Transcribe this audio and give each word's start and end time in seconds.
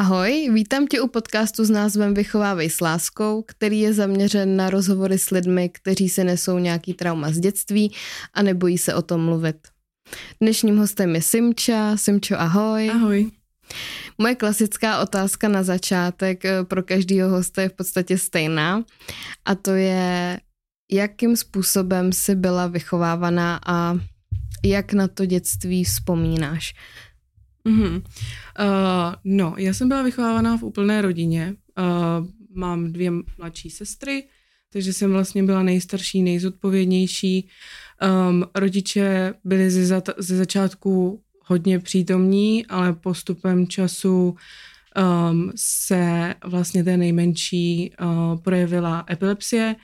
Ahoj, 0.00 0.50
vítám 0.52 0.86
tě 0.86 1.00
u 1.00 1.08
podcastu 1.08 1.64
s 1.64 1.70
názvem 1.70 2.14
Vychovávej 2.14 2.70
s 2.70 2.80
láskou, 2.80 3.42
který 3.42 3.80
je 3.80 3.94
zaměřen 3.94 4.56
na 4.56 4.70
rozhovory 4.70 5.18
s 5.18 5.30
lidmi, 5.30 5.68
kteří 5.68 6.08
se 6.08 6.24
nesou 6.24 6.58
nějaký 6.58 6.94
trauma 6.94 7.30
z 7.30 7.38
dětství 7.38 7.94
a 8.34 8.42
nebojí 8.42 8.78
se 8.78 8.94
o 8.94 9.02
tom 9.02 9.24
mluvit. 9.24 9.56
Dnešním 10.40 10.78
hostem 10.78 11.14
je 11.14 11.22
Simča. 11.22 11.96
Simčo, 11.96 12.40
ahoj. 12.40 12.90
Ahoj. 12.90 13.30
Moje 14.18 14.34
klasická 14.34 15.02
otázka 15.02 15.48
na 15.48 15.62
začátek 15.62 16.44
eh, 16.44 16.64
pro 16.64 16.82
každého 16.82 17.30
hosta 17.30 17.62
je 17.62 17.68
v 17.68 17.72
podstatě 17.72 18.18
stejná 18.18 18.84
a 19.44 19.54
to 19.54 19.70
je, 19.70 20.40
jakým 20.92 21.36
způsobem 21.36 22.12
jsi 22.12 22.34
byla 22.34 22.66
vychovávaná 22.66 23.60
a 23.66 23.98
jak 24.64 24.92
na 24.92 25.08
to 25.08 25.26
dětství 25.26 25.84
vzpomínáš? 25.84 26.74
Mm-hmm. 27.66 27.96
Uh, 27.96 29.14
no, 29.24 29.54
já 29.58 29.74
jsem 29.74 29.88
byla 29.88 30.02
vychovávaná 30.02 30.56
v 30.56 30.62
úplné 30.62 31.02
rodině. 31.02 31.54
Uh, 31.78 32.26
mám 32.54 32.92
dvě 32.92 33.10
mladší 33.38 33.70
sestry, 33.70 34.24
takže 34.72 34.92
jsem 34.92 35.10
vlastně 35.10 35.42
byla 35.42 35.62
nejstarší, 35.62 36.22
nejzodpovědnější. 36.22 37.48
Um, 38.28 38.44
rodiče 38.54 39.34
byli 39.44 39.70
ze, 39.70 39.86
za, 39.86 40.02
ze 40.18 40.36
začátku 40.36 41.20
hodně 41.46 41.78
přítomní, 41.78 42.66
ale 42.66 42.92
postupem 42.92 43.66
času 43.66 44.36
um, 44.96 45.52
se 45.56 46.34
vlastně 46.44 46.84
té 46.84 46.96
nejmenší 46.96 47.92
uh, 48.00 48.40
projevila 48.40 49.04
epilepsie, 49.10 49.76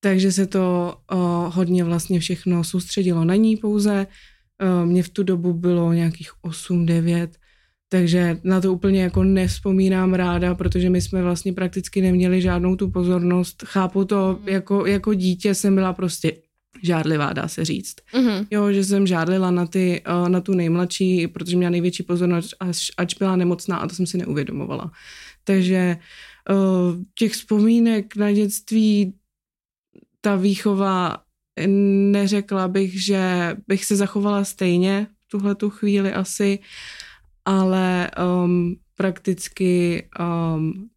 takže 0.00 0.32
se 0.32 0.46
to 0.46 0.96
uh, 1.12 1.18
hodně 1.54 1.84
vlastně 1.84 2.20
všechno 2.20 2.64
soustředilo 2.64 3.24
na 3.24 3.34
ní 3.34 3.56
pouze. 3.56 4.06
Uh, 4.62 4.86
Mně 4.86 5.02
v 5.02 5.08
tu 5.08 5.22
dobu 5.22 5.52
bylo 5.52 5.92
nějakých 5.92 6.30
8-9, 6.44 7.28
takže 7.88 8.40
na 8.44 8.60
to 8.60 8.72
úplně 8.72 9.02
jako 9.02 9.24
nevzpomínám 9.24 10.14
ráda, 10.14 10.54
protože 10.54 10.90
my 10.90 11.00
jsme 11.00 11.22
vlastně 11.22 11.52
prakticky 11.52 12.02
neměli 12.02 12.42
žádnou 12.42 12.76
tu 12.76 12.90
pozornost. 12.90 13.64
Chápu 13.66 14.04
to, 14.04 14.38
mm. 14.40 14.48
jako, 14.48 14.86
jako 14.86 15.14
dítě 15.14 15.54
jsem 15.54 15.74
byla 15.74 15.92
prostě 15.92 16.32
žádlivá, 16.82 17.32
dá 17.32 17.48
se 17.48 17.64
říct. 17.64 17.94
Mm-hmm. 18.14 18.46
Jo, 18.50 18.72
že 18.72 18.84
jsem 18.84 19.06
žádlila 19.06 19.50
na, 19.50 19.66
ty, 19.66 20.02
uh, 20.22 20.28
na 20.28 20.40
tu 20.40 20.54
nejmladší, 20.54 21.26
protože 21.26 21.56
měla 21.56 21.70
největší 21.70 22.02
pozornost, 22.02 22.54
až, 22.60 22.90
ač 22.96 23.14
byla 23.14 23.36
nemocná 23.36 23.76
a 23.76 23.86
to 23.86 23.94
jsem 23.94 24.06
si 24.06 24.18
neuvědomovala. 24.18 24.92
Takže 25.44 25.96
uh, 26.50 27.02
těch 27.18 27.32
vzpomínek 27.32 28.16
na 28.16 28.32
dětství, 28.32 29.14
ta 30.20 30.36
výchova, 30.36 31.16
neřekla 31.66 32.68
bych, 32.68 33.02
že 33.04 33.56
bych 33.66 33.84
se 33.84 33.96
zachovala 33.96 34.44
stejně 34.44 35.06
v 35.26 35.28
tuhle 35.28 35.54
tu 35.54 35.70
chvíli 35.70 36.12
asi, 36.12 36.58
ale 37.44 38.10
um, 38.44 38.76
prakticky 38.94 40.02
um, 40.20 40.90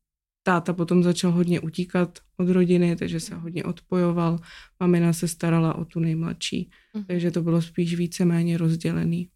táta 0.44 0.74
potom 0.74 1.04
začal 1.04 1.32
hodně 1.32 1.60
utíkat 1.60 2.20
od 2.38 2.50
rodiny, 2.50 2.96
takže 2.96 3.20
se 3.20 3.36
hodně 3.36 3.64
odpojoval. 3.64 4.40
Mamina 4.80 5.14
se 5.14 5.28
starala 5.28 5.76
o 5.76 5.86
tu 5.86 6.00
nejmladší, 6.00 6.70
uh-huh. 6.96 7.06
takže 7.08 7.32
to 7.32 7.42
bylo 7.42 7.62
spíš 7.62 7.96
víceméně 7.96 8.58
rozdělený. 8.58 9.30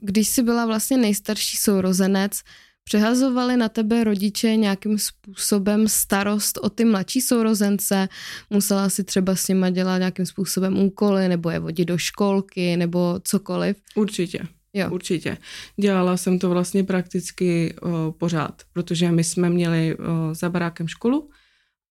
Když 0.00 0.28
jsi 0.28 0.42
byla 0.42 0.66
vlastně 0.66 0.96
nejstarší 0.96 1.56
sourozenec, 1.56 2.42
přehazovali 2.88 3.56
na 3.56 3.68
tebe 3.68 4.04
rodiče 4.04 4.56
nějakým 4.56 4.98
způsobem 4.98 5.88
starost 5.88 6.58
o 6.62 6.70
ty 6.70 6.84
mladší 6.84 7.20
sourozence? 7.20 8.08
Musela 8.50 8.88
si 8.88 9.04
třeba 9.04 9.36
s 9.36 9.48
nima 9.48 9.70
dělat 9.70 9.98
nějakým 9.98 10.26
způsobem 10.26 10.78
úkoly, 10.78 11.28
nebo 11.28 11.50
je 11.50 11.58
vodit 11.58 11.88
do 11.88 11.98
školky, 11.98 12.76
nebo 12.76 13.20
cokoliv? 13.24 13.76
Určitě. 13.96 14.48
Jo. 14.72 14.90
Určitě. 14.90 15.36
Dělala 15.80 16.16
jsem 16.16 16.38
to 16.38 16.50
vlastně 16.50 16.84
prakticky 16.84 17.74
uh, 17.82 17.90
pořád, 18.18 18.62
protože 18.72 19.12
my 19.12 19.24
jsme 19.24 19.50
měli 19.50 19.96
uh, 19.96 20.04
za 20.32 20.48
barákem 20.48 20.88
školu 20.88 21.30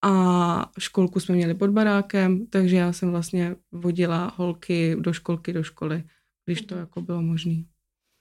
a 0.04 0.72
školku 0.80 1.20
jsme 1.20 1.36
měli 1.36 1.54
pod 1.54 1.70
barákem, 1.70 2.48
takže 2.50 2.76
já 2.76 2.94
jsem 2.94 3.11
vlastně 3.11 3.55
vodila 3.71 4.33
holky 4.36 4.95
do 5.00 5.14
školky, 5.14 5.54
do 5.54 5.64
školy, 5.64 6.04
když 6.45 6.61
to 6.61 6.76
jako 6.76 7.02
bylo 7.02 7.21
možné. 7.21 7.64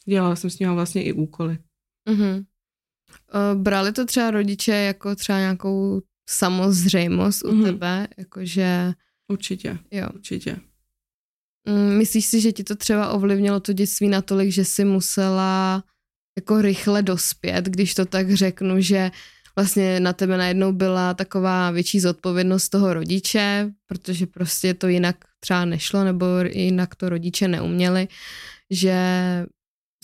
Dělala 0.08 0.36
jsem 0.36 0.50
s 0.50 0.58
nimi 0.58 0.74
vlastně 0.74 1.02
i 1.02 1.12
úkoly. 1.12 1.58
Uh-huh. 2.08 2.44
Uh, 3.34 3.62
brali 3.62 3.92
to 3.92 4.04
třeba 4.04 4.30
rodiče 4.30 4.72
jako 4.72 5.14
třeba 5.14 5.38
nějakou 5.38 6.02
samozřejmost 6.28 7.44
u 7.44 7.48
uh-huh. 7.48 7.64
tebe, 7.64 8.08
jakože... 8.18 8.92
Určitě, 9.28 9.78
jo. 9.90 10.08
určitě. 10.14 10.56
Mm, 11.68 11.98
myslíš 11.98 12.26
si, 12.26 12.40
že 12.40 12.52
ti 12.52 12.64
to 12.64 12.76
třeba 12.76 13.08
ovlivnilo 13.08 13.60
to 13.60 13.72
dětství 13.72 14.08
natolik, 14.08 14.52
že 14.52 14.64
si 14.64 14.84
musela 14.84 15.84
jako 16.38 16.62
rychle 16.62 17.02
dospět, 17.02 17.64
když 17.64 17.94
to 17.94 18.06
tak 18.06 18.34
řeknu, 18.34 18.80
že 18.80 19.10
vlastně 19.56 20.00
na 20.00 20.12
tebe 20.12 20.36
najednou 20.36 20.72
byla 20.72 21.14
taková 21.14 21.70
větší 21.70 22.00
zodpovědnost 22.00 22.68
toho 22.68 22.94
rodiče, 22.94 23.70
protože 23.86 24.26
prostě 24.26 24.74
to 24.74 24.88
jinak 24.88 25.16
třeba 25.40 25.64
nešlo, 25.64 26.04
nebo 26.04 26.26
jinak 26.50 26.94
to 26.94 27.08
rodiče 27.08 27.48
neuměli, 27.48 28.08
že 28.70 28.96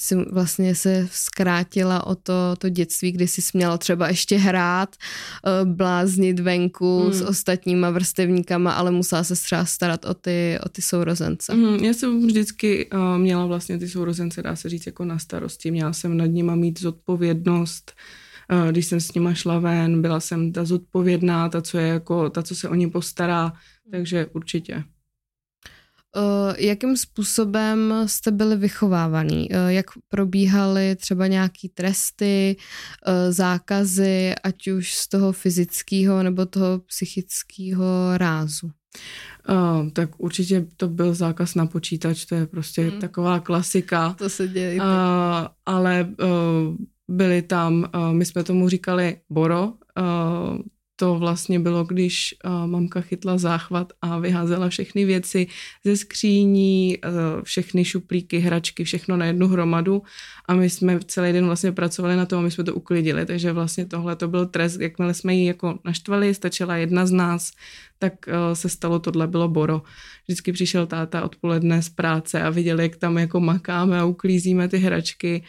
si 0.01 0.15
vlastně 0.15 0.75
se 0.75 1.09
zkrátila 1.11 2.07
o 2.07 2.15
to, 2.15 2.57
to 2.59 2.69
dětství, 2.69 3.13
kdy 3.13 3.29
jsi 3.29 3.43
směla 3.43 3.79
třeba 3.79 4.09
ještě 4.09 4.37
hrát, 4.37 4.97
eh, 4.97 5.65
bláznit 5.65 6.41
venku 6.41 7.03
hmm. 7.03 7.13
s 7.13 7.23
ostatníma 7.23 7.91
vrstevníkama, 7.91 8.73
ale 8.73 8.91
musela 8.91 9.25
se 9.25 9.35
třeba 9.35 9.65
starat 9.65 10.05
o 10.05 10.15
ty, 10.15 10.59
o 10.67 10.69
ty 10.69 10.83
sourozence. 10.83 11.53
Hmm, 11.53 11.75
já 11.75 11.93
jsem 11.95 12.27
vždycky 12.27 12.91
uh, 12.91 13.19
měla 13.19 13.47
vlastně 13.47 13.79
ty 13.79 13.89
sourozence, 13.89 14.43
dá 14.43 14.57
se 14.57 14.69
říct, 14.69 14.87
jako 14.87 15.05
na 15.05 15.19
starosti. 15.19 15.71
Měla 15.71 15.93
jsem 15.93 16.17
nad 16.17 16.27
nima 16.27 16.55
mít 16.55 16.81
zodpovědnost, 16.81 17.93
uh, 18.53 18.71
když 18.71 18.87
jsem 18.87 19.01
s 19.01 19.15
nima 19.15 19.35
šla 19.35 19.59
ven, 19.59 20.03
byla 20.03 20.21
jsem 20.21 20.53
ta 20.53 20.65
zodpovědná, 20.65 21.49
ta, 21.49 21.63
co 21.63 21.79
je 21.79 21.89
jako, 21.89 22.31
ta, 22.31 22.43
co 22.43 22.55
se 22.55 22.69
o 22.69 22.75
ně 22.75 22.89
postará, 22.89 23.53
takže 23.91 24.27
určitě. 24.27 24.85
Uh, 26.17 26.55
jakým 26.59 26.97
způsobem 26.97 27.95
jste 28.07 28.31
byli 28.31 28.57
vychovávaný? 28.57 29.49
Uh, 29.51 29.57
jak 29.69 29.87
probíhaly 30.09 30.97
třeba 30.97 31.27
nějaký 31.27 31.69
tresty, 31.69 32.57
uh, 32.57 33.15
zákazy, 33.33 34.35
ať 34.45 34.69
už 34.69 34.95
z 34.95 35.09
toho 35.09 35.33
fyzického 35.33 36.23
nebo 36.23 36.47
toho 36.47 36.79
psychického 36.79 38.19
rázu? 38.19 38.71
Uh, 39.49 39.89
tak 39.91 40.11
určitě 40.19 40.67
to 40.77 40.89
byl 40.89 41.15
zákaz 41.15 41.55
na 41.55 41.67
počítač, 41.67 42.25
to 42.25 42.35
je 42.35 42.47
prostě 42.47 42.83
hmm. 42.83 43.01
taková 43.01 43.41
klasika. 43.41 44.15
To 44.19 44.31
se 44.31 44.49
děje. 44.49 44.81
Uh, 44.81 44.87
ale 45.67 46.09
uh, 46.23 46.77
byly 47.09 47.43
tam, 47.43 47.91
uh, 47.95 48.13
my 48.13 48.25
jsme 48.25 48.45
tomu 48.45 48.69
říkali 48.69 49.17
Boro, 49.31 49.65
uh, 49.67 50.59
to 51.03 51.19
vlastně 51.19 51.61
bylo, 51.61 51.85
když 51.85 52.35
uh, 52.45 52.67
mamka 52.67 53.01
chytla 53.01 53.39
záchvat 53.39 53.93
a 54.03 54.19
vyházela 54.19 54.69
všechny 54.69 55.05
věci 55.05 55.47
ze 55.85 55.97
skříní, 55.97 56.99
uh, 56.99 57.43
všechny 57.43 57.85
šuplíky, 57.85 58.39
hračky, 58.39 58.85
všechno 58.85 59.17
na 59.17 59.27
jednu 59.27 59.49
hromadu. 59.49 60.03
A 60.49 60.55
my 60.55 60.71
jsme 60.71 61.01
celý 61.07 61.33
den 61.33 61.47
vlastně 61.47 61.73
pracovali 61.73 62.17
na 62.17 62.27
tom 62.27 62.39
a 62.39 62.43
my 62.43 62.51
jsme 62.51 62.65
to 62.65 62.75
uklidili, 62.75 63.27
takže 63.27 63.53
vlastně 63.53 63.87
tohle 63.87 64.17
to 64.17 64.29
byl 64.29 64.47
trest, 64.47 64.81
jakmile 64.81 65.15
jsme 65.15 65.35
ji 65.35 65.47
jako 65.47 65.79
naštvali, 65.85 66.35
stačila 66.35 66.77
jedna 66.77 67.07
z 67.07 67.13
nás, 67.13 67.51
tak 67.99 68.13
uh, 68.29 68.55
se 68.55 68.69
stalo, 68.69 68.99
tohle 68.99 69.27
bylo 69.27 69.49
boro. 69.49 69.83
Vždycky 70.29 70.53
přišel 70.53 70.87
táta 70.87 71.23
odpoledne 71.23 71.83
z 71.83 71.89
práce 71.89 72.43
a 72.43 72.51
viděli, 72.51 72.83
jak 72.83 72.97
tam 72.97 73.19
jako 73.19 73.41
makáme 73.41 74.01
a 74.01 74.05
uklízíme 74.05 74.69
ty 74.69 74.79
hračky 74.79 75.43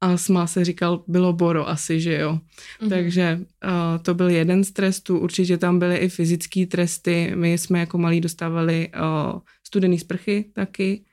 a 0.00 0.16
smál 0.16 0.46
se 0.46 0.64
říkal, 0.64 1.04
bylo 1.08 1.32
Boro 1.32 1.68
asi, 1.68 2.00
že 2.00 2.14
jo. 2.14 2.40
Mm-hmm. 2.80 2.88
Takže 2.88 3.40
uh, 3.64 4.02
to 4.02 4.14
byl 4.14 4.30
jeden 4.30 4.64
z 4.64 4.72
trestů, 4.72 5.18
určitě 5.18 5.58
tam 5.58 5.78
byly 5.78 5.96
i 5.96 6.08
fyzické 6.08 6.66
tresty, 6.66 7.32
my 7.34 7.52
jsme 7.52 7.80
jako 7.80 7.98
malí 7.98 8.20
dostávali 8.20 8.88
uh, 8.94 9.40
studený 9.66 9.98
sprchy 9.98 10.44
taky. 10.52 11.04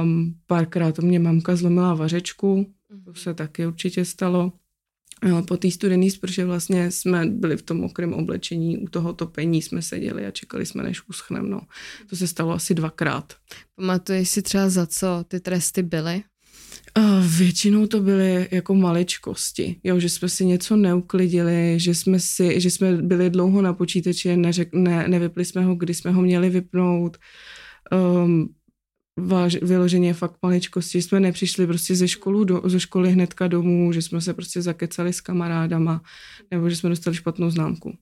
Um, 0.00 0.34
párkrát 0.46 0.94
to 0.94 1.02
mě 1.02 1.18
mamka 1.18 1.56
zlomila 1.56 1.94
vařečku, 1.94 2.56
mm-hmm. 2.56 3.04
to 3.04 3.14
se 3.14 3.34
taky 3.34 3.66
určitě 3.66 4.04
stalo. 4.04 4.52
Uh, 5.26 5.42
po 5.42 5.56
té 5.56 5.70
studené 5.70 6.10
sprše 6.10 6.44
vlastně 6.44 6.90
jsme 6.90 7.26
byli 7.26 7.56
v 7.56 7.62
tom 7.62 7.76
mokrém 7.76 8.14
oblečení, 8.14 8.78
u 8.78 8.88
toho 8.88 9.12
topení 9.12 9.62
jsme 9.62 9.82
seděli 9.82 10.26
a 10.26 10.30
čekali 10.30 10.66
jsme, 10.66 10.82
než 10.82 11.08
uschnem. 11.08 11.50
No. 11.50 11.60
To 12.10 12.16
se 12.16 12.26
stalo 12.26 12.52
asi 12.52 12.74
dvakrát. 12.74 13.32
Pamatuješ 13.76 14.28
si 14.28 14.42
třeba 14.42 14.68
za 14.68 14.86
co 14.86 15.24
ty 15.28 15.40
tresty 15.40 15.82
byly? 15.82 16.22
Většinou 17.38 17.86
to 17.86 18.00
byly 18.00 18.48
jako 18.50 18.74
maličkosti, 18.74 19.80
jo, 19.84 20.00
že 20.00 20.08
jsme 20.08 20.28
si 20.28 20.44
něco 20.44 20.76
neuklidili, 20.76 21.74
že 21.80 21.94
jsme, 21.94 22.20
si, 22.20 22.60
že 22.60 22.70
jsme 22.70 22.96
byli 22.96 23.30
dlouho 23.30 23.62
na 23.62 23.72
počítači, 23.72 24.36
neřek, 24.36 24.68
ne, 24.72 25.08
nevypli 25.08 25.44
jsme 25.44 25.64
ho, 25.64 25.74
kdy 25.74 25.94
jsme 25.94 26.10
ho 26.10 26.22
měli 26.22 26.50
vypnout. 26.50 27.16
Um, 28.24 28.54
váž, 29.18 29.56
vyloženě 29.62 30.14
fakt 30.14 30.36
maličkosti, 30.42 31.02
jsme 31.02 31.20
nepřišli 31.20 31.66
prostě 31.66 31.94
ze, 31.96 32.08
školu 32.08 32.44
do, 32.44 32.62
ze 32.64 32.80
školy 32.80 33.12
hnedka 33.12 33.48
domů, 33.48 33.92
že 33.92 34.02
jsme 34.02 34.20
se 34.20 34.34
prostě 34.34 34.62
zakecali 34.62 35.12
s 35.12 35.20
kamarádama, 35.20 36.02
nebo 36.50 36.70
že 36.70 36.76
jsme 36.76 36.90
dostali 36.90 37.16
špatnou 37.16 37.50
známku. 37.50 37.98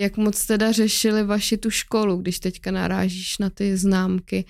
Jak 0.00 0.16
moc 0.16 0.46
teda 0.46 0.72
řešili 0.72 1.24
vaši 1.24 1.56
tu 1.56 1.70
školu, 1.70 2.16
když 2.16 2.38
teďka 2.38 2.70
narážíš 2.70 3.38
na 3.38 3.50
ty 3.50 3.76
známky? 3.76 4.44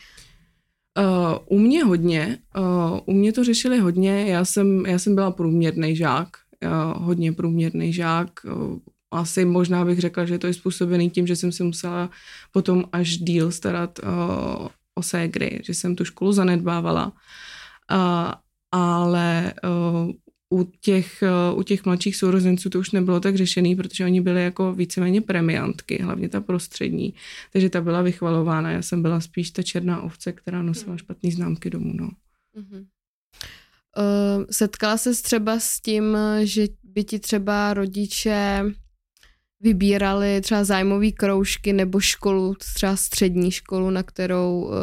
Uh, 0.99 1.39
u 1.47 1.59
mě 1.59 1.85
hodně, 1.85 2.39
uh, 2.59 2.99
u 3.07 3.13
mě 3.13 3.33
to 3.33 3.45
řešili 3.45 3.79
hodně, 3.79 4.27
já 4.27 4.45
jsem, 4.45 4.87
já 4.87 4.99
jsem 4.99 5.15
byla 5.15 5.31
průměrný 5.31 5.97
žák, 5.97 6.29
uh, 6.65 7.03
hodně 7.03 7.33
průměrný 7.33 7.93
žák, 7.93 8.31
uh, 8.45 8.79
asi 9.11 9.45
možná 9.45 9.85
bych 9.85 9.99
řekla, 9.99 10.25
že 10.25 10.39
to 10.39 10.47
je 10.47 10.55
způsobený 10.55 11.11
tím, 11.11 11.27
že 11.27 11.37
jsem 11.37 11.53
se 11.53 11.65
musela 11.65 12.11
potom 12.53 12.85
až 12.93 13.19
díl 13.19 13.53
starat 13.53 13.99
uh, 13.99 14.69
o 14.95 15.03
ségry, 15.03 15.61
že 15.65 15.75
jsem 15.75 15.97
tu 15.97 16.05
školu 16.05 16.33
zanedbávala. 16.33 17.13
Uh, 17.93 18.33
ale 18.73 19.55
uh, 19.65 20.11
u 20.55 20.65
těch, 20.81 21.23
uh, 21.53 21.59
u 21.59 21.63
těch 21.63 21.85
mladších 21.85 22.17
sourozenců 22.17 22.71
to 22.71 22.79
už 22.79 22.91
nebylo 22.91 23.21
tak 23.21 23.37
řešený, 23.37 23.77
protože 23.77 24.05
oni 24.05 24.21
byli 24.21 24.45
jako 24.45 24.73
víceméně 24.73 25.21
premiantky, 25.21 26.03
hlavně 26.03 26.29
ta 26.29 26.41
prostřední. 26.41 27.15
Takže 27.53 27.71
ta 27.71 27.81
byla 27.81 28.03
vychvalována. 28.03 28.71
Já 28.71 28.83
jsem 28.83 29.03
byla 29.03 29.21
spíš 29.21 29.51
ta 29.51 29.63
černá 29.63 30.03
ovce, 30.03 30.33
která 30.33 30.63
nosila 30.63 30.91
hmm. 30.91 30.99
špatný 30.99 31.33
známky 31.33 31.71
domů. 31.71 31.93
No. 31.95 32.11
Uh-huh. 32.57 32.87
Uh, 33.97 34.45
setkala 34.51 34.97
se 34.97 35.23
třeba 35.23 35.61
s 35.61 35.81
tím, 35.81 36.17
že 36.43 36.67
by 36.83 37.05
ti 37.05 37.19
třeba 37.19 37.75
rodiče 37.75 38.65
vybírali 39.61 40.41
třeba 40.41 40.65
zájmové 40.65 41.11
kroužky 41.11 41.73
nebo 41.73 42.01
školu, 42.01 42.55
třeba 42.55 42.97
střední 42.97 43.51
školu, 43.51 43.91
na 43.91 44.03
kterou 44.03 44.61
uh, 44.61 44.75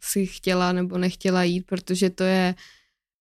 si 0.00 0.26
chtěla 0.26 0.72
nebo 0.72 0.98
nechtěla 0.98 1.42
jít, 1.42 1.66
protože 1.66 2.10
to 2.10 2.24
je 2.24 2.54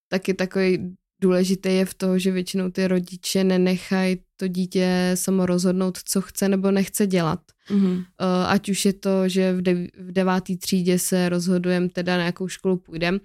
taky 0.09 0.33
takový 0.33 0.95
důležité 1.22 1.72
je 1.72 1.86
v 1.86 1.94
toho, 1.94 2.19
že 2.19 2.31
většinou 2.31 2.69
ty 2.72 2.88
rodiče 2.88 3.44
nenechají 3.44 4.18
to 4.38 4.48
dítě 4.48 5.12
samo 5.16 5.46
rozhodnout, 5.46 5.98
co 6.06 6.22
chce 6.22 6.50
nebo 6.50 6.72
nechce 6.72 7.08
dělat. 7.08 7.40
Mm-hmm. 7.69 7.98
Uh, 7.98 8.06
ať 8.48 8.69
už 8.69 8.86
je 8.86 8.94
to, 8.94 9.30
že 9.30 9.54
v, 9.54 9.62
dev- 9.62 9.90
v 10.00 10.12
devátý 10.12 10.58
třídě 10.58 11.00
se 11.00 11.30
rozhodujeme 11.30 11.90
teda 11.90 12.18
na 12.18 12.25
jakou 12.25 12.48
školu 12.48 12.78
půjdeme, 12.78 13.19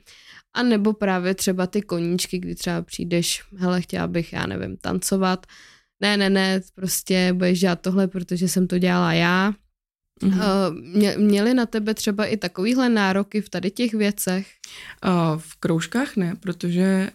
a 0.55 0.63
nebo 0.63 0.93
právě 0.93 1.35
třeba 1.35 1.67
ty 1.67 1.83
koníčky, 1.83 2.39
kdy 2.39 2.55
třeba 2.55 2.83
přijdeš, 2.83 3.43
hele, 3.57 3.81
chtěla 3.81 4.07
bych, 4.07 4.33
já 4.33 4.47
nevím, 4.47 4.77
tancovat, 4.77 5.47
ne, 6.01 6.17
ne, 6.17 6.31
ne, 6.31 6.61
prostě 6.75 7.33
budeš 7.33 7.61
dělat 7.61 7.81
tohle, 7.81 8.09
protože 8.09 8.49
jsem 8.49 8.67
to 8.67 8.79
dělala 8.79 9.13
já. 9.13 9.53
Mm-hmm. 10.23 11.19
Měli 11.19 11.55
na 11.55 11.67
tebe 11.67 11.95
třeba 11.95 12.25
i 12.25 12.37
takovýhle 12.37 12.89
nároky 12.89 13.41
v 13.41 13.49
tady 13.49 13.71
těch 13.71 13.95
věcech? 13.95 14.47
V 15.37 15.57
kroužkách 15.61 16.17
ne, 16.17 16.37
protože 16.41 17.11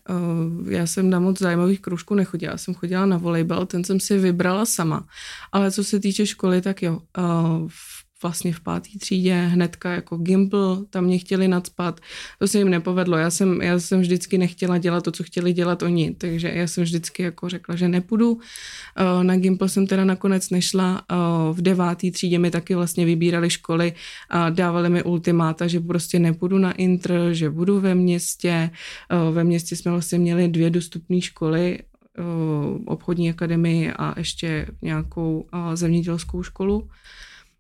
já 0.70 0.88
jsem 0.88 1.10
na 1.10 1.20
moc 1.20 1.40
zájmových 1.40 1.82
kroužků 1.82 2.16
nechodila. 2.16 2.52
Já 2.52 2.58
jsem 2.58 2.74
chodila 2.74 3.06
na 3.06 3.18
volejbal, 3.18 3.66
ten 3.66 3.84
jsem 3.84 4.00
si 4.00 4.18
vybrala 4.18 4.66
sama. 4.66 5.08
Ale 5.52 5.72
co 5.72 5.84
se 5.84 6.00
týče 6.00 6.26
školy, 6.26 6.62
tak 6.62 6.82
jo. 6.82 7.00
V 7.68 7.97
vlastně 8.22 8.54
v 8.54 8.60
páté 8.60 8.90
třídě 9.00 9.36
hnedka 9.36 9.92
jako 9.92 10.18
Gimpl, 10.18 10.86
tam 10.90 11.04
mě 11.04 11.18
chtěli 11.18 11.48
nadspat. 11.48 12.00
To 12.40 12.48
se 12.48 12.58
jim 12.58 12.70
nepovedlo. 12.70 13.18
Já 13.18 13.30
jsem, 13.30 13.62
já 13.62 13.80
jsem 13.80 14.02
vždycky 14.02 14.38
nechtěla 14.38 14.78
dělat 14.78 15.04
to, 15.04 15.12
co 15.12 15.24
chtěli 15.24 15.54
dělat 15.54 15.84
oni, 15.84 16.16
takže 16.16 16.52
já 16.54 16.68
jsem 16.68 16.84
vždycky 16.84 17.24
jako 17.24 17.50
řekla, 17.50 17.76
že 17.76 17.88
nepůjdu. 17.88 18.40
Eh, 18.98 19.24
na 19.24 19.38
Gimpl 19.38 19.68
jsem 19.68 19.88
teda 19.88 20.06
nakonec 20.06 20.50
nešla. 20.50 21.04
Eh, 21.12 21.16
v 21.54 21.62
deváté 21.62 22.12
třídě 22.12 22.40
mi 22.40 22.52
taky 22.52 22.76
vlastně 22.76 23.06
vybírali 23.06 23.50
školy 23.50 23.94
a 24.30 24.50
dávali 24.50 24.90
mi 24.90 25.04
ultimáta, 25.04 25.68
že 25.68 25.80
prostě 25.80 26.20
nepůjdu 26.20 26.58
na 26.58 26.72
intr, 26.72 27.30
že 27.32 27.50
budu 27.50 27.80
ve 27.80 27.96
městě. 27.96 28.70
Eh, 29.10 29.32
ve 29.32 29.44
městě 29.44 29.76
jsme 29.76 29.92
vlastně 29.92 30.20
měli 30.20 30.48
dvě 30.48 30.70
dostupné 30.70 31.22
školy, 31.22 31.80
obchodní 32.86 33.30
akademii 33.30 33.92
a 33.92 34.14
ještě 34.18 34.68
nějakou 34.82 35.48
zemědělskou 35.74 36.44
školu. 36.44 36.90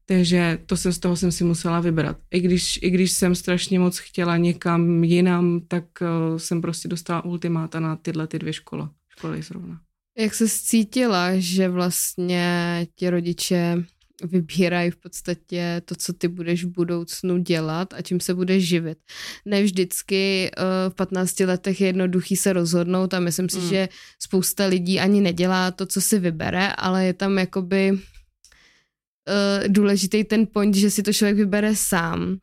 Takže 0.09 0.59
to 0.65 0.77
jsem 0.77 0.93
z 0.93 0.99
toho 0.99 1.15
jsem 1.15 1.31
si 1.31 1.43
musela 1.43 1.79
vybrat. 1.79 2.17
I 2.31 2.39
když, 2.39 2.79
I 2.81 2.89
když 2.89 3.11
jsem 3.11 3.35
strašně 3.35 3.79
moc 3.79 3.97
chtěla 3.97 4.37
někam 4.37 5.03
jinam, 5.03 5.61
tak 5.67 5.83
uh, 6.01 6.37
jsem 6.37 6.61
prostě 6.61 6.87
dostala 6.87 7.25
ultimáta 7.25 7.79
na 7.79 7.95
tyhle 7.95 8.27
ty 8.27 8.39
dvě 8.39 8.53
školy, 8.53 8.83
školy 9.09 9.41
zrovna. 9.41 9.81
Jak 10.17 10.35
se 10.35 10.45
cítila, 10.49 11.29
že 11.35 11.69
vlastně 11.69 12.87
ti 12.95 13.09
rodiče 13.09 13.83
vybírají 14.23 14.91
v 14.91 14.95
podstatě 14.95 15.81
to, 15.85 15.95
co 15.95 16.13
ty 16.13 16.27
budeš 16.27 16.63
v 16.63 16.67
budoucnu 16.67 17.37
dělat 17.37 17.93
a 17.93 18.01
čím 18.01 18.19
se 18.19 18.33
budeš 18.33 18.67
živit. 18.67 18.97
Ne 19.45 19.63
vždycky 19.63 20.51
uh, 20.57 20.91
v 20.91 20.95
15 20.95 21.39
letech 21.39 21.81
je 21.81 21.87
jednoduchý 21.87 22.35
se 22.35 22.53
rozhodnout 22.53 23.13
a 23.13 23.19
myslím 23.19 23.49
si, 23.49 23.57
mm. 23.57 23.69
že 23.69 23.89
spousta 24.19 24.65
lidí 24.65 24.99
ani 24.99 25.21
nedělá 25.21 25.71
to, 25.71 25.85
co 25.85 26.01
si 26.01 26.19
vybere, 26.19 26.73
ale 26.73 27.05
je 27.05 27.13
tam 27.13 27.37
jakoby 27.37 27.99
uh, 29.27 29.67
důležitý 29.67 30.23
ten 30.23 30.47
point, 30.47 30.75
že 30.75 30.91
si 30.91 31.03
to 31.03 31.13
člověk 31.13 31.37
vybere 31.37 31.75
sám. 31.75 32.37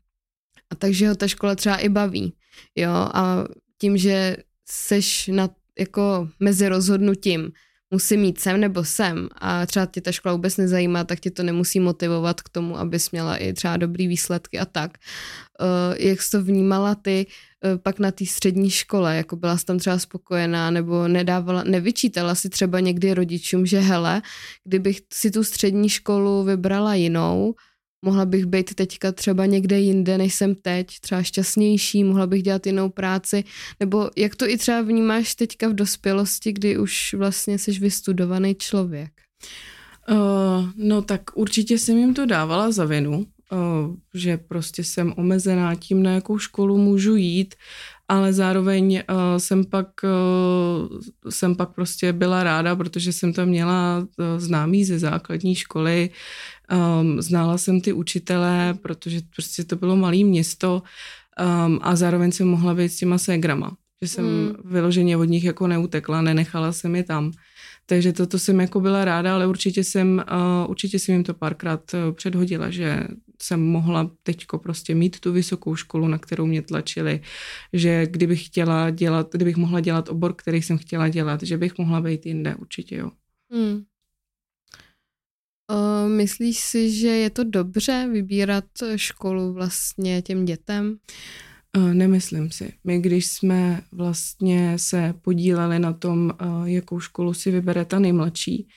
A 0.71 0.75
takže 0.75 1.09
ho 1.09 1.15
ta 1.15 1.29
škola 1.29 1.55
třeba 1.55 1.77
i 1.77 1.89
baví. 1.89 2.35
Jo, 2.77 2.91
a 2.91 3.45
tím, 3.79 3.97
že 3.97 4.37
seš 4.69 5.27
na, 5.27 5.51
jako 5.79 6.29
mezi 6.41 6.69
rozhodnutím, 6.69 7.53
musím 7.91 8.21
mít 8.21 8.41
sem 8.41 8.61
nebo 8.61 8.85
sem 8.85 9.29
a 9.39 9.67
třeba 9.67 9.87
tě 9.87 10.01
ta 10.01 10.13
škola 10.13 10.35
vůbec 10.35 10.57
nezajímá, 10.57 11.05
tak 11.05 11.21
tě 11.21 11.31
to 11.31 11.43
nemusí 11.43 11.81
motivovat 11.81 12.41
k 12.41 12.49
tomu, 12.49 12.79
abys 12.79 13.11
měla 13.11 13.37
i 13.37 13.53
třeba 13.53 13.77
dobrý 13.77 14.09
výsledky 14.09 14.59
a 14.59 14.65
tak. 14.65 14.99
Uh, 15.61 15.95
jak 15.99 16.23
jsi 16.23 16.31
to 16.31 16.43
vnímala 16.43 16.95
ty 16.95 17.27
uh, 17.27 17.33
pak 17.82 17.99
na 17.99 18.11
té 18.11 18.26
střední 18.26 18.70
škole, 18.70 19.16
jako 19.16 19.37
byla 19.37 19.58
jsi 19.58 19.64
tam 19.64 19.78
třeba 19.78 19.99
spokojená 19.99 20.70
nebo 20.70 21.08
nedávala, 21.08 21.64
nevyčítala 21.64 22.34
si 22.34 22.49
třeba 22.49 22.81
někdy 22.81 23.14
rodičům, 23.14 23.66
že 23.66 23.81
hele, 23.81 24.22
kdybych 24.64 25.00
si 25.12 25.31
tu 25.31 25.44
střední 25.44 25.88
školu 25.88 26.44
vybrala 26.44 26.94
jinou, 26.94 27.55
mohla 28.05 28.25
bych 28.25 28.46
být 28.46 28.75
teďka 28.75 29.12
třeba 29.12 29.46
někde 29.46 29.81
jinde, 29.81 30.19
než 30.19 30.34
jsem 30.34 30.55
teď, 30.55 31.00
třeba 31.00 31.22
šťastnější, 31.22 32.05
mohla 32.05 32.26
bych 32.26 32.43
dělat 32.43 32.66
jinou 32.66 32.88
práci, 32.88 33.44
nebo 33.81 34.11
jak 34.16 34.37
to 34.37 34.49
i 34.49 34.56
třeba 34.56 34.81
vnímáš 34.82 35.34
teďka 35.34 35.69
v 35.69 35.75
dospělosti, 35.75 36.52
kdy 36.52 36.78
už 36.78 37.14
vlastně 37.14 37.58
jsi 37.58 37.72
vystudovaný 37.72 38.55
člověk? 38.55 39.11
Uh, 40.11 40.69
no 40.76 41.02
tak 41.02 41.22
určitě 41.34 41.78
jsem 41.78 41.99
jim 41.99 42.14
to 42.14 42.26
dávala 42.26 42.70
za 42.70 42.84
vinu, 42.84 43.26
že 44.14 44.37
prostě 44.37 44.85
jsem 44.85 45.14
omezená 45.17 45.75
tím, 45.75 46.02
na 46.02 46.11
jakou 46.11 46.38
školu 46.38 46.79
můžu 46.79 47.17
jít, 47.17 47.55
ale 48.08 48.32
zároveň 48.32 49.02
uh, 49.11 49.38
jsem 49.38 49.64
pak 49.64 49.88
uh, 50.05 50.99
jsem 51.31 51.55
pak 51.55 51.75
prostě 51.75 52.12
byla 52.12 52.43
ráda, 52.43 52.76
protože 52.76 53.12
jsem 53.12 53.32
tam 53.32 53.49
měla 53.49 54.06
známý 54.38 54.85
ze 54.85 54.99
základní 54.99 55.55
školy, 55.55 56.11
um, 57.00 57.23
znala 57.23 57.58
jsem 57.58 57.81
ty 57.81 57.93
učitele, 57.93 58.75
protože 58.82 59.20
prostě 59.35 59.64
to 59.64 59.76
bylo 59.76 59.97
malé 59.97 60.17
město 60.17 60.82
um, 61.67 61.79
a 61.82 61.97
zároveň 61.97 62.32
jsem 62.32 62.49
mohla 62.49 62.75
být 62.75 62.88
s 62.88 62.97
těma 62.97 63.19
ségrama, 63.19 63.76
že 64.02 64.08
jsem 64.08 64.25
mm. 64.25 64.55
vyloženě 64.64 65.17
od 65.17 65.25
nich 65.25 65.44
jako 65.44 65.67
neutekla, 65.67 66.23
nenechala 66.23 66.73
jsem 66.73 66.97
je 66.97 67.02
tam. 67.02 67.32
Takže 67.87 68.12
toto 68.12 68.38
jsem 68.38 68.61
jako 68.61 68.80
byla 68.80 69.04
ráda, 69.04 69.35
ale 69.35 69.47
určitě 69.47 69.85
jsem, 69.85 70.25
určitě 70.69 70.99
jsem 70.99 71.14
jim 71.14 71.25
to 71.25 71.35
párkrát 71.35 71.80
předhodila, 72.12 72.71
že 72.71 73.09
jsem 73.45 73.61
mohla 73.63 74.11
teďko 74.23 74.59
prostě 74.59 74.95
mít 74.95 75.21
tu 75.21 75.33
vysokou 75.33 75.77
školu, 75.77 76.09
na 76.09 76.19
kterou 76.19 76.47
mě 76.47 76.63
tlačili, 76.63 77.21
že 77.73 78.07
kdybych 78.07 78.47
chtěla 78.47 78.91
dělat, 78.91 79.33
kdybych 79.33 79.57
mohla 79.57 79.81
dělat 79.81 80.09
obor, 80.09 80.35
který 80.35 80.63
jsem 80.63 80.79
chtěla 80.79 81.09
dělat, 81.09 81.43
že 81.43 81.59
bych 81.59 81.79
mohla 81.79 82.01
být 82.01 82.27
jinde, 82.27 82.55
určitě 82.55 82.97
jo. 82.97 83.11
Hmm. 83.51 83.85
Uh, 85.73 86.09
myslíš 86.09 86.59
si, 86.59 86.91
že 86.91 87.09
je 87.09 87.31
to 87.31 87.45
dobře 87.45 88.09
vybírat 88.13 88.65
školu 88.97 89.53
vlastně 89.53 90.23
těm 90.23 90.45
dětem? 90.45 90.99
Nemyslím 91.93 92.51
si. 92.51 92.73
My, 92.85 93.01
když 93.01 93.27
jsme 93.27 93.83
vlastně 93.93 94.79
se 94.79 95.15
podíleli 95.23 95.79
na 95.79 95.93
tom, 95.93 96.33
jakou 96.65 97.01
školu 97.01 97.35
si 97.35 97.51
vybere 97.51 97.85
ta 97.85 97.99
nejmladší, 97.99 98.69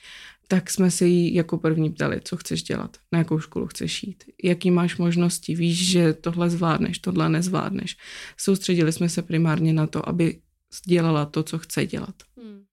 tak 0.50 0.70
jsme 0.70 0.90
se 0.90 1.06
jí 1.06 1.34
jako 1.34 1.58
první 1.58 1.90
ptali, 1.90 2.20
co 2.24 2.36
chceš 2.36 2.62
dělat, 2.62 2.96
na 3.12 3.18
jakou 3.18 3.38
školu 3.38 3.66
chceš 3.66 4.02
jít, 4.02 4.24
jaký 4.44 4.70
máš 4.70 4.96
možnosti, 4.96 5.54
víš, 5.54 5.90
že 5.90 6.12
tohle 6.12 6.50
zvládneš, 6.50 6.98
tohle 6.98 7.28
nezvládneš. 7.28 7.96
Soustředili 8.36 8.92
jsme 8.92 9.08
se 9.08 9.22
primárně 9.22 9.72
na 9.72 9.86
to, 9.86 10.08
aby 10.08 10.40
dělala 10.86 11.26
to, 11.26 11.42
co 11.42 11.58
chce 11.58 11.86
dělat. 11.86 12.14
Hmm. 12.36 12.64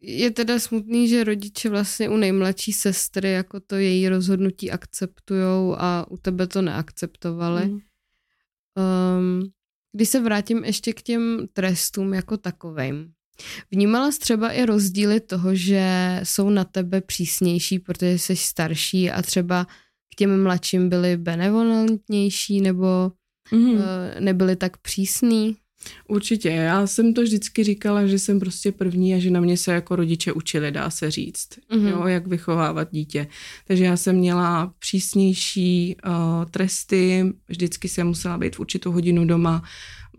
Je 0.00 0.30
teda 0.30 0.58
smutný, 0.58 1.08
že 1.08 1.24
rodiče 1.24 1.68
vlastně 1.68 2.08
u 2.08 2.16
nejmladší 2.16 2.72
sestry 2.72 3.30
jako 3.30 3.60
to 3.60 3.74
její 3.74 4.08
rozhodnutí 4.08 4.70
akceptujou 4.70 5.76
a 5.78 6.06
u 6.10 6.16
tebe 6.16 6.46
to 6.46 6.62
neakceptovali. 6.62 7.62
Hmm. 7.62 7.80
Um, 9.18 9.52
když 9.92 10.08
se 10.08 10.20
vrátím 10.20 10.64
ještě 10.64 10.92
k 10.92 11.02
těm 11.02 11.46
trestům 11.52 12.14
jako 12.14 12.36
takovým, 12.36 13.12
Vnímala 13.70 14.12
jsi 14.12 14.18
třeba 14.18 14.50
i 14.50 14.66
rozdíly 14.66 15.20
toho, 15.20 15.54
že 15.54 16.20
jsou 16.22 16.50
na 16.50 16.64
tebe 16.64 17.00
přísnější, 17.00 17.78
protože 17.78 18.18
jsi 18.18 18.36
starší 18.36 19.10
a 19.10 19.22
třeba 19.22 19.66
k 20.12 20.16
těm 20.16 20.42
mladším 20.42 20.88
byli 20.88 21.16
benevolentnější 21.16 22.60
nebo 22.60 23.12
uh, 23.52 23.80
nebyli 24.20 24.56
tak 24.56 24.76
přísný? 24.76 25.56
Určitě, 26.08 26.48
já 26.48 26.86
jsem 26.86 27.14
to 27.14 27.22
vždycky 27.22 27.64
říkala, 27.64 28.06
že 28.06 28.18
jsem 28.18 28.40
prostě 28.40 28.72
první 28.72 29.14
a 29.14 29.18
že 29.18 29.30
na 29.30 29.40
mě 29.40 29.56
se 29.56 29.72
jako 29.72 29.96
rodiče 29.96 30.32
učili, 30.32 30.72
dá 30.72 30.90
se 30.90 31.10
říct, 31.10 31.48
mm-hmm. 31.70 31.88
jo, 31.88 32.06
jak 32.06 32.26
vychovávat 32.26 32.88
dítě. 32.90 33.26
Takže 33.66 33.84
já 33.84 33.96
jsem 33.96 34.16
měla 34.16 34.74
přísnější 34.78 35.96
uh, 36.06 36.44
tresty, 36.50 37.32
vždycky 37.48 37.88
jsem 37.88 38.06
musela 38.06 38.38
být 38.38 38.56
v 38.56 38.60
určitou 38.60 38.92
hodinu 38.92 39.24
doma, 39.24 39.62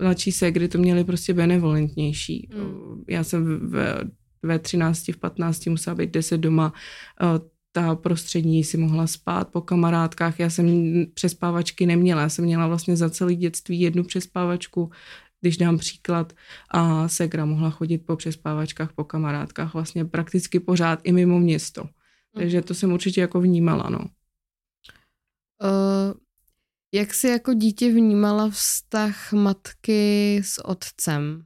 mladší 0.02 0.32
se, 0.32 0.52
kdy 0.52 0.68
to 0.68 0.78
měli 0.78 1.04
prostě 1.04 1.34
benevolentnější. 1.34 2.50
Mm. 2.56 3.04
Já 3.10 3.24
jsem 3.24 3.70
ve, 3.70 3.96
ve 4.44 4.60
13, 4.60 5.08
v 5.08 5.18
15 5.18 5.66
musela 5.66 5.96
být 5.96 6.12
10 6.12 6.38
doma, 6.38 6.74
uh, 7.22 7.28
ta 7.72 7.96
prostřední 7.96 8.64
si 8.64 8.78
mohla 8.78 9.08
spát 9.08 9.52
po 9.52 9.62
kamarádkách. 9.62 10.40
Já 10.40 10.50
jsem 10.50 10.68
přespávačky 11.14 11.86
neměla, 11.86 12.22
já 12.22 12.30
jsem 12.30 12.46
měla 12.46 12.68
vlastně 12.68 12.96
za 12.96 13.10
celé 13.10 13.36
dětství 13.36 13.80
jednu 13.80 14.04
přespávačku, 14.04 14.92
když 15.42 15.58
dám 15.58 15.78
příklad, 15.78 16.34
a 16.70 17.08
Segra 17.08 17.46
mohla 17.46 17.70
chodit 17.70 17.98
po 17.98 18.16
přespávačkách, 18.16 18.94
po 18.94 19.04
kamarádkách 19.04 19.74
vlastně 19.74 20.06
prakticky 20.06 20.60
pořád 20.60 21.00
i 21.04 21.12
mimo 21.12 21.40
město. 21.40 21.84
Mm. 21.84 22.40
Takže 22.40 22.62
to 22.62 22.74
jsem 22.74 22.94
určitě 22.94 23.22
jako 23.22 23.42
vnímala, 23.42 23.90
no. 23.90 24.00
Uh, 24.00 24.06
jak 26.96 27.14
jsi 27.14 27.28
jako 27.28 27.54
dítě 27.54 27.92
vnímala 27.92 28.50
vztah 28.50 29.34
matky 29.34 30.42
s 30.44 30.66
otcem? 30.66 31.42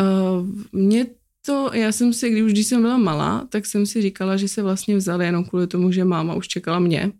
Uh, 0.00 0.48
mě 0.72 1.06
to, 1.46 1.70
já 1.74 1.92
jsem 1.92 2.12
si, 2.12 2.30
když 2.30 2.42
už 2.42 2.52
když 2.52 2.66
jsem 2.66 2.82
byla 2.82 2.98
malá, 2.98 3.46
tak 3.50 3.66
jsem 3.66 3.86
si 3.86 4.02
říkala, 4.02 4.36
že 4.36 4.48
se 4.48 4.62
vlastně 4.62 4.96
vzali 4.96 5.26
jenom 5.26 5.44
kvůli 5.44 5.66
tomu, 5.66 5.92
že 5.92 6.04
máma 6.04 6.34
už 6.34 6.48
čekala 6.48 6.78
mě. 6.78 7.12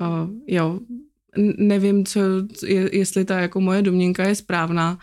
Uh, 0.00 0.30
jo, 0.46 0.80
nevím, 1.58 2.06
co, 2.06 2.20
je, 2.66 2.96
jestli 2.96 3.24
ta 3.24 3.40
jako 3.40 3.60
moje 3.60 3.82
domněnka 3.82 4.28
je 4.28 4.34
správná. 4.34 4.98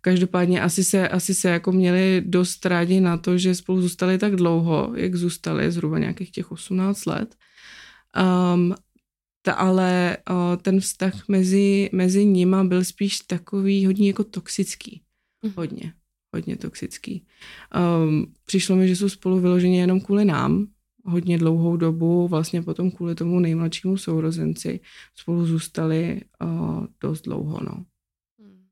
Každopádně 0.00 0.62
asi 0.62 0.84
se, 0.84 1.08
asi 1.08 1.34
se 1.34 1.48
jako 1.48 1.72
měli 1.72 2.22
dost 2.26 2.66
rádi 2.66 3.00
na 3.00 3.16
to, 3.16 3.38
že 3.38 3.54
spolu 3.54 3.82
zůstali 3.82 4.18
tak 4.18 4.36
dlouho, 4.36 4.92
jak 4.96 5.14
zůstali, 5.14 5.72
zhruba 5.72 5.98
nějakých 5.98 6.30
těch 6.30 6.52
18 6.52 7.06
let. 7.06 7.34
Um, 8.54 8.74
ta, 9.48 9.54
ale 9.54 10.16
uh, 10.30 10.56
ten 10.62 10.80
vztah 10.80 11.28
mezi, 11.28 11.90
mezi 11.92 12.24
nima 12.24 12.64
byl 12.64 12.84
spíš 12.84 13.20
takový 13.20 13.86
hodně 13.86 14.06
jako 14.06 14.24
toxický. 14.24 15.02
Mm. 15.44 15.52
Hodně, 15.56 15.92
hodně 16.34 16.56
toxický. 16.56 17.26
Um, 18.04 18.32
přišlo 18.44 18.76
mi, 18.76 18.88
že 18.88 18.96
jsou 18.96 19.08
spolu 19.08 19.40
vyloženě 19.40 19.80
jenom 19.80 20.00
kvůli 20.00 20.24
nám, 20.24 20.66
hodně 21.04 21.38
dlouhou 21.38 21.76
dobu, 21.76 22.28
vlastně 22.28 22.62
potom 22.62 22.90
kvůli 22.90 23.14
tomu 23.14 23.40
nejmladšímu 23.40 23.96
sourozenci 23.96 24.80
spolu 25.14 25.46
zůstali 25.46 26.20
uh, 26.42 26.86
dost 27.00 27.22
dlouho, 27.22 27.60
no. 27.64 27.84
Hmm. 28.40 28.66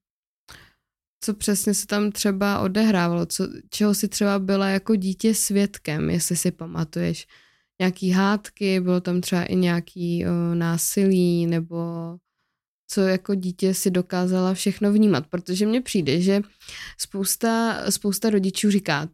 Co 1.24 1.34
přesně 1.34 1.74
se 1.74 1.86
tam 1.86 2.12
třeba 2.12 2.60
odehrávalo? 2.60 3.26
Co, 3.26 3.48
čeho 3.70 3.94
si 3.94 4.08
třeba 4.08 4.38
byla 4.38 4.68
jako 4.68 4.94
dítě 4.96 5.34
svědkem, 5.34 6.10
jestli 6.10 6.36
si 6.36 6.50
pamatuješ? 6.50 7.26
Nějaký 7.80 8.10
hádky, 8.10 8.80
bylo 8.80 9.00
tam 9.00 9.20
třeba 9.20 9.44
i 9.44 9.56
nějaký 9.56 10.24
uh, 10.24 10.54
násilí, 10.54 11.46
nebo 11.46 11.76
co 12.90 13.00
jako 13.00 13.34
dítě 13.34 13.74
si 13.74 13.90
dokázala 13.90 14.54
všechno 14.54 14.92
vnímat, 14.92 15.26
protože 15.26 15.66
mně 15.66 15.80
přijde, 15.80 16.20
že 16.20 16.42
spousta, 16.98 17.82
spousta 17.90 18.30
rodičů 18.30 18.70
říká, 18.70 19.08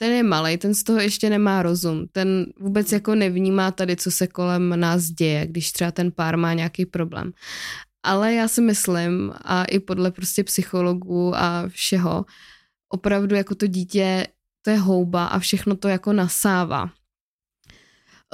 ten 0.00 0.12
je 0.12 0.22
malý, 0.22 0.56
ten 0.56 0.74
z 0.74 0.82
toho 0.82 1.00
ještě 1.00 1.30
nemá 1.30 1.62
rozum, 1.62 2.06
ten 2.12 2.46
vůbec 2.60 2.92
jako 2.92 3.14
nevnímá 3.14 3.70
tady, 3.70 3.96
co 3.96 4.10
se 4.10 4.26
kolem 4.26 4.80
nás 4.80 5.04
děje, 5.04 5.46
když 5.46 5.72
třeba 5.72 5.90
ten 5.90 6.12
pár 6.12 6.36
má 6.36 6.54
nějaký 6.54 6.86
problém. 6.86 7.32
Ale 8.02 8.34
já 8.34 8.48
si 8.48 8.60
myslím, 8.60 9.32
a 9.44 9.64
i 9.64 9.78
podle 9.78 10.10
prostě 10.10 10.44
psychologů 10.44 11.36
a 11.36 11.68
všeho, 11.68 12.24
opravdu 12.88 13.34
jako 13.34 13.54
to 13.54 13.66
dítě, 13.66 14.26
to 14.62 14.70
je 14.70 14.78
houba 14.78 15.26
a 15.26 15.38
všechno 15.38 15.76
to 15.76 15.88
jako 15.88 16.12
nasává. 16.12 16.90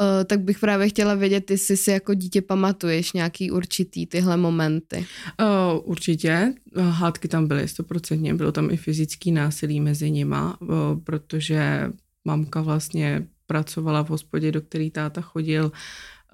Uh, 0.01 0.25
tak 0.25 0.41
bych 0.41 0.59
právě 0.59 0.89
chtěla 0.89 1.15
vědět, 1.15 1.51
jestli 1.51 1.77
si 1.77 1.91
jako 1.91 2.15
dítě 2.15 2.43
pamatuješ 2.43 3.13
nějaký 3.13 3.51
určitý 3.51 4.07
tyhle 4.07 4.37
momenty. 4.37 5.07
Uh, 5.41 5.81
určitě. 5.85 6.55
Hádky 6.77 7.29
tam 7.29 7.47
byly 7.47 7.69
stoprocentně. 7.69 8.35
Bylo 8.35 8.53
tam 8.53 8.71
i 8.71 8.77
fyzický 8.77 9.33
násilí 9.33 9.81
mezi 9.81 10.11
nima, 10.11 10.61
uh, 10.61 10.69
protože 11.05 11.91
mamka 12.25 12.61
vlastně 12.61 13.27
pracovala 13.47 14.05
v 14.05 14.11
hospodě, 14.11 14.53
do 14.53 14.61
který 14.61 14.91
táta 14.91 15.21
chodil, 15.21 15.73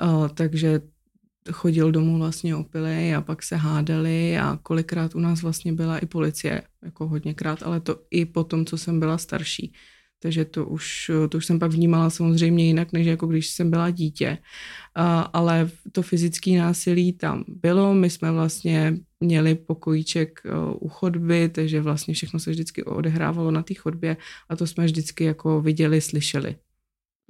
uh, 0.03 0.29
takže 0.29 0.81
chodil 1.53 1.93
domů 1.93 2.19
vlastně 2.19 2.57
opilý 2.57 3.15
a 3.15 3.21
pak 3.21 3.43
se 3.43 3.57
hádali 3.57 4.39
a 4.39 4.59
kolikrát 4.63 5.15
u 5.15 5.21
nás 5.21 5.43
vlastně 5.43 5.73
byla 5.73 5.99
i 5.99 6.07
policie, 6.07 6.63
jako 6.83 7.09
hodněkrát, 7.09 7.63
ale 7.63 7.81
to 7.81 8.03
i 8.11 8.25
po 8.25 8.45
tom, 8.45 8.67
co 8.67 8.79
jsem 8.79 9.01
byla 9.01 9.19
starší. 9.19 9.73
Takže 10.23 10.45
to 10.45 10.67
už, 10.67 11.11
to 11.29 11.39
už 11.39 11.47
jsem 11.47 11.59
pak 11.59 11.71
vnímala 11.71 12.11
samozřejmě 12.11 12.67
jinak, 12.67 12.93
než 12.93 13.07
jako 13.07 13.27
když 13.27 13.51
jsem 13.51 13.71
byla 13.71 13.91
dítě. 13.91 14.39
Ale 15.33 15.71
to 15.93 16.03
fyzické 16.03 16.51
násilí 16.51 17.13
tam 17.13 17.45
bylo. 17.49 17.95
My 17.95 18.11
jsme 18.11 18.33
vlastně 18.33 18.97
měli 19.21 19.55
pokojíček 19.55 20.41
u 20.81 20.89
chodby, 20.89 21.49
takže 21.49 21.81
vlastně 21.81 22.15
všechno 22.15 22.41
se 22.41 22.51
vždycky 22.51 22.85
odehrávalo 22.85 23.51
na 23.51 23.63
té 23.63 23.75
chodbě 23.75 24.17
a 24.49 24.57
to 24.57 24.67
jsme 24.67 24.85
vždycky 24.85 25.25
jako 25.25 25.61
viděli, 25.61 26.01
slyšeli. 26.01 26.57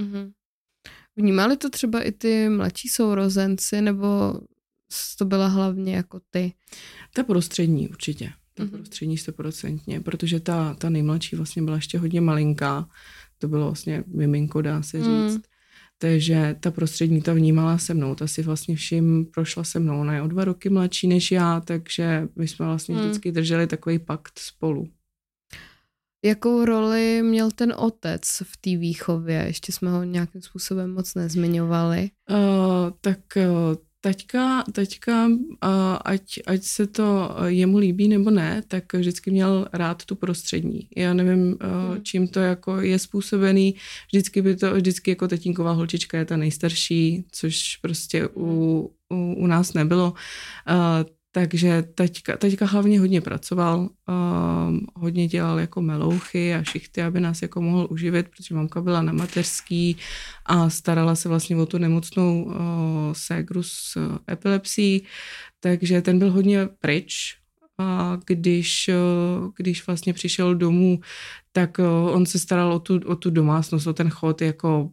Mm-hmm. 0.02 0.32
Vnímali 1.16 1.56
to 1.56 1.70
třeba 1.70 2.00
i 2.00 2.12
ty 2.12 2.48
mladší 2.48 2.88
sourozenci, 2.88 3.80
nebo 3.80 4.40
to 5.18 5.24
byla 5.24 5.46
hlavně 5.46 5.96
jako 5.96 6.20
ty? 6.30 6.52
Ta 7.14 7.22
prostřední 7.22 7.88
určitě 7.88 8.32
to 8.54 8.62
mm-hmm. 8.62 8.70
prostřední 8.70 9.18
stoprocentně, 9.18 10.00
protože 10.00 10.40
ta, 10.40 10.74
ta 10.74 10.90
nejmladší 10.90 11.36
vlastně 11.36 11.62
byla 11.62 11.76
ještě 11.76 11.98
hodně 11.98 12.20
malinká, 12.20 12.88
to 13.38 13.48
bylo 13.48 13.64
vlastně 13.66 14.04
miminko, 14.06 14.62
dá 14.62 14.82
se 14.82 14.98
mm. 14.98 15.04
říct. 15.04 15.36
Mm. 15.36 15.42
Takže 15.98 16.56
ta 16.60 16.70
prostřední 16.70 17.22
ta 17.22 17.32
vnímala 17.32 17.78
se 17.78 17.94
mnou, 17.94 18.14
ta 18.14 18.26
si 18.26 18.42
vlastně 18.42 18.76
všim 18.76 19.26
prošla 19.34 19.64
se 19.64 19.78
mnou. 19.78 20.00
Ona 20.00 20.14
je 20.14 20.22
o 20.22 20.26
dva 20.26 20.44
roky 20.44 20.68
mladší 20.68 21.08
než 21.08 21.32
já, 21.32 21.60
takže 21.60 22.28
my 22.36 22.48
jsme 22.48 22.66
vlastně 22.66 22.94
mm. 22.94 23.00
vždycky 23.00 23.32
drželi 23.32 23.66
takový 23.66 23.98
pakt 23.98 24.38
spolu. 24.38 24.88
Jakou 26.24 26.64
roli 26.64 27.22
měl 27.22 27.50
ten 27.50 27.74
otec 27.76 28.22
v 28.42 28.56
té 28.56 28.76
výchově? 28.76 29.44
Ještě 29.46 29.72
jsme 29.72 29.90
ho 29.90 30.04
nějakým 30.04 30.42
způsobem 30.42 30.94
moc 30.94 31.14
nezmiňovali. 31.14 32.10
Uh, 32.30 32.36
tak 33.00 33.18
uh, 33.36 33.76
Taťka, 34.02 34.64
taťka 34.72 35.28
ať, 36.04 36.40
ať 36.46 36.62
se 36.62 36.86
to 36.86 37.36
jemu 37.46 37.78
líbí 37.78 38.08
nebo 38.08 38.30
ne, 38.30 38.62
tak 38.68 38.92
vždycky 38.92 39.30
měl 39.30 39.68
rád 39.72 40.04
tu 40.04 40.14
prostřední. 40.14 40.88
Já 40.96 41.14
nevím, 41.14 41.56
hmm. 41.60 42.02
čím 42.02 42.28
to 42.28 42.40
jako 42.40 42.80
je 42.80 42.98
způsobený. 42.98 43.74
Vždycky 44.06 44.42
by 44.42 44.56
to, 44.56 44.74
vždycky 44.74 45.10
jako 45.10 45.28
tatínková 45.28 45.72
holčička 45.72 46.18
je 46.18 46.24
ta 46.24 46.36
nejstarší, 46.36 47.24
což 47.32 47.76
prostě 47.76 48.28
u, 48.36 48.90
u, 49.12 49.34
u 49.34 49.46
nás 49.46 49.72
nebylo. 49.72 50.14
Takže 51.32 51.82
teďka, 51.82 52.36
teďka 52.36 52.66
hlavně 52.66 53.00
hodně 53.00 53.20
pracoval, 53.20 53.78
um, 53.78 54.86
hodně 54.94 55.28
dělal 55.28 55.58
jako 55.58 55.82
melouchy 55.82 56.54
a 56.54 56.62
šichty, 56.62 57.02
aby 57.02 57.20
nás 57.20 57.42
jako 57.42 57.60
mohl 57.60 57.86
uživit, 57.90 58.28
protože 58.28 58.54
mamka 58.54 58.80
byla 58.80 59.02
na 59.02 59.12
mateřský 59.12 59.96
a 60.46 60.70
starala 60.70 61.14
se 61.14 61.28
vlastně 61.28 61.56
o 61.56 61.66
tu 61.66 61.78
nemocnou 61.78 62.44
uh, 62.44 62.54
ségru 63.12 63.62
s 63.62 63.96
uh, 63.96 64.18
epilepsií, 64.30 65.06
takže 65.60 66.02
ten 66.02 66.18
byl 66.18 66.32
hodně 66.32 66.66
pryč, 66.66 67.39
a 67.80 68.18
když, 68.26 68.90
uh, 69.42 69.50
když 69.56 69.86
vlastně 69.86 70.12
přišel 70.12 70.54
domů, 70.54 71.00
tak 71.52 71.78
uh, 71.78 72.16
on 72.16 72.26
se 72.26 72.38
staral 72.38 72.72
o 72.72 72.78
tu, 72.78 73.00
o 73.06 73.16
tu 73.16 73.30
domácnost, 73.30 73.86
o 73.86 73.92
ten 73.92 74.10
chod, 74.10 74.42
jako 74.42 74.90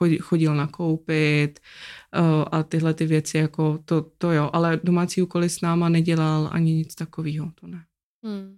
uh, 0.00 0.18
chodil 0.20 0.54
nakoupit, 0.54 1.60
Eh, 2.14 2.44
a 2.52 2.62
tyhle 2.62 2.94
ty 2.94 3.06
věci, 3.06 3.38
jako 3.38 3.78
to, 3.84 4.02
to 4.18 4.32
jo, 4.32 4.50
ale 4.52 4.80
domácí 4.84 5.22
úkoly 5.22 5.48
s 5.48 5.60
náma 5.60 5.88
nedělal 5.88 6.48
ani 6.52 6.72
nic 6.72 6.94
takového, 6.94 7.52
to 7.60 7.66
ne. 7.66 7.84
Hmm. 8.24 8.56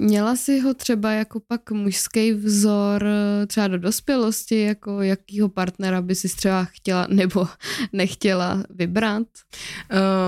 Měla 0.00 0.36
si 0.36 0.60
ho 0.60 0.74
třeba 0.74 1.12
jako 1.12 1.40
pak 1.40 1.70
mužský 1.70 2.32
vzor 2.32 3.06
eh, 3.06 3.46
třeba 3.46 3.68
do 3.68 3.78
dospělosti, 3.78 4.60
jako 4.60 5.02
jakýho 5.02 5.48
partnera 5.48 6.02
by 6.02 6.14
si 6.14 6.28
třeba 6.28 6.64
chtěla 6.64 7.06
nebo 7.10 7.48
nechtěla 7.92 8.64
vybrat? 8.70 9.26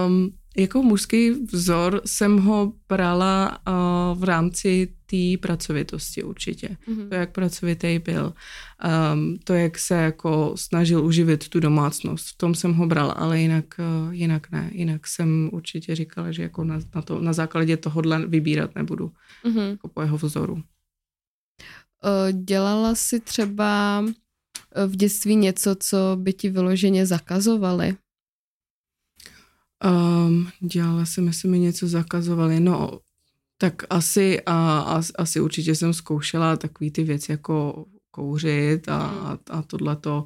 Um, 0.07 0.31
jako 0.57 0.83
mužský 0.83 1.31
vzor 1.31 2.01
jsem 2.07 2.39
ho 2.39 2.73
brala 2.89 3.59
uh, 3.69 4.21
v 4.21 4.25
rámci 4.25 4.95
té 5.07 5.39
pracovitosti 5.41 6.23
určitě. 6.23 6.77
Mm-hmm. 6.89 7.09
To, 7.09 7.15
jak 7.15 7.33
pracovitý 7.33 7.99
byl. 7.99 8.33
Um, 9.13 9.39
to, 9.45 9.55
jak 9.55 9.79
se 9.79 9.95
jako 9.95 10.53
snažil 10.57 11.05
uživit 11.05 11.49
tu 11.49 11.61
domácnost. 11.61 12.29
V 12.29 12.37
tom 12.37 12.55
jsem 12.55 12.73
ho 12.73 12.87
brala, 12.87 13.13
ale 13.13 13.41
jinak, 13.41 13.65
uh, 13.79 14.15
jinak 14.15 14.51
ne. 14.51 14.71
Jinak 14.73 15.07
jsem 15.07 15.51
určitě 15.53 15.95
říkala, 15.95 16.33
že 16.33 16.43
jako 16.43 16.65
na, 16.65 16.81
na, 16.95 17.03
to, 17.03 17.21
na 17.21 17.33
základě 17.33 17.77
tohohle 17.77 18.27
vybírat 18.27 18.75
nebudu. 18.75 19.13
Mm-hmm. 19.45 19.71
Jako 19.71 19.89
po 19.89 20.03
jeho 20.03 20.17
vzoru. 20.17 20.55
Uh, 20.55 20.63
dělala 22.45 22.95
si 22.95 23.21
třeba 23.21 24.05
v 24.87 24.97
dětství 24.97 25.37
něco, 25.37 25.77
co 25.81 25.99
by 26.21 26.33
ti 26.33 26.51
vyloženě 26.51 27.07
zakazovali? 27.07 27.97
Um, 29.85 30.49
dělala 30.61 31.07
jsem, 31.07 31.27
jestli 31.27 31.49
mi 31.49 31.59
něco 31.59 31.89
zakazovali. 31.89 32.61
No, 32.61 33.01
tak 33.59 33.83
asi, 33.91 34.41
a, 34.47 34.79
a, 34.79 35.03
asi 35.19 35.41
určitě 35.41 35.75
jsem 35.75 35.95
zkoušela 35.95 36.57
takové 36.57 36.91
ty 36.91 37.05
věci 37.05 37.33
jako 37.33 37.85
kouřit 38.15 38.89
a, 38.89 39.07
hmm. 39.07 39.27
a, 39.27 39.39
a 39.51 39.63
tohle 39.63 39.97
to 39.97 40.25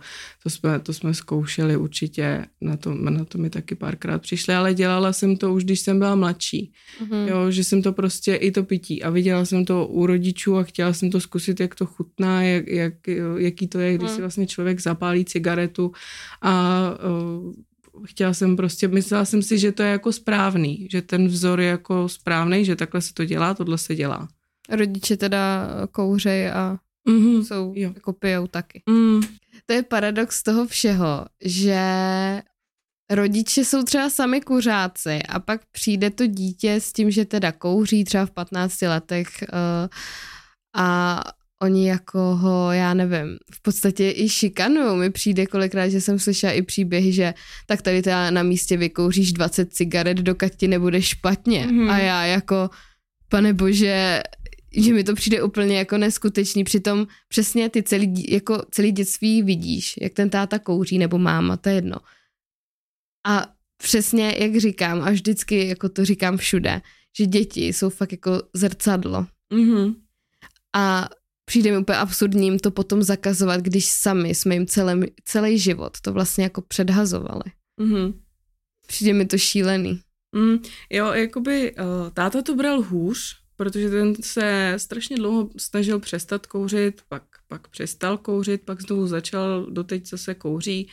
jsme, 0.48 0.78
to 0.78 0.92
jsme 0.92 1.14
zkoušeli 1.14 1.76
určitě, 1.76 2.46
na 2.60 2.76
to, 2.76 2.94
na 2.94 3.24
to 3.24 3.38
mi 3.38 3.50
taky 3.50 3.74
párkrát 3.74 4.18
přišli, 4.18 4.54
ale 4.54 4.74
dělala 4.74 5.12
jsem 5.12 5.36
to 5.36 5.54
už, 5.54 5.64
když 5.64 5.80
jsem 5.80 5.98
byla 5.98 6.14
mladší, 6.14 6.72
mm. 7.00 7.28
jo, 7.28 7.50
že 7.50 7.64
jsem 7.64 7.82
to 7.82 7.92
prostě 7.92 8.34
i 8.34 8.50
to 8.50 8.62
pití 8.64 9.02
a 9.02 9.10
viděla 9.10 9.44
jsem 9.44 9.64
to 9.64 9.86
u 9.86 10.06
rodičů 10.06 10.56
a 10.56 10.62
chtěla 10.62 10.92
jsem 10.92 11.10
to 11.10 11.20
zkusit, 11.20 11.60
jak 11.60 11.74
to 11.74 11.86
chutná, 11.86 12.42
jak, 12.42 12.66
jak, 12.68 12.94
jaký 13.36 13.68
to 13.68 13.78
je, 13.78 13.94
když 13.94 14.10
mm. 14.10 14.14
si 14.14 14.20
vlastně 14.20 14.46
člověk 14.46 14.80
zapálí 14.80 15.24
cigaretu 15.24 15.92
a 16.42 16.82
uh, 16.90 17.52
chtěla 18.04 18.34
jsem 18.34 18.56
prostě, 18.56 18.88
myslela 18.88 19.24
jsem 19.24 19.42
si, 19.42 19.58
že 19.58 19.72
to 19.72 19.82
je 19.82 19.90
jako 19.90 20.12
správný, 20.12 20.88
že 20.90 21.02
ten 21.02 21.28
vzor 21.28 21.60
je 21.60 21.68
jako 21.68 22.08
správný, 22.08 22.64
že 22.64 22.76
takhle 22.76 23.00
se 23.00 23.14
to 23.14 23.24
dělá, 23.24 23.54
tohle 23.54 23.78
se 23.78 23.94
dělá. 23.94 24.28
Rodiče 24.70 25.16
teda 25.16 25.68
kouřej 25.92 26.50
a 26.50 26.78
mm-hmm. 27.08 27.42
jsou, 27.42 27.72
jo. 27.76 27.92
jako 27.94 28.12
pijou 28.12 28.46
taky. 28.46 28.82
Mm. 28.90 29.20
To 29.66 29.72
je 29.72 29.82
paradox 29.82 30.42
toho 30.42 30.66
všeho, 30.66 31.26
že 31.44 31.82
rodiče 33.10 33.64
jsou 33.64 33.82
třeba 33.82 34.10
sami 34.10 34.40
kuřáci 34.40 35.18
a 35.28 35.40
pak 35.40 35.60
přijde 35.72 36.10
to 36.10 36.26
dítě 36.26 36.74
s 36.74 36.92
tím, 36.92 37.10
že 37.10 37.24
teda 37.24 37.52
kouří 37.52 38.04
třeba 38.04 38.26
v 38.26 38.30
15 38.30 38.82
letech 38.82 39.28
uh, 39.42 39.88
a 40.76 41.20
oni 41.62 41.88
jako 41.88 42.18
ho, 42.18 42.72
já 42.72 42.94
nevím, 42.94 43.38
v 43.54 43.62
podstatě 43.62 44.12
i 44.16 44.28
šikanují. 44.28 44.98
Mi 44.98 45.10
přijde 45.10 45.46
kolikrát, 45.46 45.88
že 45.88 46.00
jsem 46.00 46.18
slyšela 46.18 46.52
i 46.52 46.62
příběhy, 46.62 47.12
že 47.12 47.34
tak 47.66 47.82
tady 47.82 48.02
teda 48.02 48.30
na 48.30 48.42
místě 48.42 48.76
vykouříš 48.76 49.32
20 49.32 49.72
cigaret, 49.72 50.18
dokud 50.18 50.54
ti 50.54 50.68
nebude 50.68 51.02
špatně. 51.02 51.66
Mm-hmm. 51.66 51.90
A 51.90 51.98
já 51.98 52.24
jako, 52.24 52.70
pane 53.28 53.52
bože, 53.52 54.22
že 54.76 54.92
mi 54.92 55.04
to 55.04 55.14
přijde 55.14 55.42
úplně 55.42 55.78
jako 55.78 55.98
neskutečný. 55.98 56.64
Přitom 56.64 57.06
přesně 57.28 57.68
ty 57.68 57.82
celý, 57.82 58.32
jako 58.32 58.62
celý 58.70 58.92
dětství 58.92 59.42
vidíš, 59.42 59.94
jak 60.00 60.12
ten 60.12 60.30
táta 60.30 60.58
kouří 60.58 60.98
nebo 60.98 61.18
máma, 61.18 61.56
to 61.56 61.68
je 61.68 61.74
jedno. 61.74 61.96
A 63.26 63.46
přesně, 63.82 64.34
jak 64.38 64.56
říkám, 64.56 65.02
a 65.02 65.10
vždycky 65.10 65.68
jako 65.68 65.88
to 65.88 66.04
říkám 66.04 66.36
všude, 66.36 66.80
že 67.18 67.26
děti 67.26 67.66
jsou 67.66 67.90
fakt 67.90 68.12
jako 68.12 68.42
zrcadlo. 68.54 69.26
Mm-hmm. 69.52 69.94
A 70.76 71.08
přijde 71.48 71.70
mi 71.70 71.78
úplně 71.78 71.98
absurdním 71.98 72.58
to 72.58 72.70
potom 72.70 73.02
zakazovat, 73.02 73.60
když 73.60 73.86
sami 73.90 74.34
jsme 74.34 74.54
jim 74.54 74.66
celý, 74.66 75.06
celý 75.24 75.58
život 75.58 76.00
to 76.00 76.12
vlastně 76.12 76.44
jako 76.44 76.60
předhazovali. 76.62 77.44
Mm-hmm. 77.80 78.14
Přijde 78.86 79.12
mi 79.12 79.26
to 79.26 79.38
šílený. 79.38 80.00
Mm, 80.32 80.58
jo, 80.90 81.06
jakoby 81.12 81.74
uh, 81.74 82.10
táta 82.12 82.42
to 82.42 82.54
bral 82.54 82.82
hůř, 82.82 83.36
protože 83.56 83.90
ten 83.90 84.14
se 84.22 84.74
strašně 84.76 85.16
dlouho 85.16 85.50
snažil 85.56 85.98
přestat 86.00 86.46
kouřit, 86.46 87.02
pak, 87.08 87.22
pak 87.48 87.68
přestal 87.68 88.18
kouřit, 88.18 88.62
pak 88.64 88.82
znovu 88.82 89.06
začal, 89.06 89.66
doteď 89.70 90.08
zase 90.08 90.34
kouří. 90.34 90.88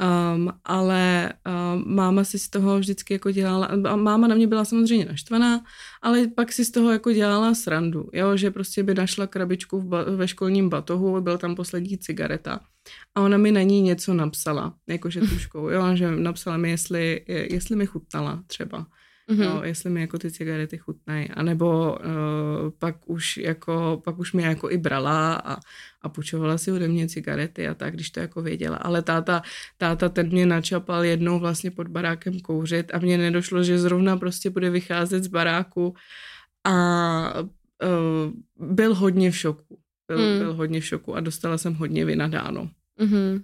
Um, 0.00 0.52
ale 0.64 1.32
um, 1.46 1.94
máma 1.94 2.24
si 2.24 2.38
z 2.38 2.48
toho 2.48 2.78
vždycky 2.78 3.14
jako 3.14 3.30
dělala, 3.30 3.66
a 3.66 3.96
máma 3.96 4.26
na 4.26 4.34
mě 4.34 4.46
byla 4.46 4.64
samozřejmě 4.64 5.04
naštvaná, 5.04 5.64
ale 6.02 6.26
pak 6.26 6.52
si 6.52 6.64
z 6.64 6.70
toho 6.70 6.92
jako 6.92 7.12
dělala 7.12 7.54
srandu, 7.54 8.08
jo, 8.12 8.36
že 8.36 8.50
prostě 8.50 8.82
by 8.82 8.94
našla 8.94 9.26
krabičku 9.26 9.80
v 9.80 9.84
ba- 9.84 10.04
ve 10.16 10.28
školním 10.28 10.68
batohu, 10.68 11.20
byl 11.20 11.38
tam 11.38 11.54
poslední 11.54 11.98
cigareta 11.98 12.60
a 13.14 13.20
ona 13.20 13.36
mi 13.36 13.52
na 13.52 13.62
ní 13.62 13.82
něco 13.82 14.14
napsala, 14.14 14.74
jakože 14.86 15.20
tuškou, 15.20 15.68
jo, 15.68 15.96
že 15.96 16.10
napsala 16.10 16.56
mi, 16.56 16.70
jestli, 16.70 17.24
jestli 17.28 17.76
mi 17.76 17.86
chutnala 17.86 18.42
třeba 18.46 18.86
mm-hmm. 19.30 19.54
no, 19.54 19.64
jestli 19.64 19.90
mi 19.90 20.00
jako 20.00 20.18
ty 20.18 20.30
cigarety 20.30 20.78
chutnají, 20.78 21.28
anebo 21.30 21.92
uh, 21.92 22.70
pak 22.78 22.96
už 23.06 23.36
jako, 23.36 24.00
pak 24.04 24.18
už 24.18 24.32
mě 24.32 24.46
jako 24.46 24.70
i 24.70 24.78
brala 24.78 25.34
a, 25.34 25.56
a 26.02 26.08
půjčovala 26.08 26.58
si 26.58 26.72
ode 26.72 26.88
mě 26.88 27.08
cigarety 27.08 27.68
a 27.68 27.74
tak, 27.74 27.94
když 27.94 28.10
to 28.10 28.20
jako 28.20 28.42
věděla, 28.42 28.76
ale 28.76 29.02
táta, 29.02 29.42
táta 29.76 30.08
ten 30.08 30.28
mě 30.28 30.46
načapal 30.46 31.04
jednou 31.04 31.38
vlastně 31.38 31.70
pod 31.70 31.88
barákem 31.88 32.40
kouřit 32.40 32.94
a 32.94 32.98
mně 32.98 33.18
nedošlo, 33.18 33.62
že 33.62 33.78
zrovna 33.78 34.16
prostě 34.16 34.50
bude 34.50 34.70
vycházet 34.70 35.24
z 35.24 35.28
baráku 35.28 35.94
a 36.64 37.40
uh, 37.40 38.68
byl 38.74 38.94
hodně 38.94 39.30
v 39.30 39.36
šoku. 39.36 39.78
Byl, 40.08 40.18
mm. 40.18 40.38
byl 40.38 40.54
hodně 40.54 40.80
v 40.80 40.86
šoku 40.86 41.14
a 41.16 41.20
dostala 41.20 41.58
jsem 41.58 41.74
hodně 41.74 42.04
vynadáno. 42.04 42.70
Mm-hmm. 43.00 43.42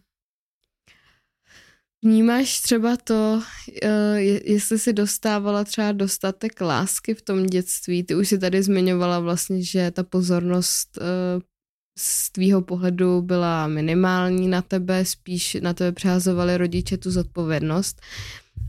Vnímáš 2.04 2.60
třeba 2.60 2.96
to, 2.96 3.42
eh, 3.82 4.20
jestli 4.44 4.78
si 4.78 4.92
dostávala 4.92 5.64
třeba 5.64 5.92
dostatek 5.92 6.60
lásky 6.60 7.14
v 7.14 7.22
tom 7.22 7.46
dětství? 7.46 8.04
Ty 8.04 8.14
už 8.14 8.28
si 8.28 8.38
tady 8.38 8.62
zmiňovala 8.62 9.20
vlastně, 9.20 9.62
že 9.62 9.90
ta 9.90 10.02
pozornost 10.02 10.98
eh, 11.00 11.40
z 11.98 12.30
tvýho 12.30 12.62
pohledu 12.62 13.22
byla 13.22 13.66
minimální 13.66 14.48
na 14.48 14.62
tebe, 14.62 15.04
spíš 15.04 15.56
na 15.60 15.74
tebe 15.74 15.92
přehazovali 15.92 16.56
rodiče 16.56 16.96
tu 16.96 17.10
zodpovědnost. 17.10 18.00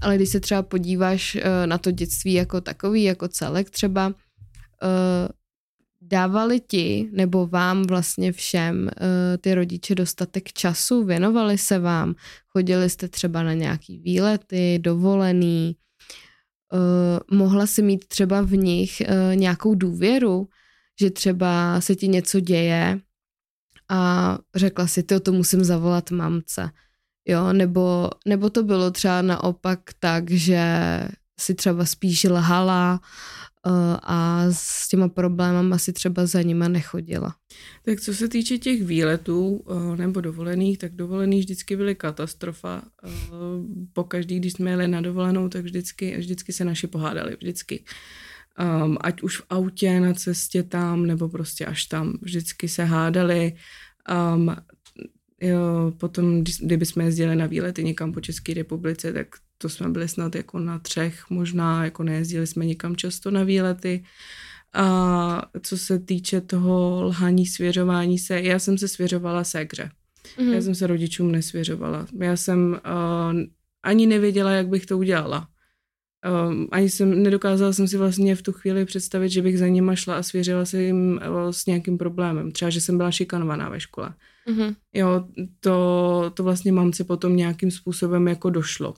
Ale 0.01 0.15
když 0.15 0.29
se 0.29 0.39
třeba 0.39 0.63
podíváš 0.63 1.35
eh, 1.35 1.67
na 1.67 1.77
to 1.77 1.91
dětství 1.91 2.33
jako 2.33 2.61
takový, 2.61 3.03
jako 3.03 3.27
celek 3.27 3.69
třeba, 3.69 4.13
dávali 6.07 6.59
ti 6.59 7.09
nebo 7.11 7.47
vám 7.47 7.83
vlastně 7.83 8.31
všem 8.31 8.83
uh, 8.83 8.91
ty 9.41 9.53
rodiče 9.53 9.95
dostatek 9.95 10.53
času, 10.53 11.03
věnovali 11.03 11.57
se 11.57 11.79
vám, 11.79 12.15
chodili 12.47 12.89
jste 12.89 13.07
třeba 13.07 13.43
na 13.43 13.53
nějaký 13.53 13.97
výlety, 13.99 14.79
dovolený, 14.79 15.75
uh, 16.73 17.37
mohla 17.37 17.67
si 17.67 17.81
mít 17.81 18.07
třeba 18.07 18.41
v 18.41 18.51
nich 18.51 19.01
uh, 19.01 19.35
nějakou 19.35 19.75
důvěru, 19.75 20.47
že 20.99 21.09
třeba 21.09 21.81
se 21.81 21.95
ti 21.95 22.07
něco 22.07 22.39
děje 22.39 22.99
a 23.89 24.37
řekla 24.55 24.87
si, 24.87 25.03
ty 25.03 25.19
to 25.19 25.31
musím 25.31 25.63
zavolat 25.63 26.11
mamce. 26.11 26.69
Jo, 27.29 27.53
nebo, 27.53 28.09
nebo 28.25 28.49
to 28.49 28.63
bylo 28.63 28.91
třeba 28.91 29.21
naopak 29.21 29.79
tak, 29.99 30.31
že 30.31 30.63
si 31.39 31.55
třeba 31.55 31.85
spíš 31.85 32.23
lhala 32.23 32.99
Eh, 32.99 33.46
a 34.03 34.45
s 34.51 34.87
těma 34.87 35.07
problémama 35.07 35.75
asi 35.75 35.93
třeba 35.93 36.25
za 36.25 36.41
nima 36.41 36.67
nechodila. 36.67 37.35
Tak 37.85 38.01
co 38.01 38.13
se 38.13 38.27
týče 38.27 38.57
těch 38.57 38.83
výletů 38.83 39.65
eh, 39.69 39.97
nebo 39.97 40.21
dovolených, 40.21 40.77
tak 40.77 40.95
dovolený 40.95 41.39
vždycky 41.39 41.75
byly 41.75 41.95
katastrofa. 41.95 42.81
Eh, 43.03 43.09
po 43.93 44.03
každý, 44.03 44.39
když 44.39 44.53
jsme 44.53 44.69
jeli 44.69 44.87
na 44.87 45.01
dovolenou, 45.01 45.49
tak 45.49 45.63
vždycky, 45.63 46.17
vždycky 46.17 46.53
se 46.53 46.65
naši 46.65 46.87
pohádali, 46.87 47.37
vždycky. 47.39 47.83
Um, 48.83 48.97
ať 49.01 49.21
už 49.21 49.37
v 49.37 49.45
autě, 49.49 49.99
na 49.99 50.13
cestě 50.13 50.63
tam, 50.63 51.05
nebo 51.05 51.29
prostě 51.29 51.65
až 51.65 51.85
tam. 51.85 52.17
Vždycky 52.21 52.67
se 52.67 52.83
hádali. 52.83 53.53
Jo, 55.41 55.93
potom, 55.97 56.43
kdyby 56.61 56.85
jsme 56.85 57.03
jezdili 57.03 57.35
na 57.35 57.45
výlety 57.45 57.83
někam 57.83 58.13
po 58.13 58.21
České 58.21 58.53
republice, 58.53 59.13
tak 59.13 59.27
to 59.57 59.69
jsme 59.69 59.89
byli 59.89 60.07
snad 60.07 60.35
jako 60.35 60.59
na 60.59 60.79
třech, 60.79 61.29
možná 61.29 61.85
jako 61.85 62.03
nejezdili 62.03 62.47
jsme 62.47 62.65
nikam 62.65 62.95
často 62.95 63.31
na 63.31 63.43
výlety. 63.43 64.03
A 64.73 65.41
co 65.61 65.77
se 65.77 65.99
týče 65.99 66.41
toho 66.41 67.03
lhaní, 67.03 67.45
svěřování 67.45 68.19
se, 68.19 68.41
já 68.41 68.59
jsem 68.59 68.77
se 68.77 68.87
svěřovala 68.87 69.43
ségře. 69.43 69.91
Mm-hmm. 70.37 70.53
Já 70.53 70.61
jsem 70.61 70.75
se 70.75 70.87
rodičům 70.87 71.31
nesvěřovala. 71.31 72.07
Já 72.19 72.37
jsem 72.37 72.71
uh, 72.71 73.39
ani 73.83 74.07
nevěděla, 74.07 74.51
jak 74.51 74.67
bych 74.67 74.85
to 74.85 74.97
udělala. 74.97 75.47
Um, 76.49 76.67
ani 76.71 76.89
jsem, 76.89 77.23
nedokázala 77.23 77.73
jsem 77.73 77.87
si 77.87 77.97
vlastně 77.97 78.35
v 78.35 78.41
tu 78.41 78.51
chvíli 78.51 78.85
představit, 78.85 79.29
že 79.29 79.41
bych 79.41 79.59
za 79.59 79.67
nima 79.67 79.95
šla 79.95 80.17
a 80.17 80.23
svěřila 80.23 80.65
se 80.65 80.83
jim 80.83 81.19
uh, 81.29 81.49
s 81.51 81.65
nějakým 81.65 81.97
problémem. 81.97 82.51
Třeba, 82.51 82.69
že 82.69 82.81
jsem 82.81 82.97
byla 82.97 83.11
šikanovaná 83.11 83.69
ve 83.69 83.79
škole. 83.79 84.13
Mm-hmm. 84.49 84.75
Jo, 84.93 85.27
to, 85.59 86.31
to 86.33 86.43
vlastně 86.43 86.71
mamce 86.71 87.03
potom 87.03 87.35
nějakým 87.35 87.71
způsobem 87.71 88.27
jako 88.27 88.49
došlo. 88.49 88.93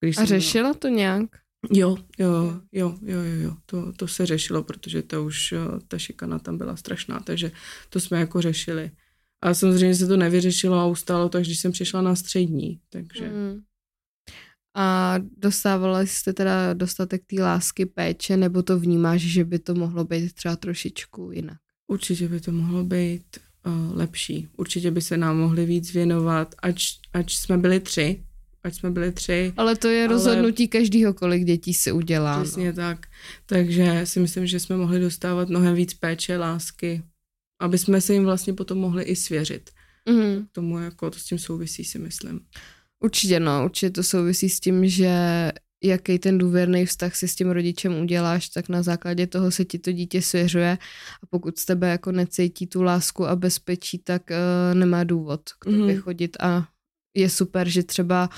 Když 0.00 0.18
a 0.18 0.24
řešila 0.24 0.74
to 0.74 0.88
nějak? 0.88 1.30
Jo, 1.70 1.96
jo, 2.18 2.60
jo, 2.72 2.98
jo, 3.02 3.20
jo, 3.22 3.40
jo. 3.40 3.56
To, 3.66 3.92
to 3.92 4.08
se 4.08 4.26
řešilo, 4.26 4.62
protože 4.62 5.02
to 5.02 5.24
už, 5.24 5.54
ta 5.88 5.98
šikana 5.98 6.38
tam 6.38 6.58
byla 6.58 6.76
strašná, 6.76 7.20
takže 7.20 7.52
to 7.90 8.00
jsme 8.00 8.20
jako 8.20 8.40
řešili. 8.42 8.90
A 9.42 9.54
samozřejmě 9.54 9.94
se 9.94 10.06
to 10.06 10.16
nevyřešilo 10.16 10.78
a 10.78 10.86
ustálo 10.86 11.28
to, 11.28 11.38
až 11.38 11.46
když 11.46 11.60
jsem 11.60 11.72
přišla 11.72 12.02
na 12.02 12.14
střední, 12.14 12.80
takže... 12.90 13.28
Mm. 13.28 13.60
A 14.78 15.14
dostávala 15.36 16.00
jste 16.00 16.32
teda 16.32 16.74
dostatek 16.74 17.22
té 17.26 17.42
lásky, 17.42 17.86
péče, 17.86 18.36
nebo 18.36 18.62
to 18.62 18.78
vnímáš, 18.78 19.20
že 19.20 19.44
by 19.44 19.58
to 19.58 19.74
mohlo 19.74 20.04
být 20.04 20.32
třeba 20.32 20.56
trošičku 20.56 21.30
jinak? 21.32 21.58
Určitě 21.86 22.28
by 22.28 22.40
to 22.40 22.52
mohlo 22.52 22.84
být 22.84 23.38
uh, 23.66 23.96
lepší. 23.96 24.48
Určitě 24.56 24.90
by 24.90 25.00
se 25.02 25.16
nám 25.16 25.38
mohli 25.38 25.66
víc 25.66 25.92
věnovat, 25.92 26.54
ač, 26.62 26.84
ač 27.12 27.36
jsme 27.36 27.58
byli 27.58 27.80
tři, 27.80 28.24
ať 28.66 28.74
jsme 28.74 28.90
byli 28.90 29.12
tři. 29.12 29.52
Ale 29.56 29.76
to 29.76 29.88
je 29.88 30.04
ale... 30.04 30.12
rozhodnutí 30.12 30.68
každého, 30.68 31.14
kolik 31.14 31.44
dětí 31.44 31.74
se 31.74 31.92
udělá. 31.92 32.42
Přesně 32.42 32.66
no. 32.66 32.76
tak. 32.76 33.06
Takže 33.46 34.00
si 34.04 34.20
myslím, 34.20 34.46
že 34.46 34.60
jsme 34.60 34.76
mohli 34.76 35.00
dostávat 35.00 35.48
mnohem 35.48 35.74
víc 35.74 35.94
péče, 35.94 36.36
lásky, 36.36 37.02
aby 37.62 37.78
jsme 37.78 38.00
se 38.00 38.14
jim 38.14 38.24
vlastně 38.24 38.52
potom 38.52 38.78
mohli 38.78 39.02
i 39.02 39.16
svěřit. 39.16 39.70
Mm. 40.08 40.46
K 40.46 40.52
tomu 40.52 40.78
jako 40.78 41.10
to 41.10 41.18
s 41.18 41.24
tím 41.24 41.38
souvisí, 41.38 41.84
si 41.84 41.98
myslím. 41.98 42.40
Určitě 43.04 43.40
no, 43.40 43.64
určitě 43.64 43.90
to 43.90 44.02
souvisí 44.02 44.48
s 44.48 44.60
tím, 44.60 44.88
že 44.88 45.12
jaký 45.84 46.18
ten 46.18 46.38
důvěrný 46.38 46.86
vztah 46.86 47.16
si 47.16 47.28
s 47.28 47.34
tím 47.34 47.50
rodičem 47.50 48.00
uděláš, 48.00 48.48
tak 48.48 48.68
na 48.68 48.82
základě 48.82 49.26
toho 49.26 49.50
se 49.50 49.64
ti 49.64 49.78
to 49.78 49.92
dítě 49.92 50.22
svěřuje 50.22 50.78
a 51.22 51.26
pokud 51.30 51.58
z 51.58 51.64
tebe 51.64 51.88
jako 51.88 52.12
necítí 52.12 52.66
tu 52.66 52.82
lásku 52.82 53.26
a 53.26 53.36
bezpečí, 53.36 53.98
tak 53.98 54.22
uh, 54.30 54.78
nemá 54.78 55.04
důvod 55.04 55.40
k 55.60 55.64
tobě 55.64 55.94
mm. 55.94 56.00
chodit 56.00 56.36
a 56.40 56.68
je 57.16 57.30
super, 57.30 57.68
že 57.68 57.82
třeba 57.82 58.30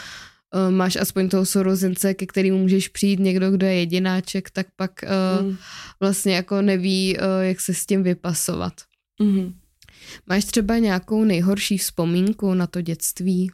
uh, 0.54 0.74
máš 0.74 0.96
aspoň 0.96 1.28
toho 1.28 1.46
sorozence, 1.46 2.14
ke 2.14 2.26
kterému 2.26 2.58
můžeš 2.58 2.88
přijít 2.88 3.20
někdo, 3.20 3.50
kdo 3.50 3.66
je 3.66 3.74
jedináček, 3.74 4.50
tak 4.50 4.66
pak 4.76 4.90
uh, 5.02 5.46
mm. 5.46 5.56
vlastně 6.00 6.34
jako 6.34 6.62
neví, 6.62 7.16
uh, 7.16 7.24
jak 7.40 7.60
se 7.60 7.74
s 7.74 7.86
tím 7.86 8.02
vypasovat. 8.02 8.72
Mm. 9.22 9.54
Máš 10.26 10.44
třeba 10.44 10.78
nějakou 10.78 11.24
nejhorší 11.24 11.78
vzpomínku 11.78 12.54
na 12.54 12.66
to 12.66 12.80
dětství? 12.80 13.50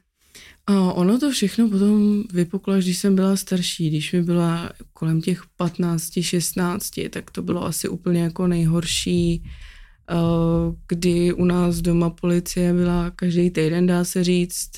A 0.66 0.92
ono 0.92 1.18
to 1.18 1.30
všechno 1.30 1.68
potom 1.68 2.24
vypuklo, 2.32 2.74
když 2.74 2.98
jsem 2.98 3.14
byla 3.14 3.36
starší, 3.36 3.90
když 3.90 4.12
mi 4.12 4.22
byla 4.22 4.70
kolem 4.92 5.20
těch 5.20 5.42
15, 5.56 6.12
16, 6.20 6.90
tak 7.10 7.30
to 7.30 7.42
bylo 7.42 7.64
asi 7.64 7.88
úplně 7.88 8.22
jako 8.22 8.46
nejhorší, 8.46 9.44
kdy 10.88 11.32
u 11.32 11.44
nás 11.44 11.76
doma 11.76 12.10
policie 12.10 12.72
byla 12.72 13.10
každý 13.10 13.50
týden, 13.50 13.86
dá 13.86 14.04
se 14.04 14.24
říct, 14.24 14.70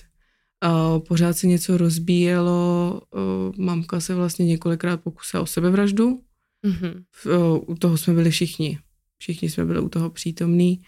pořád 1.09 1.39
se 1.39 1.47
něco 1.47 1.77
rozbíjelo, 1.77 3.01
mamka 3.59 4.01
se 4.01 4.15
vlastně 4.15 4.47
několikrát 4.47 4.97
pokusila 4.97 5.43
o 5.43 5.47
sebevraždu, 5.47 6.21
mm-hmm. 6.67 7.05
u 7.67 7.75
toho 7.75 7.97
jsme 7.97 8.15
byli 8.15 8.31
všichni, 8.31 8.79
všichni 9.19 9.51
jsme 9.51 9.65
byli 9.65 9.81
u 9.81 9.89
toho 9.89 10.11
přítomní. 10.11 10.81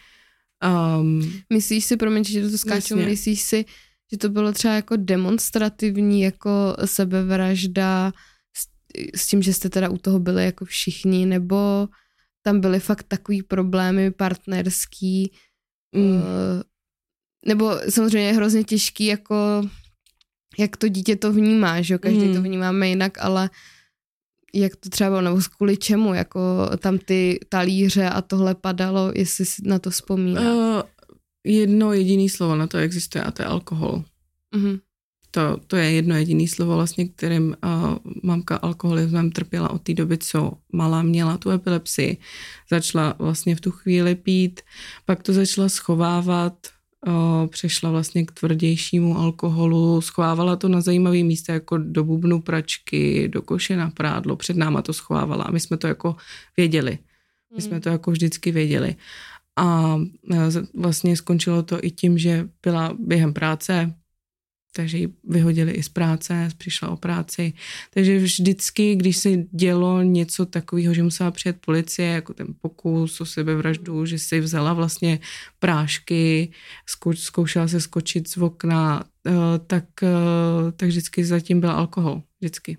Um, 0.98 1.32
myslíš 1.52 1.84
si, 1.84 1.96
promiň, 1.96 2.24
že 2.24 2.50
to 2.50 2.58
skáču, 2.58 2.96
myslíš 2.96 3.40
si, 3.42 3.64
že 4.12 4.18
to 4.18 4.28
bylo 4.28 4.52
třeba 4.52 4.74
jako 4.74 4.96
demonstrativní, 4.96 6.20
jako 6.20 6.76
sebevražda 6.84 8.12
s, 8.56 8.66
s 9.14 9.28
tím, 9.28 9.42
že 9.42 9.52
jste 9.52 9.68
teda 9.68 9.88
u 9.88 9.98
toho 9.98 10.18
byli 10.18 10.44
jako 10.44 10.64
všichni, 10.64 11.26
nebo 11.26 11.88
tam 12.42 12.60
byly 12.60 12.80
fakt 12.80 13.02
takový 13.02 13.42
problémy 13.42 14.10
partnerský, 14.10 15.32
mm. 15.94 16.02
uh, 16.02 16.22
nebo 17.48 17.72
samozřejmě 17.88 18.28
je 18.28 18.32
hrozně 18.34 18.64
těžký, 18.64 19.04
jako 19.06 19.62
jak 20.58 20.76
to 20.76 20.88
dítě 20.88 21.16
to 21.16 21.32
vnímá, 21.32 21.82
že 21.82 21.94
jo, 21.94 21.98
každý 21.98 22.24
mm. 22.24 22.34
to 22.34 22.42
vnímáme 22.42 22.88
jinak, 22.88 23.18
ale 23.20 23.50
jak 24.54 24.76
to 24.76 24.88
třeba 24.88 25.10
bylo, 25.10 25.20
nebo 25.20 25.40
kvůli 25.56 25.76
čemu, 25.76 26.14
jako 26.14 26.40
tam 26.78 26.98
ty 26.98 27.40
talíře 27.48 28.08
a 28.08 28.22
tohle 28.22 28.54
padalo, 28.54 29.12
jestli 29.14 29.44
si 29.44 29.62
na 29.64 29.78
to 29.78 29.90
vzpomínáš. 29.90 30.44
Uh, 30.44 30.82
jedno 31.44 31.92
jediné 31.92 32.28
slovo 32.28 32.56
na 32.56 32.66
to 32.66 32.78
existuje 32.78 33.24
a 33.24 33.30
to 33.30 33.42
je 33.42 33.46
alkohol. 33.46 34.04
Mm-hmm. 34.56 34.80
To, 35.30 35.60
to 35.66 35.76
je 35.76 35.90
jedno 35.90 36.16
jediné 36.16 36.48
slovo 36.48 36.74
vlastně, 36.74 37.08
kterým 37.08 37.56
uh, 37.64 37.96
mamka 38.22 38.56
alkoholismem 38.56 39.30
trpěla 39.30 39.70
od 39.70 39.82
té 39.82 39.94
doby, 39.94 40.18
co 40.18 40.52
malá 40.72 41.02
měla 41.02 41.38
tu 41.38 41.50
epilepsii. 41.50 42.16
Začala 42.70 43.14
vlastně 43.18 43.56
v 43.56 43.60
tu 43.60 43.70
chvíli 43.70 44.14
pít, 44.14 44.60
pak 45.04 45.22
to 45.22 45.32
začala 45.32 45.68
schovávat, 45.68 46.54
přešla 47.50 47.90
vlastně 47.90 48.26
k 48.26 48.32
tvrdějšímu 48.32 49.18
alkoholu, 49.18 50.00
schovávala 50.00 50.56
to 50.56 50.68
na 50.68 50.80
zajímavý 50.80 51.24
místa 51.24 51.52
jako 51.52 51.78
do 51.78 52.04
bubnu 52.04 52.40
pračky, 52.40 53.28
do 53.28 53.42
koše 53.42 53.76
na 53.76 53.90
prádlo, 53.90 54.36
před 54.36 54.56
náma 54.56 54.82
to 54.82 54.92
schovávala 54.92 55.44
a 55.44 55.50
my 55.50 55.60
jsme 55.60 55.76
to 55.76 55.86
jako 55.86 56.16
věděli. 56.56 56.98
My 57.56 57.62
jsme 57.62 57.74
mm. 57.74 57.80
to 57.80 57.88
jako 57.88 58.10
vždycky 58.10 58.52
věděli. 58.52 58.96
A 59.56 59.98
e, 60.32 60.36
vlastně 60.74 61.16
skončilo 61.16 61.62
to 61.62 61.78
i 61.82 61.90
tím, 61.90 62.18
že 62.18 62.48
byla 62.62 62.96
během 62.98 63.32
práce, 63.32 63.94
takže 64.78 64.98
ji 64.98 65.08
vyhodili 65.24 65.72
i 65.72 65.82
z 65.82 65.88
práce, 65.88 66.48
přišla 66.58 66.88
o 66.88 66.96
práci. 66.96 67.52
Takže 67.90 68.18
vždycky, 68.18 68.94
když 68.94 69.16
se 69.16 69.30
dělo 69.36 70.02
něco 70.02 70.46
takového, 70.46 70.94
že 70.94 71.02
musela 71.02 71.30
přijet 71.30 71.60
policie, 71.60 72.08
jako 72.08 72.34
ten 72.34 72.46
pokus 72.60 73.20
o 73.20 73.26
sebevraždu, 73.26 74.06
že 74.06 74.18
si 74.18 74.40
vzala 74.40 74.72
vlastně 74.72 75.18
prášky, 75.58 76.52
zkoušela 77.14 77.68
se 77.68 77.80
skočit 77.80 78.28
z 78.28 78.36
okna, 78.36 79.04
e, 79.26 79.32
tak, 79.66 80.02
e, 80.02 80.08
tak 80.72 80.88
vždycky 80.88 81.24
zatím 81.24 81.60
byl 81.60 81.70
alkohol. 81.70 82.22
Vždycky. 82.40 82.78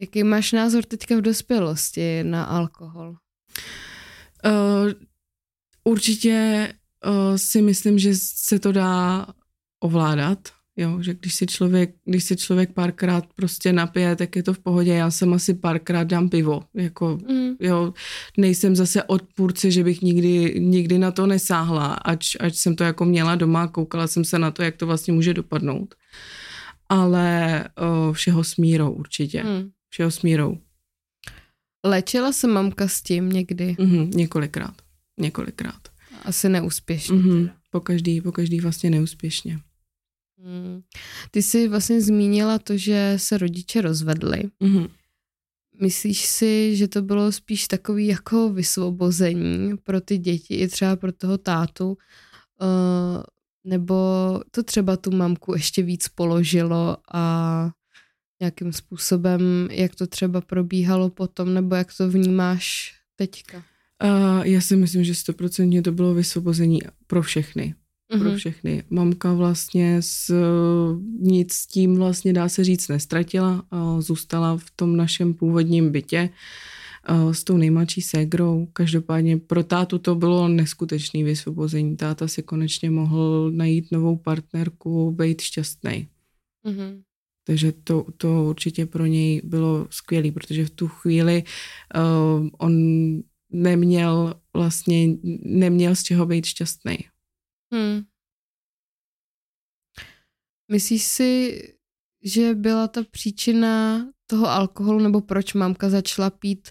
Jaký 0.00 0.24
máš 0.24 0.52
názor 0.52 0.84
teďka 0.84 1.16
v 1.16 1.20
dospělosti 1.20 2.24
na 2.24 2.44
alkohol? 2.44 3.16
Uh, 4.44 4.92
Určitě 5.84 6.68
uh, 7.06 7.36
si 7.36 7.62
myslím, 7.62 7.98
že 7.98 8.14
se 8.14 8.58
to 8.58 8.72
dá 8.72 9.26
ovládat, 9.80 10.38
jo, 10.76 11.02
že 11.02 11.14
když 11.14 11.34
si 11.34 11.46
člověk, 11.46 11.94
když 12.04 12.24
si 12.24 12.36
člověk 12.36 12.72
párkrát 12.72 13.24
prostě 13.34 13.72
napije, 13.72 14.16
tak 14.16 14.36
je 14.36 14.42
to 14.42 14.54
v 14.54 14.58
pohodě, 14.58 14.92
já 14.94 15.10
jsem 15.10 15.32
asi 15.32 15.54
párkrát 15.54 16.04
dám 16.04 16.28
pivo, 16.28 16.62
jako, 16.74 17.18
mm. 17.30 17.50
jo, 17.60 17.94
nejsem 18.36 18.76
zase 18.76 19.02
odpůrce, 19.02 19.70
že 19.70 19.84
bych 19.84 20.02
nikdy, 20.02 20.54
nikdy 20.60 20.98
na 20.98 21.10
to 21.10 21.26
nesáhla, 21.26 21.94
ač, 21.94 22.36
ač 22.40 22.54
jsem 22.54 22.76
to 22.76 22.84
jako 22.84 23.04
měla 23.04 23.34
doma, 23.34 23.68
koukala 23.68 24.06
jsem 24.06 24.24
se 24.24 24.38
na 24.38 24.50
to, 24.50 24.62
jak 24.62 24.76
to 24.76 24.86
vlastně 24.86 25.12
může 25.12 25.34
dopadnout, 25.34 25.94
ale 26.88 27.64
uh, 28.08 28.12
všeho 28.14 28.44
smírou 28.44 28.90
určitě, 28.90 29.42
mm. 29.44 29.70
všeho 29.88 30.10
smírou. 30.10 30.58
Léčila 31.86 32.32
se 32.32 32.46
mamka 32.46 32.88
s 32.88 33.02
tím 33.02 33.28
někdy? 33.28 33.76
Mm-hmm, 33.78 34.14
několikrát 34.14 34.86
několikrát. 35.20 35.80
Asi 36.24 36.48
neúspěšně. 36.48 37.16
Mm-hmm. 37.16 37.50
Po 37.70 37.80
každý, 37.80 38.20
po 38.20 38.32
každý 38.32 38.60
vlastně 38.60 38.90
neúspěšně. 38.90 39.60
Mm. 40.46 40.82
Ty 41.30 41.42
jsi 41.42 41.68
vlastně 41.68 42.00
zmínila 42.00 42.58
to, 42.58 42.76
že 42.76 43.14
se 43.16 43.38
rodiče 43.38 43.80
rozvedli. 43.80 44.42
Mm-hmm. 44.62 44.88
Myslíš 45.80 46.26
si, 46.26 46.76
že 46.76 46.88
to 46.88 47.02
bylo 47.02 47.32
spíš 47.32 47.68
takový 47.68 48.06
jako 48.06 48.52
vysvobození 48.52 49.76
pro 49.76 50.00
ty 50.00 50.18
děti 50.18 50.54
i 50.54 50.68
třeba 50.68 50.96
pro 50.96 51.12
toho 51.12 51.38
tátu, 51.38 51.88
uh, 51.88 51.96
nebo 53.64 53.94
to 54.50 54.62
třeba 54.62 54.96
tu 54.96 55.10
mamku 55.10 55.54
ještě 55.54 55.82
víc 55.82 56.08
položilo 56.08 56.96
a 57.12 57.70
nějakým 58.40 58.72
způsobem, 58.72 59.68
jak 59.70 59.94
to 59.94 60.06
třeba 60.06 60.40
probíhalo 60.40 61.10
potom, 61.10 61.54
nebo 61.54 61.74
jak 61.74 61.96
to 61.96 62.10
vnímáš 62.10 62.94
teďka? 63.16 63.62
Uh, 64.04 64.42
já 64.42 64.60
si 64.60 64.76
myslím, 64.76 65.04
že 65.04 65.14
stoprocentně 65.14 65.82
to 65.82 65.92
bylo 65.92 66.14
vysvobození 66.14 66.80
pro 67.06 67.22
všechny. 67.22 67.74
Mm-hmm. 68.12 68.18
Pro 68.18 68.28
mhm. 68.28 68.38
všechny. 68.38 68.82
Mamka 68.90 69.32
vlastně 69.32 70.02
s, 70.02 70.34
nic 71.20 71.52
s 71.52 71.66
tím 71.66 71.96
vlastně 71.96 72.32
dá 72.32 72.48
se 72.48 72.64
říct 72.64 72.88
nestratila. 72.88 73.64
Uh, 73.72 74.00
zůstala 74.00 74.56
v 74.56 74.70
tom 74.76 74.96
našem 74.96 75.34
původním 75.34 75.92
bytě 75.92 76.30
uh, 77.10 77.32
s 77.32 77.44
tou 77.44 77.56
nejmladší 77.56 78.02
ségrou. 78.02 78.68
Každopádně 78.72 79.36
pro 79.36 79.64
tátu 79.64 79.98
to 79.98 80.14
bylo 80.14 80.48
neskutečné 80.48 81.24
vysvobození. 81.24 81.96
Táta 81.96 82.28
si 82.28 82.42
konečně 82.42 82.90
mohl 82.90 83.50
najít 83.54 83.92
novou 83.92 84.16
partnerku, 84.16 85.10
být 85.10 85.40
šťastný. 85.40 86.08
Mm-hmm. 86.66 87.02
Takže 87.46 87.72
to, 87.72 88.06
to 88.16 88.44
určitě 88.44 88.86
pro 88.86 89.06
něj 89.06 89.42
bylo 89.44 89.86
skvělé, 89.90 90.30
protože 90.30 90.64
v 90.64 90.70
tu 90.70 90.88
chvíli 90.88 91.42
uh, 91.96 92.48
on 92.58 92.72
neměl 93.52 94.34
vlastně, 94.54 95.08
neměl 95.42 95.94
z 95.94 96.02
čeho 96.02 96.26
být 96.26 96.46
šťastný. 96.46 96.98
Hmm. 97.72 98.02
Myslíš 100.70 101.02
si, 101.02 101.62
že 102.24 102.54
byla 102.54 102.88
ta 102.88 103.02
příčina 103.10 104.06
toho 104.26 104.48
alkoholu, 104.48 104.98
nebo 104.98 105.20
proč 105.20 105.54
mamka 105.54 105.90
začala 105.90 106.30
pít 106.30 106.70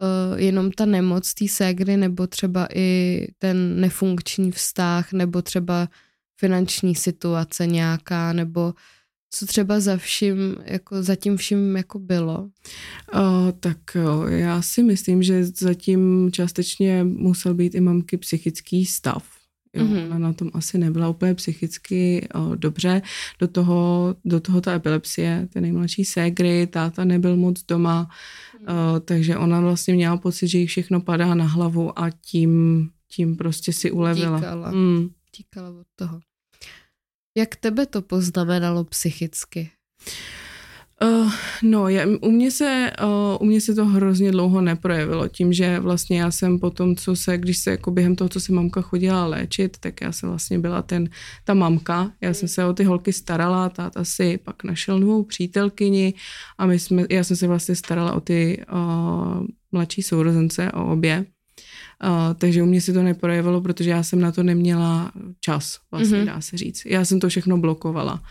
uh, 0.00 0.38
jenom 0.38 0.70
ta 0.70 0.86
nemoc 0.86 1.34
té 1.34 1.48
ségry, 1.48 1.96
nebo 1.96 2.26
třeba 2.26 2.68
i 2.74 3.20
ten 3.38 3.80
nefunkční 3.80 4.52
vztah, 4.52 5.12
nebo 5.12 5.42
třeba 5.42 5.88
finanční 6.40 6.94
situace 6.94 7.66
nějaká, 7.66 8.32
nebo 8.32 8.74
co 9.30 9.46
třeba 9.46 9.80
za 9.80 9.96
vším, 9.96 10.56
jako 10.64 11.02
za 11.02 11.16
tím 11.16 11.36
vším 11.36 11.76
jako 11.76 11.98
bylo? 11.98 12.50
Uh, 13.14 13.52
tak 13.60 13.78
uh, 13.94 14.32
já 14.32 14.62
si 14.62 14.82
myslím, 14.82 15.22
že 15.22 15.44
zatím 15.44 16.30
částečně 16.32 17.04
musel 17.04 17.54
být 17.54 17.74
i 17.74 17.80
mamky 17.80 18.16
psychický 18.16 18.86
stav. 18.86 19.37
Jo, 19.74 19.84
mm-hmm. 19.84 20.06
Ona 20.06 20.18
na 20.18 20.32
tom 20.32 20.50
asi 20.54 20.78
nebyla 20.78 21.08
úplně 21.08 21.34
psychicky 21.34 22.28
uh, 22.34 22.56
dobře. 22.56 23.02
Do 23.38 23.48
toho, 23.48 24.14
do 24.24 24.40
toho 24.40 24.60
ta 24.60 24.72
epilepsie, 24.72 25.48
ty 25.52 25.60
nejmladší 25.60 26.04
ségry, 26.04 26.66
táta 26.66 27.04
nebyl 27.04 27.36
moc 27.36 27.62
doma, 27.62 28.08
uh, 28.60 28.66
takže 29.04 29.36
ona 29.36 29.60
vlastně 29.60 29.94
měla 29.94 30.16
pocit, 30.16 30.48
že 30.48 30.58
jí 30.58 30.66
všechno 30.66 31.00
padá 31.00 31.34
na 31.34 31.44
hlavu 31.44 31.98
a 31.98 32.10
tím, 32.10 32.90
tím 33.08 33.36
prostě 33.36 33.72
si 33.72 33.90
ulevila. 33.90 34.38
Tíkala. 34.38 34.70
Mm. 34.70 35.08
Tíkala 35.30 35.70
od 35.70 35.86
toho. 35.96 36.20
Jak 37.36 37.56
tebe 37.56 37.86
to 37.86 38.02
poznamenalo 38.02 38.84
psychicky? 38.84 39.70
Uh, 41.04 41.32
no, 41.62 41.88
je, 41.88 42.06
u, 42.06 42.30
mě 42.30 42.50
se, 42.50 42.90
uh, 43.02 43.36
u 43.40 43.44
mě 43.44 43.60
se 43.60 43.74
to 43.74 43.86
hrozně 43.86 44.32
dlouho 44.32 44.60
neprojevilo, 44.60 45.28
tím, 45.28 45.52
že 45.52 45.80
vlastně 45.80 46.20
já 46.20 46.30
jsem 46.30 46.58
po 46.58 46.70
tom, 46.70 46.96
co 46.96 47.16
se, 47.16 47.38
když 47.38 47.58
se 47.58 47.70
jako 47.70 47.90
během 47.90 48.16
toho, 48.16 48.28
co 48.28 48.40
se 48.40 48.52
mamka 48.52 48.80
chodila 48.80 49.26
léčit, 49.26 49.76
tak 49.80 50.00
já 50.00 50.12
jsem 50.12 50.28
vlastně 50.28 50.58
byla 50.58 50.82
ten, 50.82 51.08
ta 51.44 51.54
mamka, 51.54 52.12
já 52.20 52.34
jsem 52.34 52.48
se 52.48 52.64
o 52.64 52.72
ty 52.72 52.84
holky 52.84 53.12
starala, 53.12 53.68
táta 53.68 54.04
si 54.04 54.38
pak 54.44 54.64
našel 54.64 55.00
novou 55.00 55.22
přítelkyni 55.22 56.14
a 56.58 56.66
my 56.66 56.78
jsme, 56.78 57.04
já 57.10 57.24
jsem 57.24 57.36
se 57.36 57.46
vlastně 57.46 57.76
starala 57.76 58.12
o 58.12 58.20
ty 58.20 58.64
uh, 58.72 59.46
mladší 59.72 60.02
sourozence, 60.02 60.72
o 60.72 60.92
obě. 60.92 61.24
Uh, 62.04 62.34
takže 62.34 62.62
u 62.62 62.66
mě 62.66 62.80
se 62.80 62.92
to 62.92 63.02
neprojevilo, 63.02 63.60
protože 63.60 63.90
já 63.90 64.02
jsem 64.02 64.20
na 64.20 64.32
to 64.32 64.42
neměla 64.42 65.12
čas, 65.40 65.78
vlastně 65.90 66.18
mm-hmm. 66.18 66.26
dá 66.26 66.40
se 66.40 66.56
říct. 66.56 66.82
Já 66.86 67.04
jsem 67.04 67.20
to 67.20 67.28
všechno 67.28 67.58
blokovala 67.58 68.22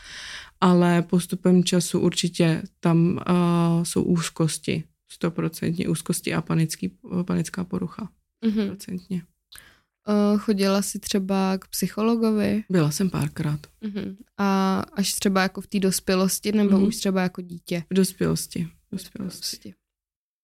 ale 0.61 1.01
postupem 1.01 1.63
času 1.63 1.99
určitě 1.99 2.63
tam 2.79 3.19
uh, 3.29 3.83
jsou 3.83 4.03
úzkosti, 4.03 4.83
stoprocentně 5.11 5.87
úzkosti 5.87 6.33
a 6.33 6.41
panický, 6.41 6.97
panická 7.25 7.63
porucha. 7.63 8.09
Mhm. 8.45 8.53
Stoprocentně. 8.53 9.17
Mm-hmm. 9.17 10.33
Uh, 10.33 10.39
chodila 10.39 10.81
jsi 10.81 10.99
třeba 10.99 11.57
k 11.57 11.67
psychologovi? 11.67 12.63
Byla 12.69 12.91
jsem 12.91 13.09
párkrát. 13.09 13.59
Uh-huh. 13.81 14.15
A 14.37 14.79
až 14.79 15.13
třeba 15.13 15.41
jako 15.41 15.61
v 15.61 15.67
té 15.67 15.79
dospělosti, 15.79 16.51
nebo 16.51 16.77
uh-huh. 16.77 16.87
už 16.87 16.95
třeba 16.95 17.21
jako 17.21 17.41
dítě? 17.41 17.83
V 17.89 17.93
dospělosti. 17.93 18.67
V 18.87 18.91
dospělosti. 18.91 19.73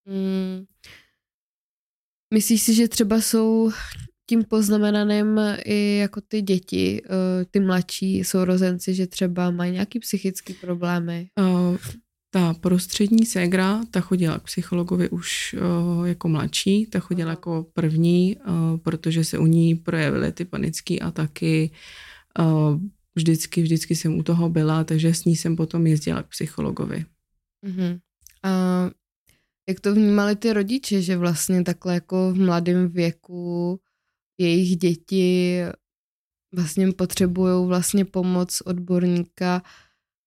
Mm. 0.06 0.66
Myslíš 2.34 2.62
si, 2.62 2.74
že 2.74 2.88
třeba 2.88 3.22
jsou 3.22 3.72
tím 4.30 4.44
poznamenaným 4.44 5.40
i 5.66 5.98
jako 5.98 6.22
ty 6.28 6.42
děti, 6.42 7.02
eh, 7.06 7.46
ty 7.52 7.60
mladší 7.60 8.24
sourozenci, 8.24 8.94
že 8.94 9.08
třeba 9.08 9.52
mají 9.52 9.72
nějaký 9.72 10.00
psychické 10.00 10.54
problémy? 10.54 11.28
Uh, 11.40 11.78
ta 12.30 12.54
prostřední 12.54 13.26
ségra, 13.26 13.82
ta 13.92 14.02
chodila 14.02 14.40
k 14.40 14.44
psychologovi 14.44 15.10
už 15.10 15.56
uh, 15.60 16.08
jako 16.08 16.30
mladší, 16.30 16.86
ta 16.86 17.00
chodila 17.00 17.30
jako 17.30 17.66
první, 17.74 18.38
uh, 18.38 18.78
protože 18.78 19.24
se 19.24 19.38
u 19.38 19.46
ní 19.46 19.76
projevily 19.76 20.32
ty 20.32 20.46
panické 20.46 21.00
ataky. 21.00 21.72
Uh, 22.40 22.80
vždycky, 23.16 23.62
vždycky 23.62 23.96
jsem 23.96 24.18
u 24.18 24.24
toho 24.24 24.50
byla, 24.50 24.84
takže 24.84 25.14
s 25.14 25.26
ní 25.26 25.36
jsem 25.36 25.56
potom 25.56 25.88
jezdila 25.88 26.24
k 26.24 26.28
psychologovi. 26.28 27.06
Uh-huh. 27.66 28.00
A 28.44 28.50
jak 29.70 29.80
to 29.80 29.94
vnímali 29.94 30.36
ty 30.36 30.54
rodiče, 30.54 31.02
že 31.02 31.18
vlastně 31.18 31.64
takhle 31.64 31.94
jako 31.94 32.34
v 32.34 32.38
mladém 32.38 32.90
věku 32.90 33.80
jejich 34.38 34.78
děti 34.78 35.62
vlastně 36.54 36.92
potřebují 36.92 37.68
vlastně 37.68 38.06
pomoc 38.06 38.62
odborníka, 38.62 39.62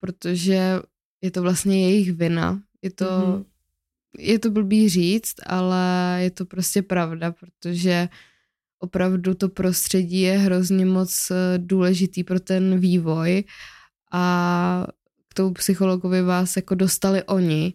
protože 0.01 0.81
je 1.23 1.31
to 1.31 1.43
vlastně 1.43 1.91
jejich 1.91 2.13
vina. 2.13 2.63
Je 2.83 2.91
to, 2.91 3.05
mm-hmm. 3.05 3.45
je 4.19 4.39
to 4.39 4.51
blbý 4.51 4.89
říct, 4.89 5.35
ale 5.47 6.19
je 6.23 6.31
to 6.31 6.45
prostě 6.45 6.83
pravda, 6.83 7.33
protože 7.33 8.09
opravdu 8.79 9.35
to 9.35 9.49
prostředí 9.49 10.21
je 10.21 10.39
hrozně 10.39 10.87
moc 10.87 11.31
eh, 11.31 11.59
důležitý 11.59 12.25
pro 12.25 12.41
ten 12.41 12.79
vývoj 12.79 13.45
a 14.13 14.87
k 15.29 15.35
tomu 15.35 15.55
psychologovi 15.55 16.23
vás 16.23 16.57
jako 16.57 16.75
dostali 16.75 17.23
oni. 17.23 17.75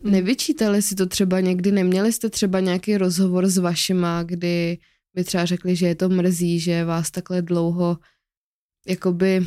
Mhm. 0.00 0.12
Nevyčítali 0.12 0.82
si 0.82 0.94
to 0.94 1.06
třeba 1.06 1.40
někdy, 1.40 1.72
neměli 1.72 2.12
jste 2.12 2.30
třeba 2.30 2.60
nějaký 2.60 2.96
rozhovor 2.96 3.46
s 3.46 3.58
vašima, 3.58 4.22
kdy 4.22 4.78
by 5.14 5.24
třeba 5.24 5.44
řekli, 5.44 5.76
že 5.76 5.86
je 5.86 5.94
to 5.94 6.08
mrzí, 6.08 6.60
že 6.60 6.84
vás 6.84 7.10
takhle 7.10 7.42
dlouho 7.42 7.98
jakoby 8.88 9.46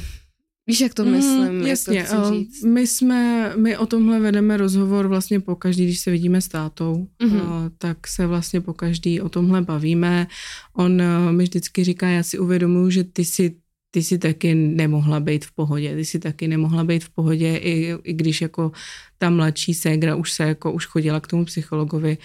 Víš, 0.67 0.81
jak 0.81 0.93
to 0.93 1.05
mm, 1.05 1.11
myslím? 1.11 1.53
Mm, 1.53 1.65
jasně, 1.67 1.97
jak 1.97 2.09
to 2.09 2.33
říct? 2.33 2.63
my 2.63 2.87
jsme, 2.87 3.53
my 3.57 3.77
o 3.77 3.85
tomhle 3.85 4.19
vedeme 4.19 4.57
rozhovor 4.57 5.07
vlastně 5.07 5.39
po 5.39 5.55
každý, 5.55 5.85
když 5.85 5.99
se 5.99 6.11
vidíme 6.11 6.41
s 6.41 6.47
tátou, 6.47 7.07
mm-hmm. 7.23 7.71
tak 7.77 8.07
se 8.07 8.27
vlastně 8.27 8.61
po 8.61 8.73
každý 8.73 9.21
o 9.21 9.29
tomhle 9.29 9.61
bavíme. 9.61 10.27
On 10.73 11.01
mi 11.31 11.43
vždycky 11.43 11.83
říká, 11.83 12.07
já 12.07 12.23
si 12.23 12.39
uvědomuji, 12.39 12.89
že 12.89 13.03
ty 13.03 13.25
si 13.25 13.55
ty 13.91 14.03
si 14.03 14.17
taky 14.17 14.55
nemohla 14.55 15.19
být 15.19 15.45
v 15.45 15.51
pohodě, 15.51 15.95
ty 15.95 16.05
si 16.05 16.19
taky 16.19 16.47
nemohla 16.47 16.83
být 16.83 17.03
v 17.03 17.09
pohodě, 17.09 17.57
i, 17.57 17.95
i 18.03 18.13
když 18.13 18.41
jako 18.41 18.71
ta 19.17 19.29
mladší 19.29 19.73
ségra 19.73 20.15
už 20.15 20.31
se 20.31 20.43
jako 20.43 20.71
už 20.71 20.85
chodila 20.85 21.19
k 21.19 21.27
tomu 21.27 21.45
psychologovi 21.45 22.17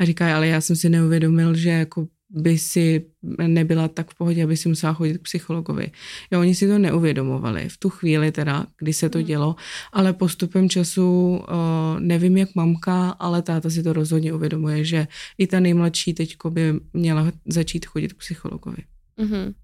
a 0.00 0.04
říká, 0.04 0.36
ale 0.36 0.46
já 0.46 0.60
jsem 0.60 0.76
si 0.76 0.88
neuvědomil, 0.88 1.54
že 1.54 1.70
jako 1.70 2.06
by 2.30 2.58
si 2.58 3.06
nebyla 3.46 3.88
tak 3.88 4.10
v 4.10 4.14
pohodě, 4.14 4.44
aby 4.44 4.56
si 4.56 4.68
musela 4.68 4.92
chodit 4.92 5.18
k 5.18 5.22
psychologovi. 5.22 5.90
Jo, 6.30 6.40
oni 6.40 6.54
si 6.54 6.68
to 6.68 6.78
neuvědomovali 6.78 7.68
v 7.68 7.76
tu 7.78 7.90
chvíli 7.90 8.32
teda, 8.32 8.66
kdy 8.78 8.92
se 8.92 9.08
to 9.08 9.18
hmm. 9.18 9.26
dělo, 9.26 9.56
ale 9.92 10.12
postupem 10.12 10.68
času 10.68 11.36
uh, 11.36 12.00
nevím 12.00 12.36
jak 12.36 12.54
mamka, 12.54 13.10
ale 13.10 13.42
táta 13.42 13.70
si 13.70 13.82
to 13.82 13.92
rozhodně 13.92 14.32
uvědomuje, 14.32 14.84
že 14.84 15.06
i 15.38 15.46
ta 15.46 15.60
nejmladší 15.60 16.14
teďko 16.14 16.50
by 16.50 16.74
měla 16.92 17.32
začít 17.48 17.86
chodit 17.86 18.12
k 18.12 18.18
psychologovi. 18.18 18.82
Mm-hmm. 19.18 19.54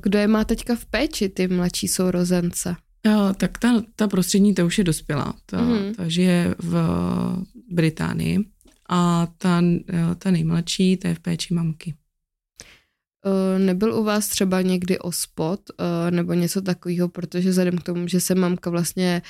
Kdo 0.00 0.18
je 0.18 0.28
má 0.28 0.44
teďka 0.44 0.76
v 0.76 0.86
péči, 0.86 1.28
ty 1.28 1.48
mladší 1.48 1.88
sourozence? 1.88 2.76
Jo, 3.06 3.34
tak 3.36 3.58
ta, 3.58 3.82
ta 3.96 4.08
prostřední, 4.08 4.54
ta 4.54 4.64
už 4.64 4.78
je 4.78 4.84
dospělá. 4.84 5.34
Ta, 5.46 5.60
mm-hmm. 5.60 5.94
ta 5.94 6.08
žije 6.08 6.54
v 6.58 6.76
Británii 7.70 8.53
a 8.88 9.28
ta, 9.38 9.62
eh, 9.88 10.14
ta 10.18 10.30
nejmladší, 10.30 10.96
ta 10.96 11.08
je 11.08 11.14
v 11.14 11.20
péči 11.20 11.54
mamky. 11.54 11.94
Eh, 13.26 13.58
nebyl 13.58 13.94
u 13.94 14.04
vás 14.04 14.28
třeba 14.28 14.62
někdy 14.62 14.98
ospod 14.98 15.60
eh, 15.70 16.10
nebo 16.10 16.34
něco 16.34 16.62
takového, 16.62 17.08
protože 17.08 17.50
vzhledem 17.50 17.78
k 17.78 17.82
tomu, 17.82 18.08
že 18.08 18.20
se 18.20 18.34
mamka 18.34 18.70
vlastně 18.70 19.22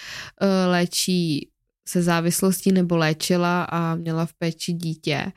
léčí 0.67 1.49
se 1.89 2.03
závislostí 2.03 2.73
nebo 2.73 2.97
léčila 2.97 3.65
a 3.65 3.95
měla 3.95 4.27
v 4.27 4.33
péči 4.35 4.73
dítě, 4.73 5.33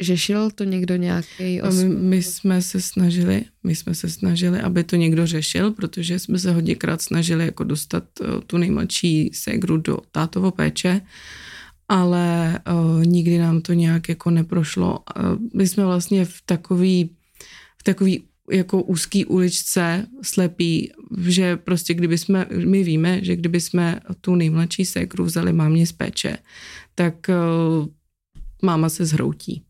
řešil 0.00 0.50
to 0.50 0.64
někdo 0.64 0.96
nějaký 0.96 1.60
my, 1.72 1.88
my 1.88 2.22
jsme 2.22 2.62
se 2.62 2.80
snažili, 2.80 3.44
my 3.64 3.74
jsme 3.74 3.94
se 3.94 4.08
snažili, 4.10 4.60
aby 4.60 4.84
to 4.84 4.96
někdo 4.96 5.26
řešil, 5.26 5.70
protože 5.70 6.18
jsme 6.18 6.38
se 6.38 6.52
hodněkrát 6.52 7.02
snažili 7.02 7.44
jako 7.44 7.64
dostat 7.64 8.04
tu 8.46 8.56
nejmladší 8.56 9.30
ségru 9.34 9.76
do 9.76 9.98
tátovo 10.12 10.50
péče 10.50 11.00
ale 11.88 12.58
uh, 12.72 13.04
nikdy 13.04 13.38
nám 13.38 13.60
to 13.60 13.72
nějak 13.72 14.08
jako 14.08 14.30
neprošlo. 14.30 14.98
Uh, 14.98 15.38
my 15.54 15.68
jsme 15.68 15.84
vlastně 15.84 16.24
v 16.24 16.42
takový, 16.46 17.16
v 17.78 17.82
takový 17.82 18.24
jako 18.50 18.82
úzký 18.82 19.24
uličce 19.24 20.06
slepý, 20.22 20.92
že 21.26 21.56
prostě 21.56 21.94
kdyby 21.94 22.18
jsme, 22.18 22.46
my 22.66 22.82
víme, 22.82 23.24
že 23.24 23.36
kdyby 23.36 23.60
jsme 23.60 24.00
tu 24.20 24.34
nejmladší 24.34 24.84
sékru 24.84 25.24
vzali 25.24 25.52
mámě 25.52 25.86
z 25.86 25.92
péče, 25.92 26.38
tak 26.94 27.14
uh, 27.28 27.86
máma 28.62 28.88
se 28.88 29.06
zhroutí. 29.06 29.62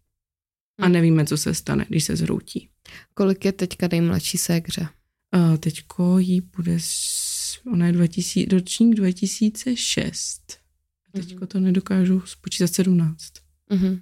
A 0.80 0.84
hmm. 0.84 0.92
nevíme, 0.92 1.26
co 1.26 1.36
se 1.36 1.54
stane, 1.54 1.86
když 1.88 2.04
se 2.04 2.16
zhroutí. 2.16 2.68
Kolik 3.14 3.44
je 3.44 3.52
teďka 3.52 3.88
nejmladší 3.90 4.38
ségře? 4.38 4.88
Uh, 5.36 5.56
teďko 5.56 6.18
jí 6.18 6.40
bude, 6.40 6.78
ona 7.72 7.86
je 7.86 7.92
2000, 7.92 8.54
ročník 8.54 8.94
2006. 8.94 10.67
Teďko 11.20 11.46
to 11.46 11.60
nedokážu 11.60 12.22
spočítat 12.26 12.74
17. 12.74 13.32
Mm-hmm. 13.70 14.00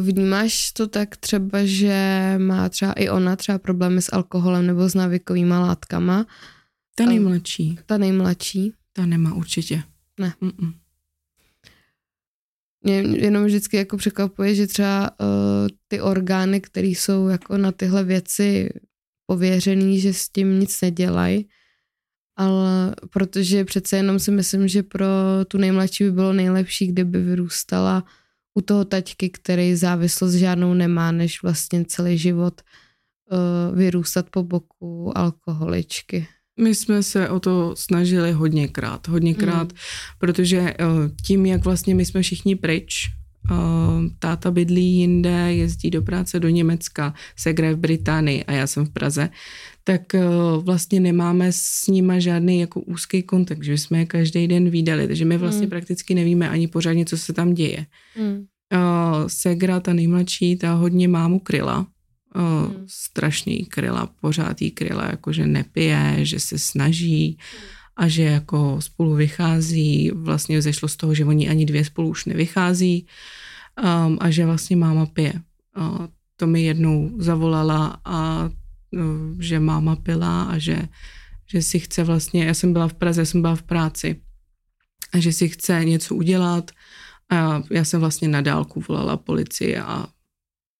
Vnímáš 0.00 0.72
to 0.72 0.86
tak 0.86 1.16
třeba, 1.16 1.58
že 1.64 2.34
má 2.38 2.68
třeba 2.68 2.92
i 2.92 3.08
ona 3.08 3.36
třeba 3.36 3.58
problémy 3.58 4.02
s 4.02 4.12
alkoholem 4.12 4.66
nebo 4.66 4.88
s 4.88 4.94
návykovými 4.94 5.52
látkama? 5.54 6.26
Ta 6.94 7.06
nejmladší. 7.06 7.78
Ta 7.86 7.98
nejmladší? 7.98 8.72
Ta 8.92 9.06
nemá 9.06 9.34
určitě. 9.34 9.82
Ne. 10.20 10.34
Mm-mm. 10.42 10.74
Mě 12.84 12.94
jenom 12.96 13.44
vždycky 13.44 13.76
jako 13.76 13.96
překvapuje, 13.96 14.54
že 14.54 14.66
třeba 14.66 15.10
uh, 15.10 15.26
ty 15.88 16.00
orgány, 16.00 16.60
které 16.60 16.86
jsou 16.86 17.28
jako 17.28 17.56
na 17.56 17.72
tyhle 17.72 18.04
věci 18.04 18.68
pověřený, 19.26 20.00
že 20.00 20.14
s 20.14 20.28
tím 20.28 20.60
nic 20.60 20.80
nedělají, 20.80 21.48
ale 22.40 22.94
protože 23.10 23.64
přece 23.64 23.96
jenom 23.96 24.18
si 24.18 24.30
myslím, 24.30 24.68
že 24.68 24.82
pro 24.82 25.06
tu 25.48 25.58
nejmladší 25.58 26.04
by 26.04 26.12
bylo 26.12 26.32
nejlepší, 26.32 26.86
kdyby 26.86 27.22
vyrůstala 27.22 28.04
u 28.54 28.60
toho 28.60 28.84
taťky, 28.84 29.30
který 29.30 29.76
závislost 29.76 30.34
žádnou 30.34 30.74
nemá, 30.74 31.12
než 31.12 31.42
vlastně 31.42 31.84
celý 31.84 32.18
život 32.18 32.60
uh, 32.60 33.78
vyrůstat 33.78 34.30
po 34.30 34.42
boku 34.42 35.18
alkoholičky. 35.18 36.26
My 36.60 36.74
jsme 36.74 37.02
se 37.02 37.28
o 37.28 37.40
to 37.40 37.76
snažili 37.76 38.32
hodněkrát, 38.32 39.08
hodněkrát, 39.08 39.72
mm. 39.72 39.78
protože 40.18 40.60
uh, 40.60 41.10
tím, 41.26 41.46
jak 41.46 41.64
vlastně 41.64 41.94
my 41.94 42.04
jsme 42.04 42.22
všichni 42.22 42.56
pryč, 42.56 43.10
táta 44.18 44.50
bydlí 44.50 44.92
jinde, 44.92 45.54
jezdí 45.54 45.90
do 45.90 46.02
práce 46.02 46.40
do 46.40 46.48
Německa, 46.48 47.14
Segre 47.36 47.74
v 47.74 47.78
Británii 47.78 48.44
a 48.44 48.52
já 48.52 48.66
jsem 48.66 48.86
v 48.86 48.90
Praze, 48.90 49.28
tak 49.84 50.02
uh, 50.14 50.64
vlastně 50.64 51.00
nemáme 51.00 51.52
s 51.52 51.86
nima 51.86 52.18
žádný 52.18 52.60
jako 52.60 52.80
úzký 52.80 53.22
kontakt, 53.22 53.64
že 53.64 53.78
jsme 53.78 53.98
je 53.98 54.06
každý 54.06 54.48
den 54.48 54.70
výdali, 54.70 55.08
takže 55.08 55.24
my 55.24 55.38
vlastně 55.38 55.66
mm. 55.66 55.70
prakticky 55.70 56.14
nevíme 56.14 56.50
ani 56.50 56.68
pořádně, 56.68 57.04
co 57.04 57.18
se 57.18 57.32
tam 57.32 57.54
děje. 57.54 57.86
Mm. 58.18 58.46
Segra, 59.26 59.80
ta 59.80 59.92
nejmladší, 59.92 60.56
ta 60.56 60.72
hodně 60.72 61.08
mámu 61.08 61.38
kryla, 61.38 61.86
uh, 62.36 62.42
mm. 62.42 62.84
strašný 62.86 63.64
kryla, 63.64 64.10
pořád 64.20 64.62
jí 64.62 64.70
kryla, 64.70 65.06
jakože 65.10 65.46
nepije, 65.46 66.16
že 66.22 66.40
se 66.40 66.58
snaží 66.58 67.38
a 67.96 68.08
že 68.08 68.22
jako 68.22 68.76
spolu 68.80 69.14
vychází, 69.14 70.10
vlastně 70.10 70.62
zešlo 70.62 70.88
z 70.88 70.96
toho, 70.96 71.14
že 71.14 71.24
oni 71.24 71.48
ani 71.48 71.66
dvě 71.66 71.84
spolu 71.84 72.08
už 72.08 72.24
nevychází 72.24 73.06
um, 74.06 74.18
a 74.20 74.30
že 74.30 74.46
vlastně 74.46 74.76
máma 74.76 75.06
pije. 75.06 75.32
Uh, 75.78 76.06
to 76.36 76.46
mi 76.46 76.62
jednou 76.62 77.10
zavolala 77.18 78.00
a 78.04 78.50
uh, 78.90 79.40
že 79.40 79.60
máma 79.60 79.96
pila 79.96 80.42
a 80.42 80.58
že, 80.58 80.88
že 81.46 81.62
si 81.62 81.78
chce 81.78 82.04
vlastně, 82.04 82.44
já 82.44 82.54
jsem 82.54 82.72
byla 82.72 82.88
v 82.88 82.94
Praze, 82.94 83.26
jsem 83.26 83.40
byla 83.42 83.56
v 83.56 83.62
práci 83.62 84.20
a 85.12 85.18
že 85.18 85.32
si 85.32 85.48
chce 85.48 85.84
něco 85.84 86.14
udělat 86.14 86.70
a 87.30 87.62
já 87.70 87.84
jsem 87.84 88.00
vlastně 88.00 88.28
na 88.28 88.40
dálku 88.40 88.82
volala 88.88 89.16
policii 89.16 89.76
a 89.76 90.06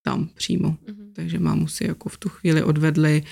tam 0.03 0.29
přímo. 0.35 0.69
Mm-hmm. 0.69 1.13
Takže 1.13 1.39
mámu 1.39 1.69
si 1.69 1.87
jako 1.87 2.09
v 2.09 2.19
tu 2.19 2.29
chvíli 2.29 2.63
odvedli, 2.63 3.23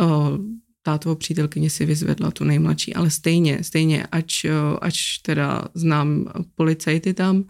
uh, 0.00 0.38
tátovo 0.86 1.16
přítelkyně 1.16 1.70
si 1.70 1.86
vyzvedla 1.86 2.30
tu 2.30 2.44
nejmladší, 2.44 2.94
ale 2.94 3.10
stejně, 3.10 3.64
stejně, 3.64 4.06
ač, 4.06 4.44
uh, 4.44 4.78
ač 4.80 5.18
teda 5.18 5.64
znám 5.74 6.30
policajty 6.54 7.14
tam, 7.14 7.36
uh, 7.36 7.44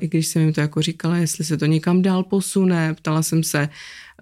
i 0.00 0.08
když 0.08 0.26
jsem 0.26 0.42
jim 0.42 0.52
to 0.52 0.60
jako 0.60 0.82
říkala, 0.82 1.16
jestli 1.16 1.44
se 1.44 1.56
to 1.58 1.66
někam 1.66 2.02
dál 2.02 2.22
posune, 2.22 2.94
ptala 2.94 3.22
jsem 3.22 3.42
se, 3.42 3.68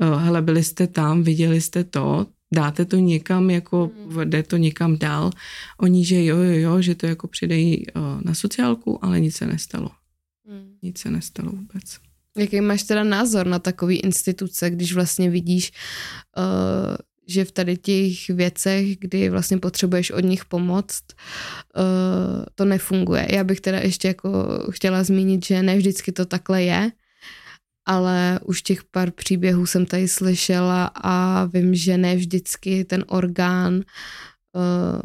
uh, 0.01 0.23
hele, 0.23 0.43
byli 0.43 0.65
jste 0.65 0.87
tam, 0.87 1.23
viděli 1.23 1.61
jste 1.61 1.85
to, 1.85 2.27
dáte 2.55 2.85
to 2.85 2.97
někam, 2.97 3.51
jako 3.51 3.91
hmm. 4.09 4.31
jde 4.31 4.43
to 4.43 4.57
někam 4.57 4.99
dál. 4.99 5.31
Oni, 5.79 6.05
že 6.05 6.25
jo, 6.25 6.37
jo, 6.37 6.53
jo, 6.53 6.83
že 6.83 6.95
to 6.95 7.07
jako 7.07 7.29
přidají 7.29 7.87
uh, 7.87 8.03
na 8.25 8.35
sociálku, 8.35 9.05
ale 9.05 9.21
nic 9.21 9.37
se 9.37 9.47
nestalo. 9.47 9.91
Hmm. 10.49 10.77
Nic 10.83 10.99
se 10.99 11.11
nestalo 11.11 11.53
vůbec. 11.53 11.85
Jaký 12.37 12.61
máš 12.61 12.83
teda 12.83 13.05
názor 13.05 13.47
na 13.47 13.59
takové 13.59 13.95
instituce, 13.95 14.71
když 14.71 14.95
vlastně 14.95 15.31
vidíš, 15.31 15.73
uh, 16.37 16.97
že 17.33 17.45
v 17.45 17.53
tady 17.53 17.77
těch 17.77 18.29
věcech, 18.29 18.99
kdy 18.99 19.31
vlastně 19.31 19.59
potřebuješ 19.59 20.11
od 20.11 20.25
nich 20.25 20.45
pomoct, 20.45 21.05
uh, 21.77 22.45
to 22.55 22.65
nefunguje. 22.65 23.27
Já 23.31 23.45
bych 23.45 23.61
teda 23.61 23.79
ještě 23.79 24.09
jako 24.09 24.59
chtěla 24.71 25.05
zmínit, 25.05 25.45
že 25.45 25.63
ne 25.63 25.77
vždycky 25.77 26.13
to 26.13 26.27
takhle 26.27 26.63
je, 26.63 26.91
ale 27.87 28.41
už 28.45 28.63
těch 28.63 28.85
pár 28.85 29.11
příběhů 29.11 29.67
jsem 29.67 29.87
tady 29.87 30.09
slyšela 30.09 30.91
a 30.95 31.45
vím, 31.45 31.75
že 31.75 31.99
ne 31.99 32.17
vždycky 32.17 32.85
ten 32.85 33.05
orgán 33.09 33.75
uh, 33.75 35.01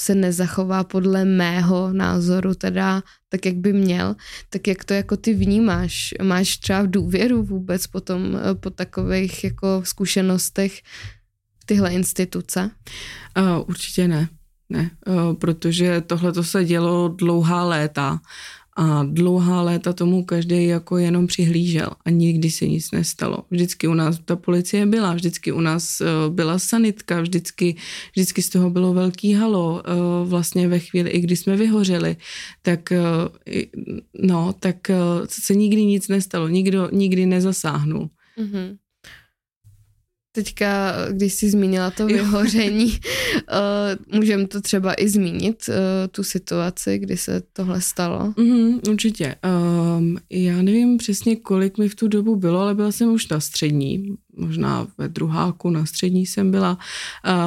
se 0.00 0.14
nezachová 0.14 0.84
podle 0.84 1.24
mého 1.24 1.92
názoru 1.92 2.54
teda 2.54 3.02
tak, 3.28 3.46
jak 3.46 3.56
by 3.56 3.72
měl, 3.72 4.16
tak 4.50 4.66
jak 4.66 4.84
to 4.84 4.94
jako 4.94 5.16
ty 5.16 5.34
vnímáš? 5.34 6.14
Máš 6.22 6.56
třeba 6.56 6.86
důvěru 6.86 7.42
vůbec 7.42 7.86
potom 7.86 8.34
uh, 8.34 8.40
po 8.60 8.70
takových 8.70 9.44
jako 9.44 9.82
zkušenostech 9.84 10.82
tyhle 11.68 11.92
instituce? 11.92 12.70
Uh, 13.38 13.68
určitě 13.68 14.08
ne. 14.08 14.28
Ne, 14.70 14.90
uh, 15.06 15.34
protože 15.34 16.00
tohle 16.00 16.32
to 16.32 16.44
se 16.44 16.64
dělo 16.64 17.08
dlouhá 17.08 17.64
léta 17.64 18.20
a 18.76 19.02
dlouhá 19.04 19.62
léta 19.62 19.92
tomu 19.92 20.24
každý 20.24 20.66
jako 20.66 20.98
jenom 20.98 21.26
přihlížel 21.26 21.90
a 22.04 22.10
nikdy 22.10 22.50
se 22.50 22.66
nic 22.66 22.90
nestalo. 22.90 23.38
Vždycky 23.50 23.88
u 23.88 23.94
nás 23.94 24.20
ta 24.24 24.36
policie 24.36 24.86
byla, 24.86 25.14
vždycky 25.14 25.52
u 25.52 25.60
nás 25.60 26.00
eh, 26.00 26.06
byla 26.28 26.58
sanitka, 26.58 27.20
vždycky, 27.20 27.76
vždycky 28.12 28.42
z 28.42 28.48
toho 28.48 28.70
bylo 28.70 28.94
velký 28.94 29.34
halo. 29.34 29.82
Vlastně 30.24 30.68
ve 30.68 30.78
chvíli, 30.78 31.10
i 31.10 31.20
když 31.20 31.40
jsme 31.40 31.56
vyhořeli, 31.56 32.16
tak 32.62 32.92
no, 34.22 34.54
tak 34.60 34.76
se 35.26 35.54
nikdy 35.54 35.84
nic 35.84 36.08
nestalo, 36.08 36.48
nikdo 36.48 36.88
nikdy 36.92 37.26
nezasáhnul. 37.26 38.10
Mm-hmm 38.38 38.87
teďka, 40.32 40.94
když 41.10 41.32
jsi 41.32 41.50
zmínila 41.50 41.90
to 41.90 42.06
vyhoření, 42.06 42.86
uh, 42.86 44.14
můžeme 44.18 44.46
to 44.46 44.60
třeba 44.60 44.94
i 44.94 45.08
zmínit, 45.08 45.62
uh, 45.68 45.74
tu 46.10 46.22
situaci, 46.22 46.98
kdy 46.98 47.16
se 47.16 47.42
tohle 47.52 47.80
stalo? 47.80 48.34
Mm, 48.36 48.80
určitě. 48.90 49.34
Um, 49.98 50.18
já 50.30 50.62
nevím 50.62 50.96
přesně, 50.96 51.36
kolik 51.36 51.78
mi 51.78 51.88
v 51.88 51.94
tu 51.94 52.08
dobu 52.08 52.36
bylo, 52.36 52.60
ale 52.60 52.74
byla 52.74 52.92
jsem 52.92 53.12
už 53.12 53.28
na 53.28 53.40
střední, 53.40 54.16
možná 54.36 54.86
ve 54.98 55.08
druháku 55.08 55.70
na 55.70 55.86
střední 55.86 56.26
jsem 56.26 56.50
byla. 56.50 56.78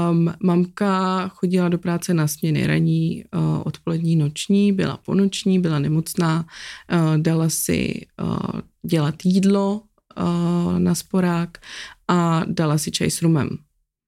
Um, 0.10 0.34
mamka 0.44 1.28
chodila 1.28 1.70
do 1.70 1.78
práce 1.78 2.14
na 2.14 2.28
směny 2.28 2.68
raní, 2.68 3.24
uh, 3.34 3.62
odpolední, 3.66 4.16
noční, 4.16 4.74
byla 4.74 4.98
ponoční, 4.98 5.60
byla 5.60 5.80
nemocná, 5.80 6.46
uh, 6.94 7.18
dala 7.18 7.50
si 7.50 8.06
uh, 8.22 8.60
dělat 8.84 9.16
jídlo, 9.24 9.82
na 10.78 10.96
sporák 10.96 11.58
a 12.12 12.44
dala 12.44 12.76
si 12.76 12.92
čaj 12.92 13.08
s 13.08 13.24
rumem 13.24 13.48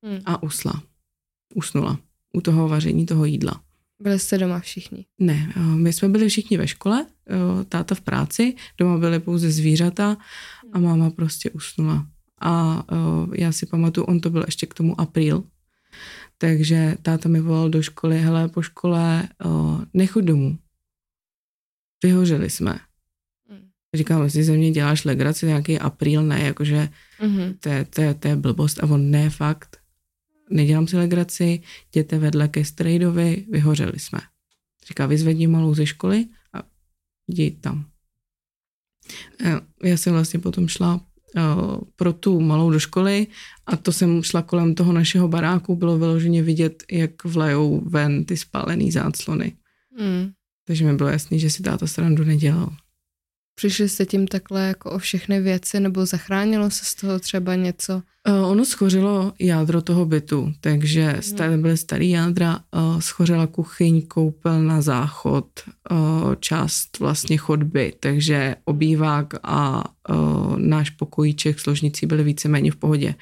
hmm. 0.03 0.19
a 0.27 0.43
usla. 0.43 0.83
Usnula 1.55 1.99
u 2.33 2.41
toho 2.41 2.67
vaření 2.67 3.05
toho 3.05 3.25
jídla. 3.25 3.63
Byli 4.01 4.19
jste 4.19 4.37
doma 4.37 4.59
všichni? 4.59 5.05
Ne, 5.19 5.53
my 5.75 5.93
jsme 5.93 6.09
byli 6.09 6.29
všichni 6.29 6.57
ve 6.57 6.67
škole, 6.67 7.05
táta 7.69 7.95
v 7.95 8.01
práci, 8.01 8.55
doma 8.77 8.97
byly 8.97 9.19
pouze 9.19 9.51
zvířata 9.51 10.17
a 10.73 10.79
máma 10.79 11.09
prostě 11.09 11.49
usnula. 11.49 12.07
A 12.41 12.83
já 13.35 13.51
si 13.51 13.65
pamatuju, 13.65 14.05
on 14.05 14.19
to 14.19 14.29
byl 14.29 14.43
ještě 14.45 14.65
k 14.65 14.73
tomu 14.73 15.01
apríl, 15.01 15.43
takže 16.37 16.97
táta 17.01 17.29
mi 17.29 17.39
volal 17.39 17.69
do 17.69 17.81
školy, 17.81 18.19
hele, 18.19 18.49
po 18.49 18.61
škole 18.61 19.29
nechoď 19.93 20.23
domů. 20.23 20.57
Vyhořeli 22.03 22.49
jsme. 22.49 22.79
Říkám, 23.93 24.23
jestli 24.23 24.43
ze 24.43 24.57
mě 24.57 24.71
děláš 24.71 25.05
legraci, 25.05 25.45
nějaký 25.45 25.79
apríl, 25.79 26.23
ne, 26.23 26.41
jakože 26.41 26.89
mm-hmm. 27.19 27.55
to, 27.59 27.69
je, 27.69 27.85
to, 27.85 28.01
je, 28.01 28.13
to 28.13 28.27
je 28.27 28.35
blbost. 28.35 28.83
A 28.83 28.87
on, 28.87 29.11
ne, 29.11 29.29
fakt, 29.29 29.77
nedělám 30.49 30.87
si 30.87 30.97
legraci, 30.97 31.61
jděte 31.89 32.19
vedle 32.19 32.47
ke 32.47 32.65
strejdovi, 32.65 33.45
vyhořeli 33.51 33.99
jsme. 33.99 34.19
Říká, 34.87 35.05
vyzvedni 35.05 35.47
malou 35.47 35.75
ze 35.75 35.85
školy 35.85 36.25
a 36.53 36.63
jdi 37.27 37.51
tam. 37.51 37.85
Já 39.83 39.97
jsem 39.97 40.13
vlastně 40.13 40.39
potom 40.39 40.67
šla 40.67 40.95
uh, 40.95 41.81
pro 41.95 42.13
tu 42.13 42.41
malou 42.41 42.71
do 42.71 42.79
školy 42.79 43.27
a 43.65 43.77
to 43.77 43.91
jsem 43.91 44.23
šla 44.23 44.41
kolem 44.41 44.75
toho 44.75 44.93
našeho 44.93 45.27
baráku, 45.27 45.75
bylo 45.75 45.97
vyloženě 45.97 46.43
vidět, 46.43 46.83
jak 46.91 47.23
vlejou 47.23 47.89
ven 47.89 48.25
ty 48.25 48.37
spálený 48.37 48.91
záclony. 48.91 49.57
Mm. 49.99 50.31
Takže 50.67 50.85
mi 50.85 50.93
bylo 50.93 51.09
jasný, 51.09 51.39
že 51.39 51.49
si 51.49 51.63
táta 51.63 51.87
srandu 51.87 52.23
nedělal. 52.23 52.75
Přišli 53.55 53.89
jste 53.89 54.05
tím 54.05 54.27
takhle 54.27 54.67
jako 54.67 54.91
o 54.91 54.97
všechny 54.97 55.41
věci, 55.41 55.79
nebo 55.79 56.05
zachránilo 56.05 56.71
se 56.71 56.85
z 56.85 56.95
toho 56.95 57.19
třeba 57.19 57.55
něco? 57.55 58.01
Uh, 58.29 58.51
ono 58.51 58.65
schořilo 58.65 59.33
jádro 59.39 59.81
toho 59.81 60.05
bytu, 60.05 60.53
takže 60.61 61.19
hmm. 61.39 61.61
byly 61.61 61.77
starý 61.77 62.09
jádra, 62.09 62.59
uh, 62.75 62.99
schořela 62.99 63.47
kuchyň, 63.47 64.07
koupelna, 64.07 64.81
záchod, 64.81 65.47
uh, 65.91 66.35
část 66.39 66.99
vlastně 66.99 67.37
chodby, 67.37 67.93
takže 67.99 68.55
obývák 68.65 69.33
a 69.43 69.83
uh, 70.09 70.59
náš 70.59 70.89
pokojíček 70.89 71.59
složnicí 71.59 72.05
byly 72.05 72.23
víceméně 72.23 72.71
v 72.71 72.75
pohodě. 72.75 73.15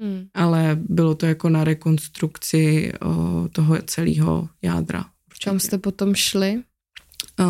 Hmm. 0.00 0.26
Ale 0.34 0.78
bylo 0.88 1.14
to 1.14 1.26
jako 1.26 1.48
na 1.48 1.64
rekonstrukci 1.64 2.92
uh, 3.04 3.48
toho 3.48 3.78
celého 3.82 4.48
jádra. 4.62 5.04
Kam 5.44 5.60
jste 5.60 5.78
potom 5.78 6.14
šli? 6.14 6.62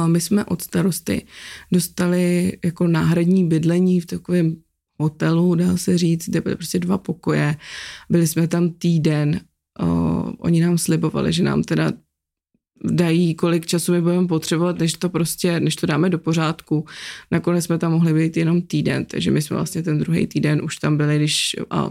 My 0.07 0.21
jsme 0.21 0.45
od 0.45 0.63
starosty 0.63 1.27
dostali 1.73 2.53
jako 2.65 2.87
náhradní 2.87 3.49
bydlení 3.49 4.01
v 4.01 4.07
takovém 4.07 4.57
hotelu, 4.99 5.55
dá 5.55 5.77
se 5.77 5.99
říct, 5.99 6.29
kde 6.29 6.41
byly 6.41 6.57
prostě 6.57 6.79
dva 6.79 6.99
pokoje. 6.99 7.57
Byli 8.11 8.27
jsme 8.27 8.49
tam 8.49 8.71
týden. 8.71 9.41
oni 10.39 10.61
nám 10.61 10.79
slibovali, 10.79 11.33
že 11.33 11.43
nám 11.43 11.63
teda 11.63 11.93
dají, 12.85 13.35
kolik 13.35 13.67
času 13.67 13.93
my 13.93 14.01
budeme 14.01 14.27
potřebovat, 14.27 14.79
než 14.79 14.93
to 14.93 15.09
prostě, 15.09 15.61
než 15.61 15.77
to 15.77 15.87
dáme 15.87 16.11
do 16.11 16.19
pořádku. 16.19 16.87
Nakonec 17.31 17.65
jsme 17.65 17.79
tam 17.79 17.93
mohli 17.93 18.15
být 18.15 18.37
jenom 18.37 18.63
týden, 18.63 19.05
takže 19.05 19.31
my 19.31 19.43
jsme 19.43 19.57
vlastně 19.57 19.83
ten 19.83 19.99
druhý 19.99 20.27
týden 20.27 20.65
už 20.65 20.77
tam 20.77 20.97
byli, 20.97 21.17
když 21.17 21.57
a 21.71 21.91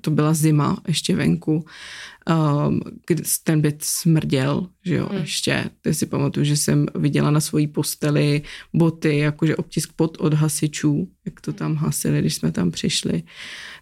to 0.00 0.10
byla 0.10 0.34
zima 0.34 0.76
ještě 0.88 1.16
venku 1.16 1.64
um, 2.30 2.80
ten 3.44 3.60
byt 3.60 3.76
smrděl, 3.80 4.68
že 4.84 4.94
jo, 4.94 5.08
hmm. 5.10 5.20
ještě. 5.20 5.64
Teď 5.80 5.96
si 5.96 6.06
pamatuju, 6.06 6.44
že 6.44 6.56
jsem 6.56 6.86
viděla 6.94 7.30
na 7.30 7.40
svojí 7.40 7.66
posteli 7.66 8.42
boty, 8.74 9.18
jakože 9.18 9.56
obtisk 9.56 9.92
pod 9.96 10.16
od 10.20 10.34
hasičů, 10.34 11.08
jak 11.24 11.40
to 11.40 11.52
tam 11.52 11.74
hasili, 11.74 12.18
když 12.18 12.34
jsme 12.34 12.52
tam 12.52 12.70
přišli. 12.70 13.22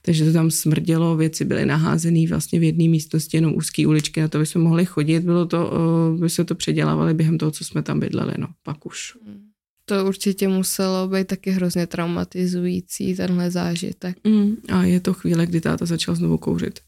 Takže 0.03 0.25
to 0.25 0.33
tam 0.33 0.51
smrdělo, 0.51 1.17
věci 1.17 1.45
byly 1.45 1.67
naházené 1.67 2.27
vlastně 2.29 2.61
v 2.61 2.63
jedné 2.63 2.89
místnosti, 2.89 3.37
jenom 3.37 3.55
úzké 3.55 3.87
uličky, 3.87 4.21
na 4.21 4.29
to 4.29 4.39
by 4.39 4.47
jsme 4.47 4.61
mohli 4.61 4.87
chodit, 4.87 5.21
bylo 5.21 5.47
to, 5.47 5.71
uh, 6.13 6.21
by 6.21 6.31
se 6.31 6.45
to 6.45 6.55
předělávali 6.55 7.15
během 7.15 7.39
toho, 7.39 7.51
co 7.51 7.65
jsme 7.65 7.83
tam 7.83 8.01
bydleli, 8.01 8.35
no, 8.39 8.47
pak 8.63 8.87
už. 8.87 9.17
Hmm. 9.27 9.51
To 9.85 10.07
určitě 10.07 10.49
muselo 10.49 11.09
být 11.09 11.27
taky 11.27 11.51
hrozně 11.51 11.87
traumatizující, 11.87 13.17
tenhle 13.17 13.51
zážitek. 13.51 14.17
Mm, 14.25 14.57
a 14.73 14.85
je 14.85 15.01
to 15.01 15.15
chvíle, 15.15 15.47
kdy 15.47 15.61
táta 15.61 15.87
začal 15.87 16.15
znovu 16.15 16.39
kouřit. 16.39 16.81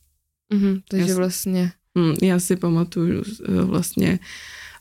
Mm-hmm, 0.53 0.83
takže 0.89 1.11
já 1.11 1.17
vlastně... 1.17 1.73
Mm, 1.95 2.15
já 2.23 2.41
si 2.41 2.57
pamatuju 2.57 3.23
eh, 3.23 3.65
vlastně, 3.65 4.19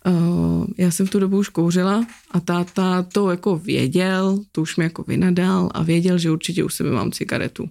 uh, 0.08 0.66
já 0.78 0.92
jsem 0.92 1.06
v 1.06 1.10
tu 1.10 1.20
dobu 1.20 1.38
už 1.38 1.50
kouřila 1.50 2.06
a 2.32 2.40
táta 2.40 3.04
to 3.04 3.30
jako 3.30 3.58
věděl, 3.58 4.40
to 4.52 4.62
už 4.62 4.78
mi 4.78 4.84
jako 4.84 5.04
vynadal 5.04 5.70
a 5.74 5.84
věděl, 5.84 6.18
že 6.18 6.32
určitě 6.32 6.64
u 6.64 6.70
sebe 6.70 6.92
mám 6.92 7.12
cigaretu. 7.12 7.70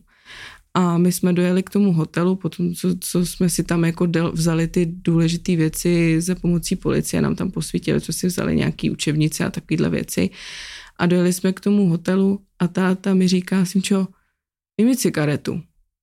A 0.74 0.98
my 0.98 1.12
jsme 1.12 1.32
dojeli 1.32 1.62
k 1.62 1.70
tomu 1.70 1.92
hotelu, 1.92 2.36
potom 2.36 2.74
co, 2.74 2.88
co 3.00 3.26
jsme 3.26 3.48
si 3.48 3.64
tam 3.64 3.84
jako 3.84 4.06
del, 4.06 4.32
vzali 4.32 4.68
ty 4.68 4.86
důležité 4.86 5.56
věci 5.56 6.20
za 6.20 6.34
pomocí 6.34 6.76
policie, 6.76 7.22
nám 7.22 7.34
tam 7.34 7.50
posvítili, 7.50 8.00
co 8.00 8.12
si 8.12 8.26
vzali 8.26 8.56
nějaký 8.56 8.90
učebnice 8.90 9.44
a 9.44 9.50
takovéhle 9.50 9.90
věci. 9.90 10.30
A 10.96 11.06
dojeli 11.06 11.32
jsme 11.32 11.52
k 11.52 11.60
tomu 11.60 11.88
hotelu 11.88 12.40
a 12.58 12.68
táta 12.68 13.14
mi 13.14 13.28
říká, 13.28 13.64
Simčo, 13.64 14.06
mi 14.84 14.96
cigaretu. 14.96 15.62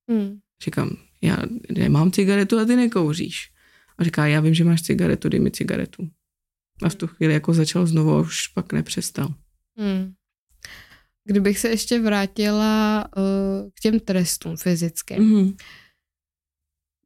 Hmm. 0.10 0.40
Říkám, 0.64 0.98
já 1.22 1.38
nemám 1.72 2.12
cigaretu 2.12 2.60
a 2.60 2.66
ty 2.66 2.76
nekouříš. 2.76 3.52
A 3.98 4.04
říká, 4.04 4.28
já 4.28 4.42
vím, 4.42 4.54
že 4.54 4.64
máš 4.64 4.82
cigaretu, 4.82 5.30
dej 5.30 5.40
mi 5.40 5.52
cigaretu. 5.52 6.10
A 6.84 6.90
v 6.90 6.96
tu 6.96 7.08
chvíli 7.08 7.34
jako 7.34 7.54
začal 7.54 7.86
znovu 7.86 8.12
a 8.12 8.20
už 8.20 8.48
pak 8.48 8.74
nepřestal. 8.74 9.34
Hmm. 9.78 10.14
Kdybych 11.26 11.60
se 11.60 11.70
ještě 11.70 12.00
vrátila 12.00 13.06
uh, 13.18 13.70
k 13.74 13.80
těm 13.80 14.00
trestům 14.00 14.58
fyzickým. 14.58 15.18
Mm-hmm. 15.18 15.56